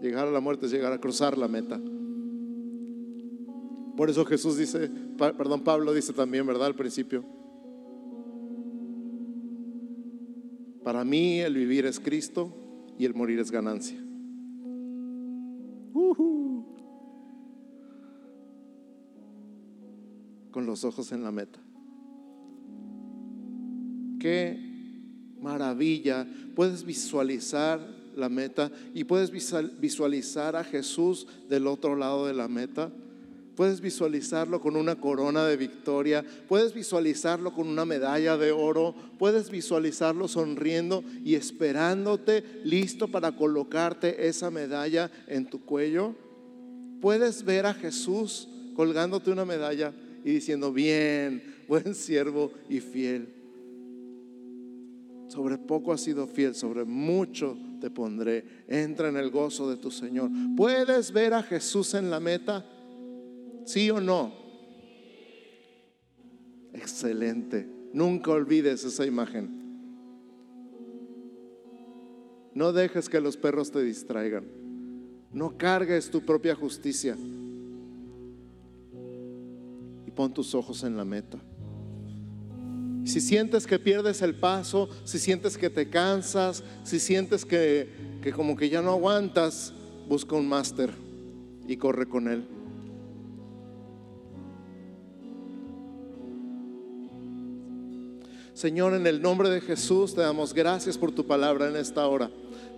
Llegar 0.00 0.28
a 0.28 0.30
la 0.30 0.40
muerte 0.40 0.66
es 0.66 0.72
llegar 0.72 0.92
a 0.92 1.00
cruzar 1.00 1.36
la 1.36 1.48
meta. 1.48 1.80
Por 3.98 4.08
eso 4.08 4.24
Jesús 4.24 4.56
dice, 4.56 4.88
perdón, 5.18 5.64
Pablo 5.64 5.92
dice 5.92 6.12
también, 6.12 6.46
¿verdad? 6.46 6.68
Al 6.68 6.76
principio. 6.76 7.24
Para 10.84 11.04
mí 11.04 11.40
el 11.40 11.54
vivir 11.54 11.84
es 11.84 11.98
Cristo 11.98 12.54
y 12.96 13.06
el 13.06 13.12
morir 13.12 13.40
es 13.40 13.50
ganancia. 13.50 13.98
Con 20.52 20.64
los 20.64 20.84
ojos 20.84 21.10
en 21.10 21.24
la 21.24 21.32
meta. 21.32 21.58
Qué 24.20 24.60
maravilla. 25.40 26.24
Puedes 26.54 26.84
visualizar 26.84 27.80
la 28.14 28.28
meta 28.28 28.70
y 28.94 29.02
puedes 29.02 29.32
visualizar 29.32 30.54
a 30.54 30.62
Jesús 30.62 31.26
del 31.48 31.66
otro 31.66 31.96
lado 31.96 32.28
de 32.28 32.34
la 32.34 32.46
meta. 32.46 32.92
Puedes 33.58 33.80
visualizarlo 33.80 34.60
con 34.60 34.76
una 34.76 34.94
corona 34.94 35.44
de 35.44 35.56
victoria, 35.56 36.24
puedes 36.46 36.72
visualizarlo 36.72 37.52
con 37.52 37.66
una 37.66 37.84
medalla 37.84 38.36
de 38.36 38.52
oro, 38.52 38.94
puedes 39.18 39.50
visualizarlo 39.50 40.28
sonriendo 40.28 41.02
y 41.24 41.34
esperándote, 41.34 42.44
listo 42.62 43.08
para 43.08 43.34
colocarte 43.34 44.28
esa 44.28 44.52
medalla 44.52 45.10
en 45.26 45.44
tu 45.44 45.60
cuello. 45.64 46.14
Puedes 47.00 47.42
ver 47.42 47.66
a 47.66 47.74
Jesús 47.74 48.48
colgándote 48.76 49.32
una 49.32 49.44
medalla 49.44 49.92
y 50.24 50.34
diciendo, 50.34 50.72
bien, 50.72 51.42
buen 51.66 51.96
siervo 51.96 52.52
y 52.68 52.78
fiel. 52.78 53.34
Sobre 55.26 55.58
poco 55.58 55.92
has 55.92 56.00
sido 56.00 56.28
fiel, 56.28 56.54
sobre 56.54 56.84
mucho 56.84 57.58
te 57.80 57.90
pondré. 57.90 58.44
Entra 58.68 59.08
en 59.08 59.16
el 59.16 59.32
gozo 59.32 59.68
de 59.68 59.78
tu 59.78 59.90
Señor. 59.90 60.30
¿Puedes 60.56 61.10
ver 61.10 61.34
a 61.34 61.42
Jesús 61.42 61.94
en 61.94 62.08
la 62.08 62.20
meta? 62.20 62.64
¿Sí 63.68 63.90
o 63.90 64.00
no? 64.00 64.32
Excelente. 66.72 67.68
Nunca 67.92 68.30
olvides 68.30 68.82
esa 68.82 69.04
imagen. 69.04 69.50
No 72.54 72.72
dejes 72.72 73.10
que 73.10 73.20
los 73.20 73.36
perros 73.36 73.70
te 73.70 73.82
distraigan. 73.82 74.46
No 75.34 75.58
cargues 75.58 76.10
tu 76.10 76.24
propia 76.24 76.54
justicia. 76.54 77.14
Y 80.06 80.10
pon 80.12 80.32
tus 80.32 80.54
ojos 80.54 80.82
en 80.82 80.96
la 80.96 81.04
meta. 81.04 81.38
Si 83.04 83.20
sientes 83.20 83.66
que 83.66 83.78
pierdes 83.78 84.22
el 84.22 84.34
paso, 84.34 84.88
si 85.04 85.18
sientes 85.18 85.58
que 85.58 85.68
te 85.68 85.90
cansas, 85.90 86.64
si 86.84 86.98
sientes 86.98 87.44
que, 87.44 87.90
que 88.22 88.32
como 88.32 88.56
que 88.56 88.70
ya 88.70 88.80
no 88.80 88.92
aguantas, 88.92 89.74
busca 90.08 90.36
un 90.36 90.48
máster 90.48 90.90
y 91.66 91.76
corre 91.76 92.08
con 92.08 92.28
él. 92.28 92.57
Señor, 98.58 98.92
en 98.94 99.06
el 99.06 99.22
nombre 99.22 99.50
de 99.50 99.60
Jesús 99.60 100.16
te 100.16 100.20
damos 100.20 100.52
gracias 100.52 100.98
por 100.98 101.12
tu 101.12 101.24
palabra 101.24 101.68
en 101.68 101.76
esta 101.76 102.04
hora. 102.08 102.28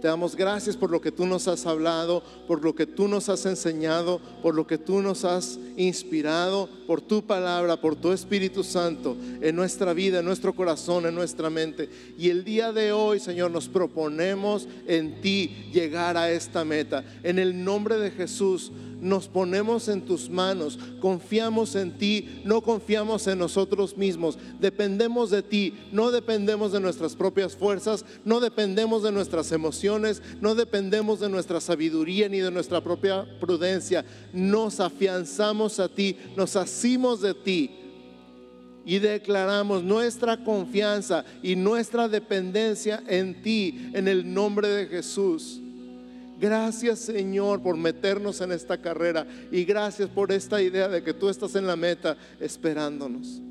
Te 0.02 0.08
damos 0.08 0.36
gracias 0.36 0.76
por 0.76 0.90
lo 0.90 1.00
que 1.00 1.10
tú 1.10 1.24
nos 1.24 1.48
has 1.48 1.64
hablado, 1.64 2.22
por 2.46 2.62
lo 2.62 2.74
que 2.74 2.84
tú 2.84 3.08
nos 3.08 3.30
has 3.30 3.46
enseñado, 3.46 4.20
por 4.42 4.54
lo 4.54 4.66
que 4.66 4.76
tú 4.76 5.00
nos 5.00 5.24
has 5.24 5.58
inspirado, 5.78 6.68
por 6.86 7.00
tu 7.00 7.22
palabra, 7.22 7.80
por 7.80 7.96
tu 7.96 8.12
Espíritu 8.12 8.62
Santo 8.62 9.16
en 9.40 9.56
nuestra 9.56 9.94
vida, 9.94 10.18
en 10.18 10.26
nuestro 10.26 10.54
corazón, 10.54 11.06
en 11.06 11.14
nuestra 11.14 11.48
mente. 11.48 11.88
Y 12.18 12.28
el 12.28 12.44
día 12.44 12.72
de 12.72 12.92
hoy, 12.92 13.18
Señor, 13.18 13.50
nos 13.50 13.66
proponemos 13.66 14.68
en 14.86 15.22
ti 15.22 15.70
llegar 15.72 16.18
a 16.18 16.30
esta 16.30 16.62
meta. 16.62 17.06
En 17.22 17.38
el 17.38 17.64
nombre 17.64 17.96
de 17.96 18.10
Jesús 18.10 18.70
nos 19.00 19.28
ponemos 19.28 19.88
en 19.88 20.02
tus 20.02 20.28
manos, 20.28 20.78
confiamos 21.00 21.74
en 21.74 21.96
ti, 21.96 22.42
no 22.44 22.60
confiamos 22.60 23.26
en 23.26 23.38
nosotros 23.38 23.96
mismos, 23.96 24.38
dependemos 24.58 25.30
de 25.30 25.42
ti, 25.42 25.74
no 25.92 26.10
dependemos 26.10 26.72
de 26.72 26.80
nuestras 26.80 27.14
propias 27.16 27.56
fuerzas, 27.56 28.04
no 28.24 28.40
dependemos 28.40 29.02
de 29.02 29.12
nuestras 29.12 29.52
emociones, 29.52 30.22
no 30.40 30.54
dependemos 30.54 31.20
de 31.20 31.28
nuestra 31.28 31.60
sabiduría 31.60 32.28
ni 32.28 32.38
de 32.40 32.50
nuestra 32.50 32.80
propia 32.80 33.26
prudencia, 33.40 34.04
nos 34.32 34.80
afianzamos 34.80 35.80
a 35.80 35.88
ti, 35.88 36.16
nos 36.36 36.56
asimos 36.56 37.20
de 37.20 37.34
ti 37.34 37.70
y 38.84 38.98
declaramos 38.98 39.82
nuestra 39.82 40.42
confianza 40.42 41.24
y 41.42 41.56
nuestra 41.56 42.08
dependencia 42.08 43.02
en 43.06 43.42
ti, 43.42 43.90
en 43.92 44.08
el 44.08 44.32
nombre 44.32 44.68
de 44.68 44.86
Jesús. 44.86 45.60
Gracias 46.40 47.00
Señor 47.00 47.62
por 47.62 47.76
meternos 47.76 48.40
en 48.40 48.52
esta 48.52 48.78
carrera 48.78 49.26
y 49.52 49.64
gracias 49.64 50.08
por 50.08 50.32
esta 50.32 50.62
idea 50.62 50.88
de 50.88 51.02
que 51.02 51.12
tú 51.12 51.28
estás 51.28 51.54
en 51.54 51.66
la 51.66 51.76
meta 51.76 52.16
esperándonos. 52.40 53.42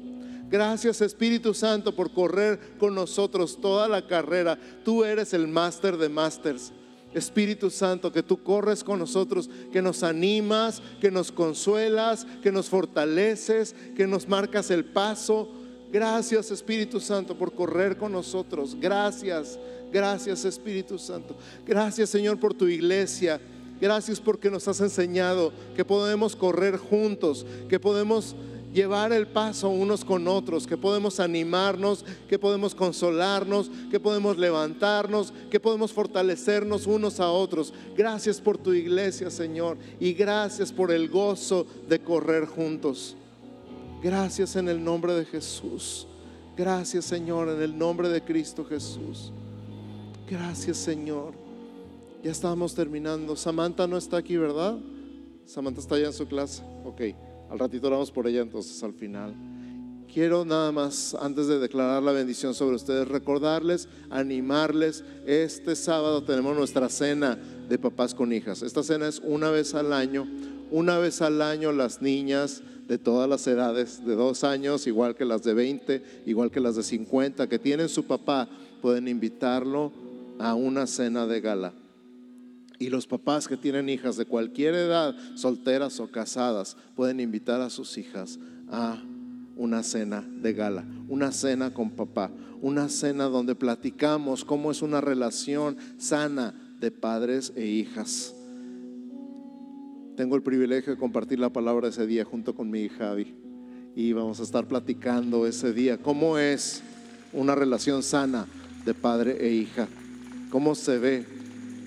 Gracias 0.50 1.02
Espíritu 1.02 1.54
Santo 1.54 1.96
por 1.96 2.12
correr 2.12 2.60
con 2.80 2.96
nosotros 2.96 3.62
toda 3.62 3.88
la 3.88 4.08
carrera. 4.08 4.58
Tú 4.84 5.04
eres 5.04 5.34
el 5.34 5.48
máster 5.48 5.98
de 5.98 6.10
másters. 6.10 6.74
Espíritu 7.14 7.70
Santo, 7.70 8.12
que 8.12 8.22
tú 8.22 8.44
corres 8.44 8.84
con 8.84 9.00
nosotros, 9.00 9.50
que 9.72 9.82
nos 9.82 10.04
animas, 10.04 10.82
que 11.02 11.10
nos 11.10 11.32
consuelas, 11.32 12.26
que 12.44 12.52
nos 12.52 12.70
fortaleces, 12.70 13.76
que 13.96 14.06
nos 14.06 14.28
marcas 14.28 14.70
el 14.72 14.86
paso. 14.86 15.50
Gracias 15.92 16.52
Espíritu 16.52 17.00
Santo 17.00 17.36
por 17.36 17.54
correr 17.54 17.98
con 17.98 18.12
nosotros. 18.12 18.76
Gracias. 18.80 19.60
Gracias 19.92 20.46
Espíritu 20.46 20.98
Santo. 20.98 21.36
Gracias 21.66 22.10
Señor 22.10 22.40
por 22.40 22.54
tu 22.54 22.68
iglesia. 22.68 23.40
Gracias 23.82 24.20
porque 24.20 24.52
nos 24.52 24.68
has 24.68 24.82
enseñado 24.82 25.54
que 25.76 25.86
podemos 25.86 26.36
correr 26.36 26.78
juntos, 26.78 27.46
que 27.70 27.80
podemos 27.80 28.36
llevar 28.74 29.12
el 29.14 29.28
paso 29.28 29.70
unos 29.70 30.06
con 30.06 30.28
otros, 30.28 30.68
que 30.68 30.78
podemos 30.78 31.20
animarnos, 31.20 32.06
que 32.28 32.38
podemos 32.38 32.76
consolarnos, 32.76 33.72
que 33.90 34.00
podemos 34.00 34.38
levantarnos, 34.38 35.34
que 35.50 35.60
podemos 35.60 35.92
fortalecernos 35.92 36.88
unos 36.88 37.20
a 37.20 37.30
otros. 37.30 37.74
Gracias 37.96 38.40
por 38.40 38.58
tu 38.58 38.74
iglesia, 38.74 39.30
Señor, 39.30 39.78
y 40.00 40.14
gracias 40.14 40.72
por 40.72 40.92
el 40.92 41.10
gozo 41.10 41.66
de 41.88 42.00
correr 42.00 42.46
juntos. 42.46 43.16
Gracias 44.04 44.56
en 44.56 44.70
el 44.70 44.84
nombre 44.84 45.14
de 45.14 45.26
Jesús. 45.26 46.08
Gracias, 46.56 47.06
Señor, 47.06 47.50
en 47.50 47.62
el 47.62 47.78
nombre 47.78 48.10
de 48.10 48.22
Cristo 48.22 48.66
Jesús. 48.66 49.32
Gracias 50.30 50.78
Señor. 50.78 51.34
Ya 52.24 52.30
estamos 52.30 52.76
terminando. 52.76 53.36
Samantha 53.36 53.88
no 53.88 53.98
está 53.98 54.18
aquí, 54.18 54.38
¿verdad? 54.38 54.78
Samantha 55.46 55.80
está 55.80 55.96
allá 55.96 56.06
en 56.08 56.14
su 56.14 56.28
clase. 56.28 56.62
Ok, 56.86 57.02
al 57.50 57.58
ratito 57.58 57.88
oramos 57.88 58.12
por 58.12 58.28
ella 58.28 58.42
entonces 58.42 58.84
al 58.84 58.94
final. 58.94 59.34
Quiero 60.14 60.46
nada 60.46 60.72
más, 60.72 61.16
antes 61.20 61.48
de 61.48 61.58
declarar 61.58 62.04
la 62.04 62.12
bendición 62.12 62.54
sobre 62.54 62.76
ustedes, 62.76 63.08
recordarles, 63.08 63.88
animarles. 64.12 65.04
Este 65.26 65.76
sábado 65.76 66.24
tenemos 66.24 66.56
nuestra 66.56 66.90
cena 66.90 67.36
de 67.68 67.80
papás 67.80 68.14
con 68.14 68.32
hijas. 68.32 68.62
Esta 68.62 68.84
cena 68.84 69.08
es 69.08 69.20
una 69.24 69.50
vez 69.50 69.74
al 69.74 69.94
año. 69.94 70.28
Una 70.70 71.00
vez 71.00 71.24
al 71.24 71.42
año 71.42 71.72
las 71.72 72.04
niñas 72.04 72.62
de 72.88 73.00
todas 73.00 73.28
las 73.28 73.48
edades, 73.48 74.06
de 74.06 74.16
dos 74.16 74.44
años, 74.44 74.86
igual 74.86 75.16
que 75.16 75.26
las 75.26 75.42
de 75.42 75.56
20, 75.56 76.04
igual 76.28 76.52
que 76.52 76.60
las 76.60 76.76
de 76.76 76.84
50, 76.84 77.50
que 77.50 77.58
tienen 77.58 77.90
su 77.90 78.06
papá, 78.06 78.48
pueden 78.82 79.08
invitarlo 79.08 79.92
a 80.40 80.56
una 80.56 80.88
cena 80.88 81.28
de 81.28 81.42
gala. 81.42 81.74
Y 82.80 82.90
los 82.90 83.06
papás 83.06 83.48
que 83.48 83.58
tienen 83.58 83.90
hijas 83.90 84.16
de 84.16 84.26
cualquier 84.26 84.74
edad, 84.74 85.14
solteras 85.36 86.00
o 86.00 86.10
casadas, 86.10 86.78
pueden 86.96 87.20
invitar 87.20 87.62
a 87.62 87.70
sus 87.70 87.98
hijas 87.98 88.40
a 88.70 89.04
una 89.58 89.84
cena 89.84 90.22
de 90.22 90.54
gala, 90.54 90.86
una 91.10 91.34
cena 91.34 91.74
con 91.74 91.92
papá, 91.92 92.32
una 92.62 92.88
cena 92.88 93.26
donde 93.26 93.54
platicamos 93.54 94.46
cómo 94.46 94.72
es 94.72 94.82
una 94.82 95.02
relación 95.02 95.78
sana 95.98 96.54
de 96.80 96.90
padres 96.90 97.52
e 97.58 97.66
hijas. 97.66 98.34
Tengo 100.16 100.38
el 100.38 100.42
privilegio 100.42 100.94
de 100.94 101.00
compartir 101.00 101.40
la 101.40 101.50
palabra 101.50 101.90
ese 101.90 102.08
día 102.08 102.24
junto 102.24 102.56
con 102.56 102.70
mi 102.70 102.82
hija 102.84 103.10
Javi 103.10 103.36
y 103.96 104.14
vamos 104.14 104.40
a 104.40 104.44
estar 104.44 104.66
platicando 104.68 105.46
ese 105.46 105.74
día 105.74 105.98
cómo 105.98 106.38
es 106.38 106.82
una 107.34 107.56
relación 107.56 108.04
sana 108.04 108.48
de 108.86 108.94
padre 108.94 109.38
e 109.46 109.52
hija 109.52 109.88
cómo 110.50 110.76
se 110.76 110.97
ve. 110.97 111.26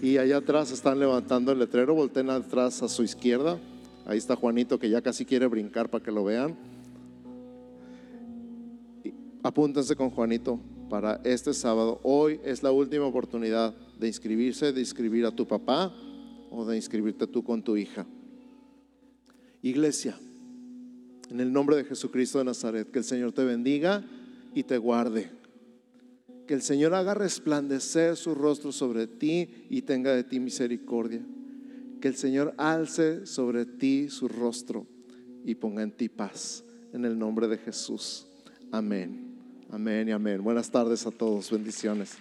Y 0.00 0.18
allá 0.18 0.38
atrás 0.38 0.72
están 0.72 0.98
levantando 0.98 1.52
el 1.52 1.58
letrero, 1.58 1.94
volteen 1.94 2.30
atrás 2.30 2.82
a 2.82 2.88
su 2.88 3.02
izquierda. 3.02 3.58
Ahí 4.06 4.18
está 4.18 4.34
Juanito 4.34 4.78
que 4.78 4.90
ya 4.90 5.00
casi 5.00 5.24
quiere 5.24 5.46
brincar 5.46 5.88
para 5.88 6.02
que 6.02 6.10
lo 6.10 6.24
vean. 6.24 6.56
apúntense 9.44 9.96
con 9.96 10.10
Juanito 10.10 10.60
para 10.88 11.20
este 11.24 11.52
sábado. 11.52 12.00
Hoy 12.04 12.40
es 12.44 12.62
la 12.62 12.70
última 12.70 13.06
oportunidad 13.06 13.74
de 13.98 14.06
inscribirse, 14.06 14.72
de 14.72 14.80
inscribir 14.80 15.26
a 15.26 15.32
tu 15.32 15.46
papá 15.46 15.92
o 16.50 16.64
de 16.64 16.76
inscribirte 16.76 17.26
tú 17.26 17.42
con 17.42 17.62
tu 17.62 17.76
hija. 17.76 18.06
Iglesia, 19.62 20.16
en 21.30 21.40
el 21.40 21.52
nombre 21.52 21.76
de 21.76 21.84
Jesucristo 21.84 22.38
de 22.38 22.44
Nazaret, 22.44 22.90
que 22.90 22.98
el 22.98 23.04
Señor 23.04 23.32
te 23.32 23.44
bendiga 23.44 24.04
y 24.54 24.62
te 24.62 24.78
guarde 24.78 25.30
Que 26.46 26.54
el 26.54 26.62
Señor 26.62 26.94
haga 26.94 27.14
resplandecer 27.14 28.16
su 28.16 28.34
rostro 28.34 28.72
sobre 28.72 29.06
ti 29.06 29.66
y 29.70 29.82
tenga 29.82 30.14
de 30.14 30.24
ti 30.24 30.40
misericordia. 30.40 31.24
Que 32.00 32.08
el 32.08 32.16
Señor 32.16 32.54
alce 32.58 33.26
sobre 33.26 33.64
ti 33.64 34.08
su 34.08 34.28
rostro 34.28 34.86
y 35.44 35.54
ponga 35.54 35.82
en 35.82 35.92
ti 35.92 36.08
paz. 36.08 36.64
En 36.92 37.04
el 37.04 37.18
nombre 37.18 37.48
de 37.48 37.58
Jesús. 37.58 38.26
Amén. 38.70 39.36
Amén 39.70 40.08
y 40.08 40.12
amén. 40.12 40.42
Buenas 40.42 40.70
tardes 40.70 41.06
a 41.06 41.10
todos. 41.10 41.50
Bendiciones. 41.50 42.18